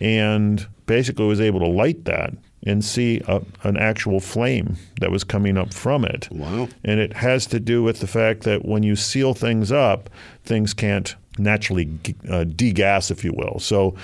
And 0.00 0.66
basically 0.86 1.26
was 1.26 1.40
able 1.40 1.60
to 1.60 1.68
light 1.68 2.04
that 2.06 2.32
and 2.64 2.84
see 2.84 3.20
a, 3.26 3.40
an 3.62 3.76
actual 3.76 4.20
flame 4.20 4.76
that 5.00 5.10
was 5.10 5.24
coming 5.24 5.56
up 5.56 5.72
from 5.72 6.04
it. 6.04 6.28
Wow. 6.30 6.68
And 6.84 7.00
it 7.00 7.12
has 7.14 7.46
to 7.46 7.60
do 7.60 7.82
with 7.82 8.00
the 8.00 8.06
fact 8.06 8.42
that 8.42 8.64
when 8.64 8.82
you 8.82 8.96
seal 8.96 9.34
things 9.34 9.72
up, 9.72 10.10
things 10.44 10.74
can't 10.74 11.14
naturally 11.38 11.88
uh, 12.28 12.44
degas, 12.44 13.10
if 13.10 13.24
you 13.24 13.32
will. 13.34 13.58
So 13.60 13.94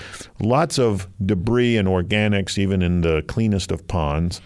lots 0.41 0.79
of 0.79 1.07
debris 1.25 1.77
and 1.77 1.89
organics, 1.89 2.57
even 2.57 2.83
in 2.83 3.03
the 3.03 3.23
cleanest 3.27 3.71
of 3.71 3.87
ponds, 3.89 4.41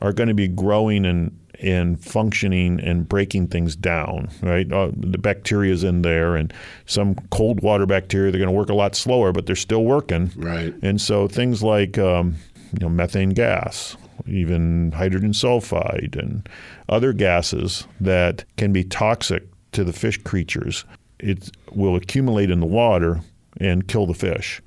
are 0.00 0.12
going 0.12 0.28
to 0.28 0.34
be 0.34 0.48
growing 0.48 1.04
and 1.06 1.36
and 1.62 2.02
functioning 2.02 2.80
and 2.80 3.08
breaking 3.08 3.46
things 3.48 3.76
down, 3.76 4.28
right? 4.42 4.70
Uh, 4.72 4.90
the 4.96 5.18
bacteria 5.18 5.72
is 5.72 5.84
in 5.84 6.02
there, 6.02 6.36
and 6.36 6.52
some 6.86 7.14
cold 7.30 7.62
water 7.62 7.86
bacteria 7.86 8.30
they're 8.30 8.38
going 8.38 8.52
to 8.52 8.56
work 8.56 8.68
a 8.68 8.74
lot 8.74 8.94
slower, 8.94 9.32
but 9.32 9.46
they're 9.46 9.56
still 9.56 9.84
working. 9.84 10.30
Right. 10.36 10.74
And 10.82 11.00
so 11.00 11.28
things 11.28 11.62
like 11.62 11.98
um, 11.98 12.36
you 12.72 12.80
know 12.80 12.88
methane 12.88 13.30
gas, 13.30 13.96
even 14.26 14.92
hydrogen 14.92 15.32
sulfide, 15.32 16.16
and 16.16 16.48
other 16.88 17.12
gases 17.12 17.86
that 18.00 18.44
can 18.56 18.72
be 18.72 18.84
toxic 18.84 19.44
to 19.72 19.84
the 19.84 19.92
fish 19.92 20.18
creatures, 20.22 20.84
it 21.18 21.50
will 21.72 21.96
accumulate 21.96 22.50
in 22.50 22.60
the 22.60 22.66
water 22.66 23.20
and 23.58 23.86
kill 23.88 24.06
the 24.06 24.14
fish. 24.14 24.60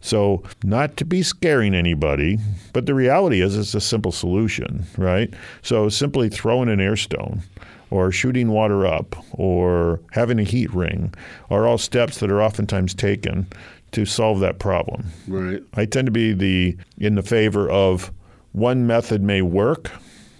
So, 0.00 0.42
not 0.64 0.96
to 0.96 1.04
be 1.04 1.22
scaring 1.22 1.74
anybody, 1.74 2.38
but 2.72 2.86
the 2.86 2.94
reality 2.94 3.42
is 3.42 3.56
it's 3.56 3.74
a 3.74 3.80
simple 3.80 4.12
solution, 4.12 4.86
right? 4.96 5.32
So, 5.62 5.88
simply 5.88 6.30
throwing 6.30 6.70
an 6.70 6.80
air 6.80 6.96
stone 6.96 7.42
or 7.90 8.10
shooting 8.10 8.48
water 8.48 8.86
up 8.86 9.16
or 9.32 10.00
having 10.12 10.38
a 10.38 10.44
heat 10.44 10.72
ring 10.72 11.12
are 11.50 11.66
all 11.66 11.78
steps 11.78 12.18
that 12.20 12.30
are 12.30 12.42
oftentimes 12.42 12.94
taken 12.94 13.46
to 13.92 14.06
solve 14.06 14.40
that 14.40 14.58
problem. 14.58 15.04
Right. 15.26 15.62
I 15.74 15.84
tend 15.84 16.06
to 16.06 16.12
be 16.12 16.32
the 16.32 16.76
in 16.98 17.16
the 17.16 17.22
favor 17.22 17.68
of 17.68 18.10
one 18.52 18.86
method 18.86 19.22
may 19.22 19.42
work, 19.42 19.90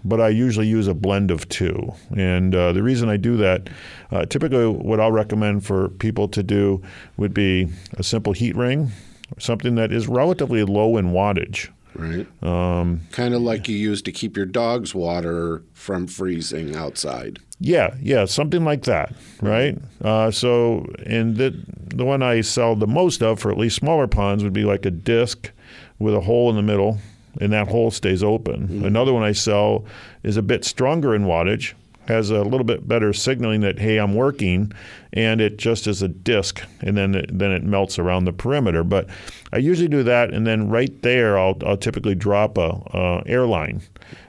but 0.04 0.20
I 0.20 0.28
usually 0.28 0.66
use 0.66 0.86
a 0.86 0.94
blend 0.94 1.30
of 1.30 1.48
two. 1.48 1.92
And 2.16 2.54
uh, 2.54 2.72
the 2.72 2.82
reason 2.82 3.08
I 3.08 3.16
do 3.16 3.36
that, 3.38 3.68
uh, 4.10 4.26
typically 4.26 4.66
what 4.66 5.00
I'll 5.00 5.12
recommend 5.12 5.64
for 5.64 5.88
people 5.88 6.28
to 6.28 6.42
do 6.42 6.82
would 7.16 7.34
be 7.34 7.68
a 7.94 8.02
simple 8.02 8.32
heat 8.32 8.56
ring, 8.56 8.90
something 9.38 9.74
that 9.76 9.92
is 9.92 10.08
relatively 10.08 10.64
low 10.64 10.96
in 10.96 11.12
wattage. 11.12 11.70
Right. 11.94 12.26
Um, 12.42 13.00
kind 13.10 13.34
of 13.34 13.42
like 13.42 13.68
you 13.68 13.76
use 13.76 14.00
to 14.02 14.12
keep 14.12 14.36
your 14.36 14.46
dog's 14.46 14.94
water 14.94 15.62
from 15.72 16.06
freezing 16.06 16.76
outside. 16.76 17.40
Yeah, 17.58 17.94
yeah, 18.00 18.24
something 18.24 18.64
like 18.64 18.84
that, 18.84 19.12
right? 19.42 19.76
Uh, 20.02 20.30
so, 20.30 20.86
and 21.04 21.36
the 21.36 21.54
the 21.94 22.04
one 22.04 22.22
I 22.22 22.40
sell 22.40 22.74
the 22.76 22.86
most 22.86 23.22
of 23.22 23.38
for 23.40 23.50
at 23.50 23.58
least 23.58 23.76
smaller 23.76 24.06
ponds 24.06 24.42
would 24.44 24.52
be 24.52 24.64
like 24.64 24.86
a 24.86 24.90
disc 24.90 25.50
with 25.98 26.14
a 26.14 26.20
hole 26.20 26.48
in 26.48 26.56
the 26.56 26.62
middle, 26.62 26.98
and 27.40 27.52
that 27.52 27.68
hole 27.68 27.90
stays 27.90 28.22
open. 28.22 28.68
Mm-hmm. 28.68 28.84
Another 28.86 29.12
one 29.12 29.24
I 29.24 29.32
sell 29.32 29.84
is 30.22 30.36
a 30.36 30.42
bit 30.42 30.64
stronger 30.64 31.14
in 31.14 31.24
wattage, 31.24 31.74
has 32.10 32.30
a 32.30 32.42
little 32.42 32.64
bit 32.64 32.86
better 32.86 33.12
signaling 33.12 33.60
that 33.62 33.78
hey 33.78 33.98
I'm 33.98 34.14
working, 34.14 34.72
and 35.12 35.40
it 35.40 35.56
just 35.58 35.86
is 35.86 36.02
a 36.02 36.08
disc, 36.08 36.62
and 36.80 36.96
then 36.96 37.14
it, 37.14 37.30
then 37.32 37.52
it 37.52 37.62
melts 37.62 37.98
around 37.98 38.24
the 38.24 38.32
perimeter. 38.32 38.84
But 38.84 39.08
I 39.52 39.58
usually 39.58 39.88
do 39.88 40.02
that, 40.02 40.34
and 40.34 40.46
then 40.46 40.68
right 40.68 41.00
there 41.02 41.38
I'll, 41.38 41.56
I'll 41.64 41.76
typically 41.76 42.14
drop 42.14 42.58
a, 42.58 42.82
a 42.92 43.22
airline, 43.26 43.82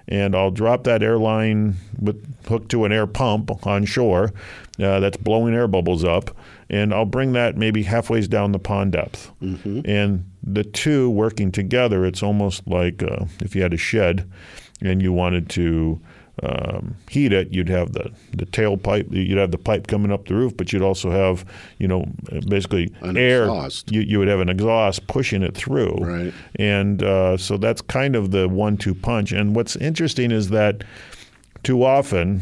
and 0.07 0.36
I'll 0.36 0.51
drop 0.51 0.84
that 0.86 1.03
airline 1.03 1.75
with 1.99 2.23
hooked 2.45 2.69
to 2.69 2.86
an 2.86 2.91
air 2.91 3.07
pump 3.07 3.65
on 3.67 3.86
shore 3.86 4.34
uh, 4.79 4.99
that's 4.99 5.17
blowing 5.17 5.53
air 5.53 5.67
bubbles 5.67 6.03
up, 6.03 6.32
and 6.69 6.93
I'll 6.93 7.05
bring 7.05 7.34
that 7.34 7.57
maybe 7.57 7.84
halfway 7.84 8.21
down 8.21 8.51
the 8.51 8.59
pond 8.59 8.93
depth, 8.93 9.32
mm-hmm. 9.41 9.82
and 9.86 10.25
the 10.43 10.63
two 10.63 11.09
working 11.09 11.51
together, 11.51 12.05
it's 12.05 12.23
almost 12.23 12.67
like 12.67 13.03
uh, 13.03 13.25
if 13.39 13.55
you 13.55 13.61
had 13.61 13.73
a 13.73 13.77
shed 13.77 14.29
and 14.82 15.01
you 15.01 15.13
wanted 15.13 15.49
to 15.49 16.01
um, 16.43 16.95
heat 17.09 17.34
it, 17.34 17.53
you'd 17.53 17.69
have 17.69 17.93
the 17.93 18.11
the 18.34 18.45
tailpipe, 18.45 19.11
you'd 19.11 19.38
have 19.38 19.51
the 19.51 19.57
pipe 19.57 19.88
coming 19.88 20.11
up 20.11 20.27
the 20.27 20.34
roof, 20.34 20.55
but 20.55 20.71
you'd 20.73 20.82
also 20.82 21.11
have, 21.11 21.45
you 21.77 21.88
know, 21.88 22.05
basically 22.47 22.93
an 23.01 23.17
air. 23.17 23.43
Exhaust. 23.43 23.91
You, 23.91 24.01
you 24.01 24.19
would 24.19 24.27
have 24.27 24.39
an 24.39 24.49
exhaust 24.49 25.05
pushing 25.07 25.43
it 25.43 25.55
through, 25.55 25.95
right? 25.97 26.34
And 26.55 27.03
uh, 27.03 27.38
so 27.38 27.57
that's 27.57 27.82
kind 27.82 28.15
of 28.15 28.32
the 28.32 28.47
one-two 28.47 28.95
punch. 28.95 29.32
And 29.32 29.55
what's 29.55 29.75
interesting 29.75 30.32
is 30.32 30.49
that 30.49 30.84
too 31.63 31.84
often 31.84 32.41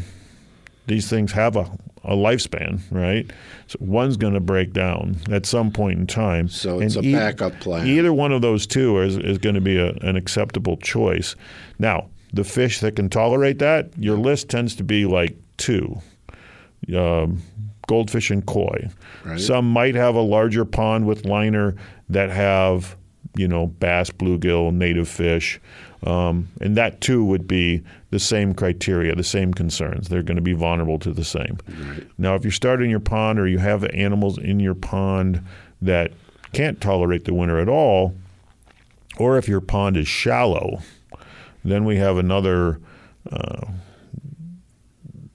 these 0.86 1.08
things 1.10 1.32
have 1.32 1.56
a, 1.56 1.70
a 2.04 2.14
lifespan, 2.16 2.80
right? 2.90 3.30
So 3.66 3.76
one's 3.80 4.16
going 4.16 4.34
to 4.34 4.40
break 4.40 4.72
down 4.72 5.16
at 5.30 5.46
some 5.46 5.70
point 5.70 5.98
in 6.00 6.06
time. 6.06 6.48
So 6.48 6.80
it's 6.80 6.96
and 6.96 7.04
a 7.04 7.08
e- 7.08 7.12
backup 7.12 7.60
plan. 7.60 7.86
Either 7.86 8.12
one 8.12 8.32
of 8.32 8.40
those 8.40 8.66
two 8.66 8.98
is, 9.00 9.16
is 9.16 9.38
going 9.38 9.54
to 9.56 9.60
be 9.60 9.76
a, 9.76 9.90
an 10.00 10.16
acceptable 10.16 10.76
choice. 10.78 11.36
Now, 11.78 12.08
the 12.32 12.44
fish 12.44 12.80
that 12.80 12.96
can 12.96 13.08
tolerate 13.08 13.58
that, 13.58 13.90
your 13.98 14.16
list 14.16 14.48
tends 14.48 14.74
to 14.76 14.84
be 14.84 15.04
like 15.04 15.36
two 15.56 16.00
um, 16.96 17.42
goldfish 17.86 18.30
and 18.30 18.46
koi. 18.46 18.88
Right. 19.24 19.40
Some 19.40 19.70
might 19.70 19.94
have 19.94 20.14
a 20.14 20.20
larger 20.20 20.64
pond 20.64 21.06
with 21.06 21.24
liner 21.24 21.74
that 22.08 22.30
have, 22.30 22.96
you 23.36 23.48
know, 23.48 23.66
bass, 23.66 24.10
bluegill, 24.10 24.72
native 24.72 25.08
fish. 25.08 25.60
Um, 26.04 26.48
and 26.60 26.76
that 26.76 27.00
too 27.00 27.24
would 27.24 27.46
be 27.46 27.82
the 28.10 28.18
same 28.18 28.54
criteria, 28.54 29.14
the 29.14 29.22
same 29.22 29.52
concerns. 29.52 30.08
They're 30.08 30.22
going 30.22 30.36
to 30.36 30.42
be 30.42 30.54
vulnerable 30.54 30.98
to 31.00 31.12
the 31.12 31.24
same. 31.24 31.58
Right. 31.68 32.06
Now, 32.16 32.34
if 32.34 32.44
you're 32.44 32.52
starting 32.52 32.90
your 32.90 33.00
pond 33.00 33.38
or 33.38 33.46
you 33.46 33.58
have 33.58 33.84
animals 33.84 34.38
in 34.38 34.60
your 34.60 34.74
pond 34.74 35.44
that 35.82 36.12
can't 36.52 36.80
tolerate 36.80 37.24
the 37.24 37.34
winter 37.34 37.58
at 37.58 37.68
all, 37.68 38.14
or 39.18 39.36
if 39.36 39.48
your 39.48 39.60
pond 39.60 39.96
is 39.96 40.08
shallow, 40.08 40.80
then 41.64 41.84
we 41.84 41.96
have 41.96 42.16
another 42.16 42.80
uh, 43.30 43.66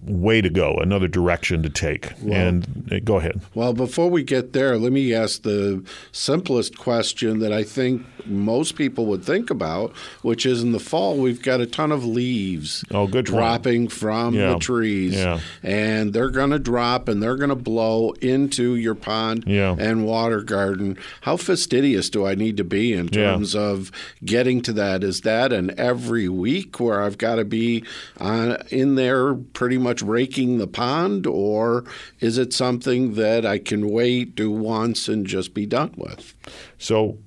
way 0.06 0.42
to 0.42 0.50
go, 0.50 0.76
another 0.76 1.08
direction 1.08 1.64
to 1.64 1.70
take. 1.70 2.14
Well, 2.22 2.40
and 2.40 2.90
uh, 2.92 3.00
go 3.04 3.18
ahead. 3.18 3.42
Well, 3.54 3.74
before 3.74 4.10
we 4.10 4.24
get 4.24 4.54
there, 4.54 4.78
let 4.78 4.92
me 4.92 5.14
ask 5.14 5.42
the 5.42 5.84
simplest 6.12 6.78
question 6.78 7.40
that 7.40 7.52
I 7.52 7.64
think 7.64 8.06
most 8.26 8.76
people 8.76 9.06
would 9.08 9.24
think 9.24 9.50
about, 9.50 9.96
which 10.22 10.46
is 10.46 10.64
in 10.64 10.72
the 10.72 10.80
fall 10.80 11.18
we've 11.18 11.42
got 11.42 11.62
a 11.62 11.66
ton 11.66 11.92
of 11.92 12.06
leaves 12.06 12.84
oh, 12.92 13.08
good 13.08 13.26
dropping 13.26 13.88
from 13.88 14.34
yeah. 14.34 14.54
the 14.54 14.60
trees, 14.60 15.16
yeah. 15.16 15.40
and 15.64 16.14
they're 16.14 16.30
going 16.30 16.50
to 16.50 16.60
drop 16.60 17.08
and 17.08 17.22
they're 17.22 17.36
going 17.36 17.50
to 17.50 17.56
blow 17.56 18.12
into 18.22 18.76
your 18.76 18.96
pond 18.96 19.44
yeah. 19.48 19.76
and 19.78 20.06
water 20.06 20.42
garden. 20.42 20.98
How 21.22 21.38
fastidious 21.38 22.10
do 22.10 22.26
I 22.26 22.36
need 22.36 22.58
to 22.58 22.64
be 22.64 22.94
in 22.94 23.10
terms 23.10 23.56
of 23.56 23.92
getting 24.24 24.62
to 24.64 24.74
that? 24.74 25.04
Is 25.04 25.22
that 25.22 25.54
an 25.54 25.78
every 25.78 26.30
week 26.30 26.80
where 26.80 27.02
I've 27.02 27.18
got 27.18 27.36
to 27.36 27.46
be 27.46 27.84
on, 28.20 28.58
in 28.70 28.96
there 28.96 29.34
pretty 29.34 29.78
much 29.78 29.95
raking 30.02 30.58
the 30.58 30.68
pond, 30.68 31.26
or 31.26 31.84
is 32.20 32.38
it 32.38 32.54
something 32.54 33.16
that 33.16 33.46
I 33.46 33.58
can 33.58 33.90
wait, 33.90 34.36
do 34.36 34.52
once, 34.52 35.08
and 35.08 35.26
just 35.26 35.54
be 35.54 35.66
done 35.66 35.94
with? 35.98 36.34
So 36.78 37.18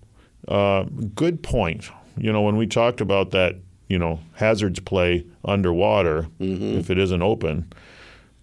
uh, 0.47 0.85
good 1.15 1.43
point. 1.43 1.91
You 2.17 2.33
know, 2.33 2.43
when 2.43 2.57
we 2.57 2.67
talked 2.67 3.01
about 3.01 3.31
that, 3.31 3.57
you 3.89 3.99
know, 3.99 4.21
hazards 4.35 4.81
play 4.81 5.25
underwater, 5.45 6.29
mm-hmm. 6.41 6.79
if 6.79 6.91
it 6.91 6.99
isn't 6.99 7.23
open, 7.23 7.73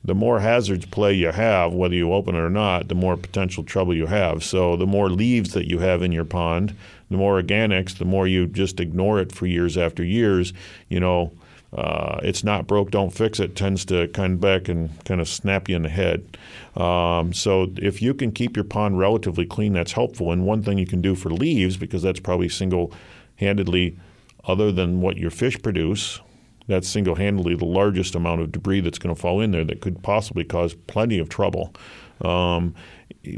the 0.04 0.16
more 0.16 0.40
hazards 0.40 0.86
play 0.86 1.14
you 1.14 1.32
have, 1.32 1.74
whether 1.74 1.96
you 1.96 2.14
open 2.14 2.36
it 2.36 2.40
or 2.40 2.50
not, 2.50 2.88
the 2.90 2.96
more 2.96 3.18
potential 3.18 3.64
trouble 3.64 3.96
you 3.96 4.06
have. 4.06 4.44
So 4.44 4.76
the 4.76 4.86
more 4.86 5.10
leaves 5.10 5.54
that 5.54 5.68
you 5.68 5.80
have 5.80 6.04
in 6.04 6.12
your 6.12 6.26
pond, 6.26 6.76
the 7.10 7.18
more 7.18 7.42
organics, 7.42 7.98
the 7.98 8.06
more 8.06 8.28
you 8.28 8.46
just 8.46 8.80
ignore 8.80 9.20
it 9.20 9.32
for 9.32 9.48
years 9.48 9.78
after 9.78 10.04
years, 10.04 10.54
you 10.90 11.00
know, 11.00 11.32
uh, 11.76 12.20
it's 12.24 12.44
not 12.44 12.68
broke, 12.68 12.90
don't 12.92 13.12
fix 13.12 13.40
it 13.40 13.56
tends 13.56 13.86
to 13.86 14.08
come 14.10 14.38
back 14.38 14.70
and 14.70 14.90
kind 15.06 15.22
of 15.22 15.28
snap 15.28 15.70
you 15.70 15.76
in 15.76 15.84
the 15.84 15.90
head. 15.90 16.38
Um, 16.76 17.34
so 17.34 17.72
if 17.78 18.02
you 18.02 18.14
can 18.14 18.32
keep 18.32 18.56
your 18.56 18.64
pond 18.66 18.98
relatively 18.98 19.46
clean, 19.46 19.74
that's 19.74 19.92
helpful. 19.92 20.32
And 20.32 20.46
one 20.46 20.64
thing 20.64 20.78
you 20.78 20.88
can 20.88 21.02
do 21.02 21.16
for 21.16 21.30
leaves, 21.30 21.78
because 21.78 22.02
that's 22.02 22.20
probably 22.20 22.50
single-handedly, 22.50 23.98
other 24.46 24.72
than 24.72 25.02
what 25.02 25.18
your 25.18 25.32
fish 25.32 25.62
produce, 25.62 26.22
that's 26.68 26.88
single-handedly 26.88 27.56
the 27.56 27.66
largest 27.66 28.16
amount 28.16 28.42
of 28.42 28.52
debris 28.52 28.82
that's 28.82 28.98
going 28.98 29.14
to 29.14 29.22
fall 29.22 29.42
in 29.42 29.52
there 29.52 29.66
that 29.66 29.82
could 29.82 30.02
possibly 30.02 30.44
cause 30.44 30.74
plenty 30.88 31.20
of 31.20 31.30
trouble. 31.30 31.74
Um, 32.22 32.74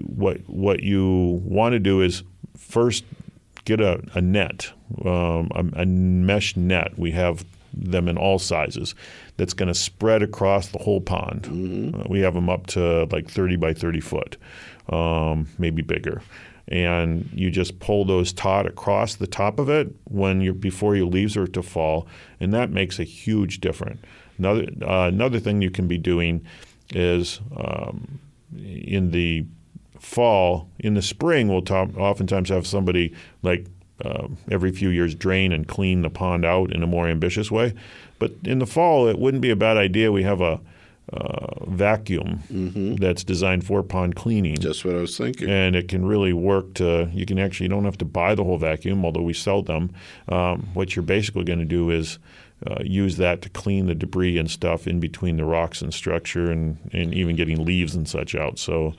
what 0.04 0.38
what 0.48 0.84
you 0.84 1.42
want 1.44 1.74
to 1.74 1.80
do 1.80 2.02
is 2.02 2.24
first 2.56 3.04
get 3.66 3.82
a, 3.82 4.02
a 4.14 4.22
net, 4.22 4.72
um, 5.04 5.50
a, 5.56 5.82
a 5.82 5.86
mesh 5.86 6.56
net. 6.56 6.98
We 6.98 7.12
have 7.12 7.44
them 7.80 8.08
in 8.08 8.18
all 8.18 8.40
sizes 8.40 8.96
that's 9.38 9.54
going 9.54 9.68
to 9.68 9.74
spread 9.74 10.22
across 10.22 10.70
the 10.70 10.80
whole 10.80 11.02
pond. 11.02 11.44
Mm-hmm. 11.44 12.02
Uh, 12.02 12.04
we 12.10 12.22
have 12.22 12.34
them 12.34 12.50
up 12.50 12.68
to 12.68 13.06
like 13.12 13.30
30 13.30 13.56
by 13.58 13.74
30 13.74 14.00
foot, 14.00 14.38
um, 14.90 15.48
maybe 15.58 15.82
bigger. 15.82 16.22
And 16.70 17.30
you 17.34 17.50
just 17.50 17.80
pull 17.80 18.04
those 18.04 18.34
taut 18.34 18.66
across 18.66 19.16
the 19.16 19.28
top 19.28 19.58
of 19.58 19.70
it 19.70 19.88
when 20.04 20.42
you 20.42 20.54
before 20.54 20.98
your 20.98 21.08
leaves 21.08 21.38
are 21.38 21.48
to 21.48 21.64
fall, 21.64 22.08
and 22.42 22.54
that 22.54 22.72
makes 22.72 23.00
a 23.00 23.06
huge 23.06 23.62
difference. 23.62 24.02
Another 24.38 24.68
uh, 24.82 25.08
another 25.08 25.40
thing 25.40 25.62
you 25.62 25.72
can 25.72 25.88
be 25.88 25.98
doing 25.98 26.46
is 26.94 27.40
um, 27.56 28.20
in 28.54 29.12
the 29.12 29.46
fall, 30.00 30.70
in 30.80 30.94
the 30.94 31.02
spring, 31.02 31.48
we'll 31.48 31.62
talk, 31.62 31.96
oftentimes 31.98 32.50
have 32.50 32.68
somebody 32.68 33.14
like 33.44 33.66
uh, 34.04 34.28
every 34.50 34.72
few 34.72 34.90
years 34.90 35.16
drain 35.16 35.52
and 35.52 35.68
clean 35.68 36.02
the 36.02 36.10
pond 36.10 36.46
out 36.46 36.72
in 36.74 36.84
a 36.84 36.88
more 36.88 37.08
ambitious 37.08 37.52
way. 37.52 37.74
But 38.20 38.32
in 38.44 38.60
the 38.60 38.66
fall, 38.66 39.08
it 39.08 39.20
wouldn't 39.20 39.42
be 39.42 39.50
a 39.50 39.56
bad 39.56 39.78
idea. 39.78 40.12
We 40.12 40.24
have 40.24 40.42
a 40.42 40.60
uh, 41.14 41.64
vacuum 41.66 42.44
mm-hmm. 42.52 42.96
that's 42.96 43.24
designed 43.24 43.66
for 43.66 43.82
pond 43.82 44.16
cleaning. 44.16 44.58
Just 44.58 44.84
what 44.84 44.96
I 44.96 45.00
was 45.00 45.18
thinking. 45.18 45.50
And 45.50 45.76
it 45.76 45.88
can 45.88 46.06
really 46.06 46.34
work 46.34 46.74
to, 46.76 47.10
you 47.14 47.26
can 47.26 47.40
actually, 47.40 47.66
you 47.66 47.70
don't 47.70 47.86
have 47.86 47.98
to 48.00 48.06
buy 48.06 48.36
the 48.36 48.44
whole 48.44 48.58
vacuum, 48.58 49.06
although 49.06 49.22
we 49.22 49.34
sell 49.34 49.62
them. 49.62 49.94
Um, 50.28 50.68
what 50.74 50.96
you're 50.96 51.04
basically 51.04 51.46
going 51.46 51.60
to 51.60 51.66
do 51.66 51.90
is 51.90 52.20
uh, 52.66 52.82
use 52.84 53.18
that 53.18 53.42
to 53.44 53.50
clean 53.50 53.86
the 53.86 53.96
debris 53.96 54.38
and 54.38 54.50
stuff 54.50 54.88
in 54.88 55.00
between 55.00 55.38
the 55.38 55.46
rocks 55.46 55.82
and 55.82 55.94
structure 55.94 56.52
and, 56.52 56.78
and 56.92 57.14
even 57.14 57.36
getting 57.36 57.64
leaves 57.64 57.96
and 57.96 58.08
such 58.08 58.36
out. 58.36 58.60
So 58.60 58.94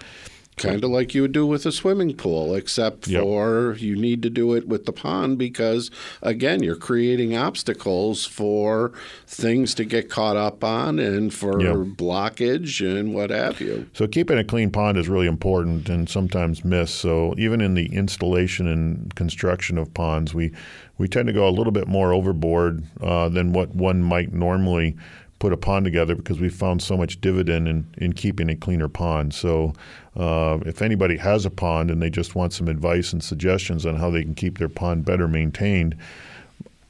Kind 0.59 0.85
of 0.85 0.91
like 0.91 1.15
you 1.15 1.23
would 1.23 1.33
do 1.33 1.47
with 1.47 1.65
a 1.67 1.73
swimming 1.73 2.15
pool, 2.15 2.55
except 2.55 3.09
Yep. 3.09 3.23
for 3.23 3.77
you 3.79 3.97
need 3.97 4.23
to 4.23 4.31
do 4.31 4.55
it 4.55 4.69
with 4.69 4.85
the 4.87 4.93
pond 4.93 5.39
because, 5.39 5.91
again, 6.23 6.63
you're 6.63 6.77
creating 6.77 7.37
obstacles 7.37 8.25
for 8.27 8.93
things 9.27 9.75
to 9.75 9.85
get 9.85 10.09
caught 10.11 10.37
up 10.37 10.63
on 10.65 10.99
and 10.99 11.33
for 11.33 11.61
Yep. 11.63 11.77
blockage 11.97 12.81
and 12.85 13.15
what 13.15 13.31
have 13.31 13.61
you. 13.61 13.87
So 13.93 14.07
keeping 14.07 14.39
a 14.39 14.45
clean 14.45 14.71
pond 14.71 14.99
is 14.99 15.09
really 15.09 15.27
important 15.27 15.89
and 15.89 16.09
sometimes 16.09 16.65
missed. 16.65 16.97
So 16.97 17.35
even 17.39 17.61
in 17.61 17.75
the 17.75 17.87
installation 17.87 18.67
and 18.67 19.15
construction 19.15 19.79
of 19.79 19.93
ponds, 19.95 20.35
we 20.35 20.53
we 20.99 21.07
tend 21.07 21.29
to 21.29 21.33
go 21.33 21.47
a 21.49 21.51
little 21.51 21.71
bit 21.71 21.87
more 21.87 22.13
overboard 22.13 22.83
uh, 23.01 23.29
than 23.29 23.53
what 23.53 23.73
one 23.73 24.03
might 24.03 24.33
normally 24.33 24.97
put 25.39 25.53
a 25.53 25.57
pond 25.57 25.85
together 25.85 26.15
because 26.15 26.41
we 26.41 26.49
found 26.49 26.83
so 26.83 26.97
much 26.97 27.21
dividend 27.21 27.69
in, 27.69 27.87
in 27.99 28.13
keeping 28.13 28.51
a 28.51 28.57
cleaner 28.57 28.89
pond. 28.89 29.33
So, 29.35 29.73
uh, 30.17 30.59
if 30.67 30.83
anybody 30.83 31.17
has 31.17 31.47
a 31.47 31.51
pond 31.51 31.91
and 31.91 32.03
they 32.03 32.11
just 32.11 32.35
want 32.35 32.53
some 32.53 32.67
advice 32.67 33.13
and 33.13 33.23
suggestions 33.23 33.87
on 33.87 33.97
how 33.97 34.11
they 34.11 34.23
can 34.23 34.35
keep 34.35 34.59
their 34.59 34.69
pond 34.69 35.05
better 35.05 35.29
maintained, 35.29 35.97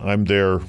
I'm 0.01 0.25
there, 0.25 0.61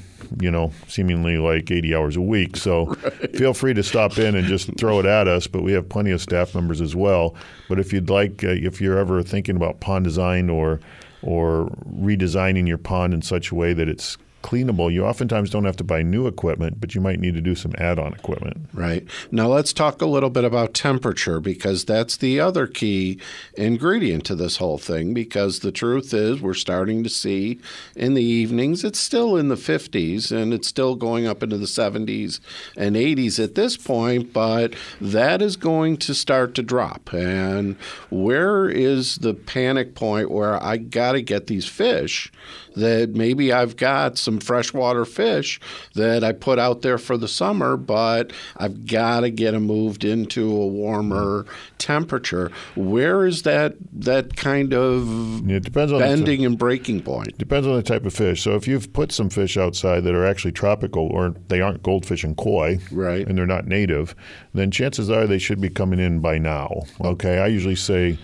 you 0.41 0.49
know, 0.49 0.71
seemingly 0.87 1.37
like 1.37 1.69
80 1.69 1.95
hours 1.95 2.15
a 2.15 2.21
week. 2.21 2.57
So 2.57 2.85
right. 3.03 3.35
feel 3.35 3.53
free 3.53 3.73
to 3.75 3.83
stop 3.83 4.17
in 4.17 4.35
and 4.35 4.47
just 4.47 4.75
throw 4.77 4.99
it 4.99 5.05
at 5.05 5.27
us. 5.27 5.47
But 5.47 5.61
we 5.61 5.71
have 5.73 5.87
plenty 5.87 6.11
of 6.11 6.21
staff 6.21 6.55
members 6.55 6.81
as 6.81 6.95
well. 6.95 7.35
But 7.67 7.79
if 7.79 7.93
you'd 7.93 8.09
like, 8.09 8.43
uh, 8.43 8.49
if 8.49 8.81
you're 8.81 8.97
ever 8.97 9.21
thinking 9.23 9.55
about 9.55 9.79
pond 9.79 10.05
design 10.05 10.49
or 10.49 10.79
or 11.21 11.65
redesigning 12.01 12.65
your 12.67 12.77
pond 12.77 13.13
in 13.13 13.21
such 13.21 13.51
a 13.51 13.55
way 13.55 13.73
that 13.73 13.89
it's 13.89 14.17
cleanable, 14.41 14.91
you 14.91 15.05
oftentimes 15.05 15.49
don't 15.49 15.65
have 15.65 15.75
to 15.77 15.83
buy 15.83 16.01
new 16.01 16.27
equipment, 16.27 16.79
but 16.79 16.95
you 16.95 17.01
might 17.01 17.19
need 17.19 17.33
to 17.33 17.41
do 17.41 17.55
some 17.55 17.73
add 17.77 17.99
on 17.99 18.13
equipment. 18.13 18.69
Right. 18.73 19.05
Now, 19.31 19.47
let's 19.47 19.73
talk 19.73 20.01
a 20.01 20.05
little 20.05 20.29
bit 20.29 20.43
about 20.43 20.73
temperature 20.73 21.39
because 21.39 21.85
that's 21.85 22.17
the 22.17 22.39
other 22.39 22.67
key 22.67 23.19
ingredient 23.55 24.25
to 24.25 24.35
this 24.35 24.57
whole 24.57 24.77
thing. 24.77 25.13
Because 25.13 25.59
the 25.59 25.71
truth 25.71 26.13
is, 26.13 26.41
we're 26.41 26.53
starting 26.53 27.03
to 27.03 27.09
see 27.09 27.59
in 27.95 28.13
the 28.13 28.23
evenings, 28.23 28.83
it's 28.83 28.99
still 28.99 29.35
in 29.35 29.49
the 29.49 29.55
50s 29.55 30.31
and 30.31 30.53
it's 30.53 30.67
still 30.67 30.95
going 30.95 31.27
up 31.27 31.43
into 31.43 31.57
the 31.57 31.65
70s 31.65 32.39
and 32.75 32.95
80s 32.95 33.43
at 33.43 33.55
this 33.55 33.77
point, 33.77 34.33
but 34.33 34.73
that 35.01 35.41
is 35.41 35.55
going 35.55 35.97
to 35.97 36.13
start 36.13 36.55
to 36.55 36.63
drop. 36.63 37.13
And 37.13 37.75
where 38.09 38.69
is 38.69 39.17
the 39.17 39.33
panic 39.33 39.95
point 39.95 40.31
where 40.31 40.61
I 40.61 40.77
got 40.77 41.13
to 41.13 41.21
get 41.21 41.47
these 41.47 41.67
fish 41.67 42.31
that 42.75 43.15
maybe 43.15 43.51
I've 43.51 43.75
got 43.75 44.17
some 44.29 44.39
freshwater 44.39 45.05
fish 45.05 45.59
that 45.95 46.23
I 46.23 46.31
put 46.33 46.59
out 46.59 46.83
there 46.83 46.99
for 46.99 47.17
the 47.17 47.27
summer, 47.27 47.77
but 47.77 48.31
I've 48.57 48.85
got 48.85 49.21
to 49.21 49.31
get 49.31 49.51
them 49.51 49.63
moved 49.63 50.03
into 50.03 50.45
a 50.49 50.67
warmer 50.67 51.45
temperature. 51.79 52.51
Where 52.75 53.25
is 53.25 53.41
that 53.43 53.75
that 53.93 54.35
kind 54.35 54.73
of 54.73 55.49
it 55.49 55.63
depends 55.63 55.91
on 55.91 55.99
bending 55.99 56.45
and 56.45 56.57
breaking 56.57 57.01
point? 57.01 57.37
Depends 57.37 57.65
on 57.65 57.75
the 57.75 57.83
type 57.83 58.05
of 58.05 58.13
fish. 58.13 58.43
So 58.43 58.55
if 58.55 58.67
you've 58.67 58.93
put 58.93 59.11
some 59.11 59.29
fish 59.29 59.57
outside 59.57 60.03
that 60.03 60.13
are 60.13 60.25
actually 60.25 60.51
tropical 60.51 61.07
or 61.07 61.33
they 61.47 61.61
aren't 61.61 61.81
goldfish 61.81 62.23
and 62.23 62.37
koi, 62.37 62.79
right, 62.91 63.27
and 63.27 63.37
they're 63.37 63.47
not 63.47 63.65
native, 63.65 64.15
then 64.53 64.69
chances 64.69 65.09
are 65.09 65.25
they 65.25 65.39
should 65.39 65.59
be 65.59 65.69
coming 65.69 65.99
in 65.99 66.19
by 66.19 66.37
now. 66.37 66.83
Okay, 67.01 67.39
I 67.39 67.47
usually 67.47 67.75
say 67.75 68.19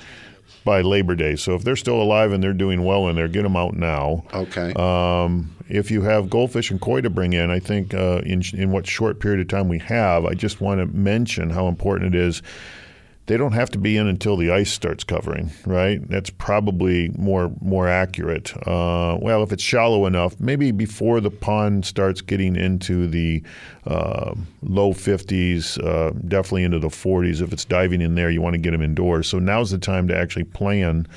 by 0.65 0.81
Labor 0.81 1.15
Day. 1.15 1.37
So 1.37 1.55
if 1.55 1.63
they're 1.63 1.75
still 1.75 2.01
alive 2.01 2.31
and 2.33 2.43
they're 2.43 2.51
doing 2.51 2.83
well 2.83 3.07
in 3.07 3.15
there, 3.15 3.29
get 3.29 3.43
them 3.43 3.55
out 3.55 3.75
now. 3.75 4.25
Okay. 4.33 4.73
Um, 4.73 5.55
if 5.69 5.89
you 5.89 6.01
have 6.01 6.29
goldfish 6.29 6.71
and 6.71 6.81
koi 6.81 7.01
to 7.01 7.09
bring 7.09 7.33
in, 7.33 7.49
I 7.49 7.59
think 7.59 7.93
uh, 7.93 8.21
in 8.25 8.43
in 8.53 8.71
what 8.71 8.85
short 8.85 9.19
period 9.19 9.39
of 9.39 9.47
time 9.47 9.69
we 9.69 9.79
have, 9.79 10.25
I 10.25 10.33
just 10.33 10.59
want 10.59 10.79
to 10.79 10.87
mention 10.87 11.49
how 11.51 11.67
important 11.67 12.13
it 12.13 12.19
is 12.19 12.41
they 13.27 13.37
don't 13.37 13.53
have 13.53 13.71
to 13.71 13.79
be 13.79 13.97
in 13.97 14.07
until 14.07 14.37
the 14.37 14.51
ice 14.51 14.71
starts 14.71 15.03
covering, 15.03 15.49
right? 15.65 15.99
That's 16.09 16.29
probably 16.29 17.09
more 17.17 17.51
more 17.59 17.87
accurate. 17.87 18.55
Uh, 18.67 19.17
well, 19.19 19.41
if 19.41 19.51
it's 19.51 19.63
shallow 19.63 20.05
enough, 20.05 20.39
maybe 20.39 20.71
before 20.71 21.19
the 21.19 21.31
pond 21.31 21.85
starts 21.85 22.21
getting 22.21 22.55
into 22.55 23.07
the 23.07 23.41
uh, 23.85 24.35
low 24.61 24.93
50s, 24.93 25.83
uh, 25.83 26.11
definitely 26.27 26.63
into 26.63 26.79
the 26.79 26.89
40s. 26.89 27.41
If 27.41 27.51
it's 27.51 27.65
diving 27.65 28.01
in 28.01 28.15
there, 28.15 28.29
you 28.29 28.41
want 28.41 28.53
to 28.53 28.59
get 28.59 28.71
them 28.71 28.81
indoors. 28.81 29.27
So 29.27 29.39
now's 29.39 29.71
the 29.71 29.79
time 29.79 30.07
to 30.09 30.15
actually 30.15 30.45
plan 30.45 31.07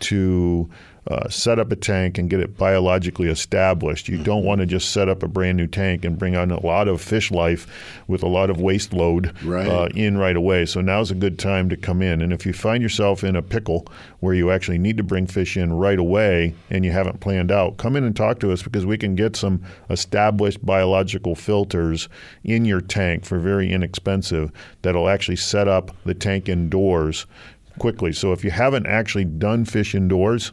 to 0.00 0.68
uh, 1.08 1.28
set 1.28 1.58
up 1.58 1.70
a 1.70 1.76
tank 1.76 2.16
and 2.16 2.30
get 2.30 2.40
it 2.40 2.56
biologically 2.56 3.28
established. 3.28 4.08
You 4.08 4.18
don't 4.18 4.44
want 4.44 4.60
to 4.60 4.66
just 4.66 4.90
set 4.90 5.08
up 5.08 5.22
a 5.22 5.28
brand 5.28 5.58
new 5.58 5.66
tank 5.66 6.04
and 6.04 6.18
bring 6.18 6.34
on 6.34 6.50
a 6.50 6.64
lot 6.64 6.88
of 6.88 7.00
fish 7.02 7.30
life 7.30 7.66
with 8.08 8.22
a 8.22 8.28
lot 8.28 8.48
of 8.48 8.60
waste 8.60 8.92
load 8.94 9.34
right. 9.42 9.68
uh, 9.68 9.88
in 9.94 10.16
right 10.16 10.36
away. 10.36 10.64
So 10.64 10.80
now's 10.80 11.10
a 11.10 11.14
good 11.14 11.38
time 11.38 11.68
to 11.68 11.76
come 11.76 12.00
in. 12.00 12.22
And 12.22 12.32
if 12.32 12.46
you 12.46 12.52
find 12.52 12.82
yourself 12.82 13.22
in 13.22 13.36
a 13.36 13.42
pickle 13.42 13.86
where 14.20 14.34
you 14.34 14.50
actually 14.50 14.78
need 14.78 14.96
to 14.96 15.02
bring 15.02 15.26
fish 15.26 15.56
in 15.56 15.72
right 15.74 15.98
away 15.98 16.54
and 16.70 16.84
you 16.84 16.92
haven't 16.92 17.20
planned 17.20 17.52
out, 17.52 17.76
come 17.76 17.96
in 17.96 18.04
and 18.04 18.16
talk 18.16 18.40
to 18.40 18.50
us 18.52 18.62
because 18.62 18.86
we 18.86 18.96
can 18.96 19.14
get 19.14 19.36
some 19.36 19.62
established 19.90 20.64
biological 20.64 21.34
filters 21.34 22.08
in 22.44 22.64
your 22.64 22.80
tank 22.80 23.24
for 23.26 23.38
very 23.38 23.70
inexpensive 23.70 24.50
that'll 24.80 25.08
actually 25.08 25.36
set 25.36 25.68
up 25.68 25.94
the 26.04 26.14
tank 26.14 26.48
indoors 26.48 27.26
quickly. 27.78 28.12
So 28.12 28.32
if 28.32 28.44
you 28.44 28.50
haven't 28.50 28.86
actually 28.86 29.24
done 29.24 29.64
fish 29.64 29.94
indoors, 29.94 30.52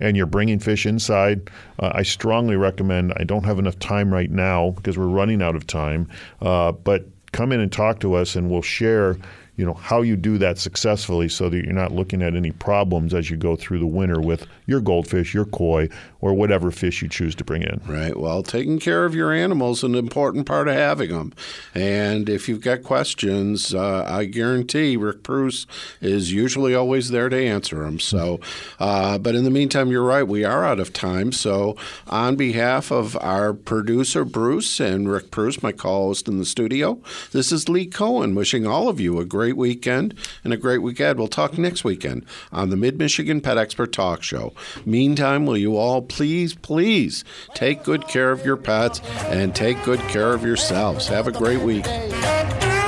and 0.00 0.16
you're 0.16 0.26
bringing 0.26 0.58
fish 0.58 0.86
inside, 0.86 1.50
uh, 1.78 1.92
I 1.94 2.02
strongly 2.02 2.56
recommend. 2.56 3.12
I 3.16 3.24
don't 3.24 3.44
have 3.44 3.58
enough 3.58 3.78
time 3.78 4.12
right 4.12 4.30
now 4.30 4.70
because 4.70 4.98
we're 4.98 5.06
running 5.06 5.42
out 5.42 5.56
of 5.56 5.66
time, 5.66 6.08
uh, 6.40 6.72
but 6.72 7.06
come 7.32 7.52
in 7.52 7.60
and 7.60 7.70
talk 7.70 8.00
to 8.00 8.14
us, 8.14 8.36
and 8.36 8.50
we'll 8.50 8.62
share 8.62 9.16
you 9.58 9.64
know 9.64 9.74
how 9.74 10.02
you 10.02 10.16
do 10.16 10.38
that 10.38 10.56
successfully 10.56 11.28
so 11.28 11.48
that 11.48 11.64
you're 11.64 11.72
not 11.72 11.92
looking 11.92 12.22
at 12.22 12.36
any 12.36 12.52
problems 12.52 13.12
as 13.12 13.28
you 13.28 13.36
go 13.36 13.56
through 13.56 13.80
the 13.80 13.86
winter 13.86 14.20
with 14.20 14.46
your 14.68 14.80
goldfish, 14.82 15.32
your 15.32 15.46
koi, 15.46 15.88
or 16.20 16.34
whatever 16.34 16.70
fish 16.70 17.00
you 17.00 17.08
choose 17.08 17.34
to 17.34 17.42
bring 17.42 17.62
in. 17.62 17.80
Right. 17.86 18.14
Well, 18.14 18.42
taking 18.42 18.78
care 18.78 19.06
of 19.06 19.14
your 19.14 19.32
animals 19.32 19.78
is 19.78 19.84
an 19.84 19.94
important 19.94 20.44
part 20.44 20.68
of 20.68 20.74
having 20.74 21.10
them. 21.10 21.32
And 21.74 22.28
if 22.28 22.48
you've 22.48 22.60
got 22.60 22.82
questions, 22.82 23.74
uh, 23.74 24.04
I 24.06 24.26
guarantee 24.26 24.96
Rick 24.96 25.22
Preuss 25.22 25.66
is 26.02 26.32
usually 26.32 26.74
always 26.74 27.08
there 27.08 27.30
to 27.30 27.36
answer 27.36 27.82
them. 27.82 27.98
So, 27.98 28.40
uh, 28.78 29.16
but 29.16 29.34
in 29.34 29.44
the 29.44 29.50
meantime, 29.50 29.90
you're 29.90 30.04
right. 30.04 30.22
We 30.22 30.44
are 30.44 30.66
out 30.66 30.80
of 30.80 30.92
time. 30.92 31.32
So, 31.32 31.74
on 32.06 32.36
behalf 32.36 32.92
of 32.92 33.16
our 33.22 33.54
producer 33.54 34.24
Bruce 34.24 34.80
and 34.80 35.10
Rick 35.10 35.30
Preuss, 35.30 35.62
my 35.62 35.72
co-host 35.72 36.28
in 36.28 36.36
the 36.36 36.44
studio, 36.44 37.00
this 37.32 37.50
is 37.50 37.70
Lee 37.70 37.86
Cohen 37.86 38.34
wishing 38.34 38.66
all 38.66 38.88
of 38.88 39.00
you 39.00 39.18
a 39.18 39.24
great 39.24 39.56
weekend 39.56 40.14
and 40.44 40.52
a 40.52 40.58
great 40.58 40.82
weekend. 40.82 41.18
We'll 41.18 41.28
talk 41.28 41.56
next 41.56 41.84
weekend 41.84 42.26
on 42.52 42.68
the 42.68 42.76
Mid 42.76 42.98
Michigan 42.98 43.40
Pet 43.40 43.56
Expert 43.56 43.92
Talk 43.92 44.22
Show. 44.22 44.52
Meantime, 44.84 45.46
will 45.46 45.56
you 45.56 45.76
all 45.76 46.02
please, 46.02 46.54
please 46.54 47.24
take 47.54 47.84
good 47.84 48.08
care 48.08 48.30
of 48.30 48.44
your 48.44 48.56
pets 48.56 49.00
and 49.26 49.54
take 49.54 49.82
good 49.84 50.00
care 50.00 50.32
of 50.32 50.42
yourselves. 50.44 51.08
Have 51.08 51.26
a 51.26 51.32
great 51.32 51.60
week. 51.60 51.86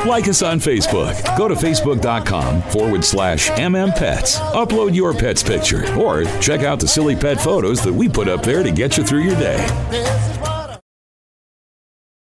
Like 0.07 0.29
us 0.29 0.43
on 0.43 0.59
Facebook. 0.61 1.37
Go 1.37 1.47
to 1.47 1.55
facebook.com 1.55 2.63
forward 2.63 3.05
slash 3.05 3.51
MMPets. 3.51 4.39
Upload 4.53 4.95
your 4.95 5.13
pet's 5.13 5.43
picture 5.43 5.85
or 5.99 6.25
check 6.41 6.63
out 6.63 6.81
the 6.81 6.89
silly 6.89 7.15
pet 7.15 7.39
photos 7.39 7.85
that 7.85 7.93
we 7.93 8.09
put 8.09 8.27
up 8.27 8.43
there 8.43 8.63
to 8.63 8.71
get 8.71 8.97
you 8.97 9.05
through 9.05 9.23
your 9.25 9.37
day. 9.37 10.30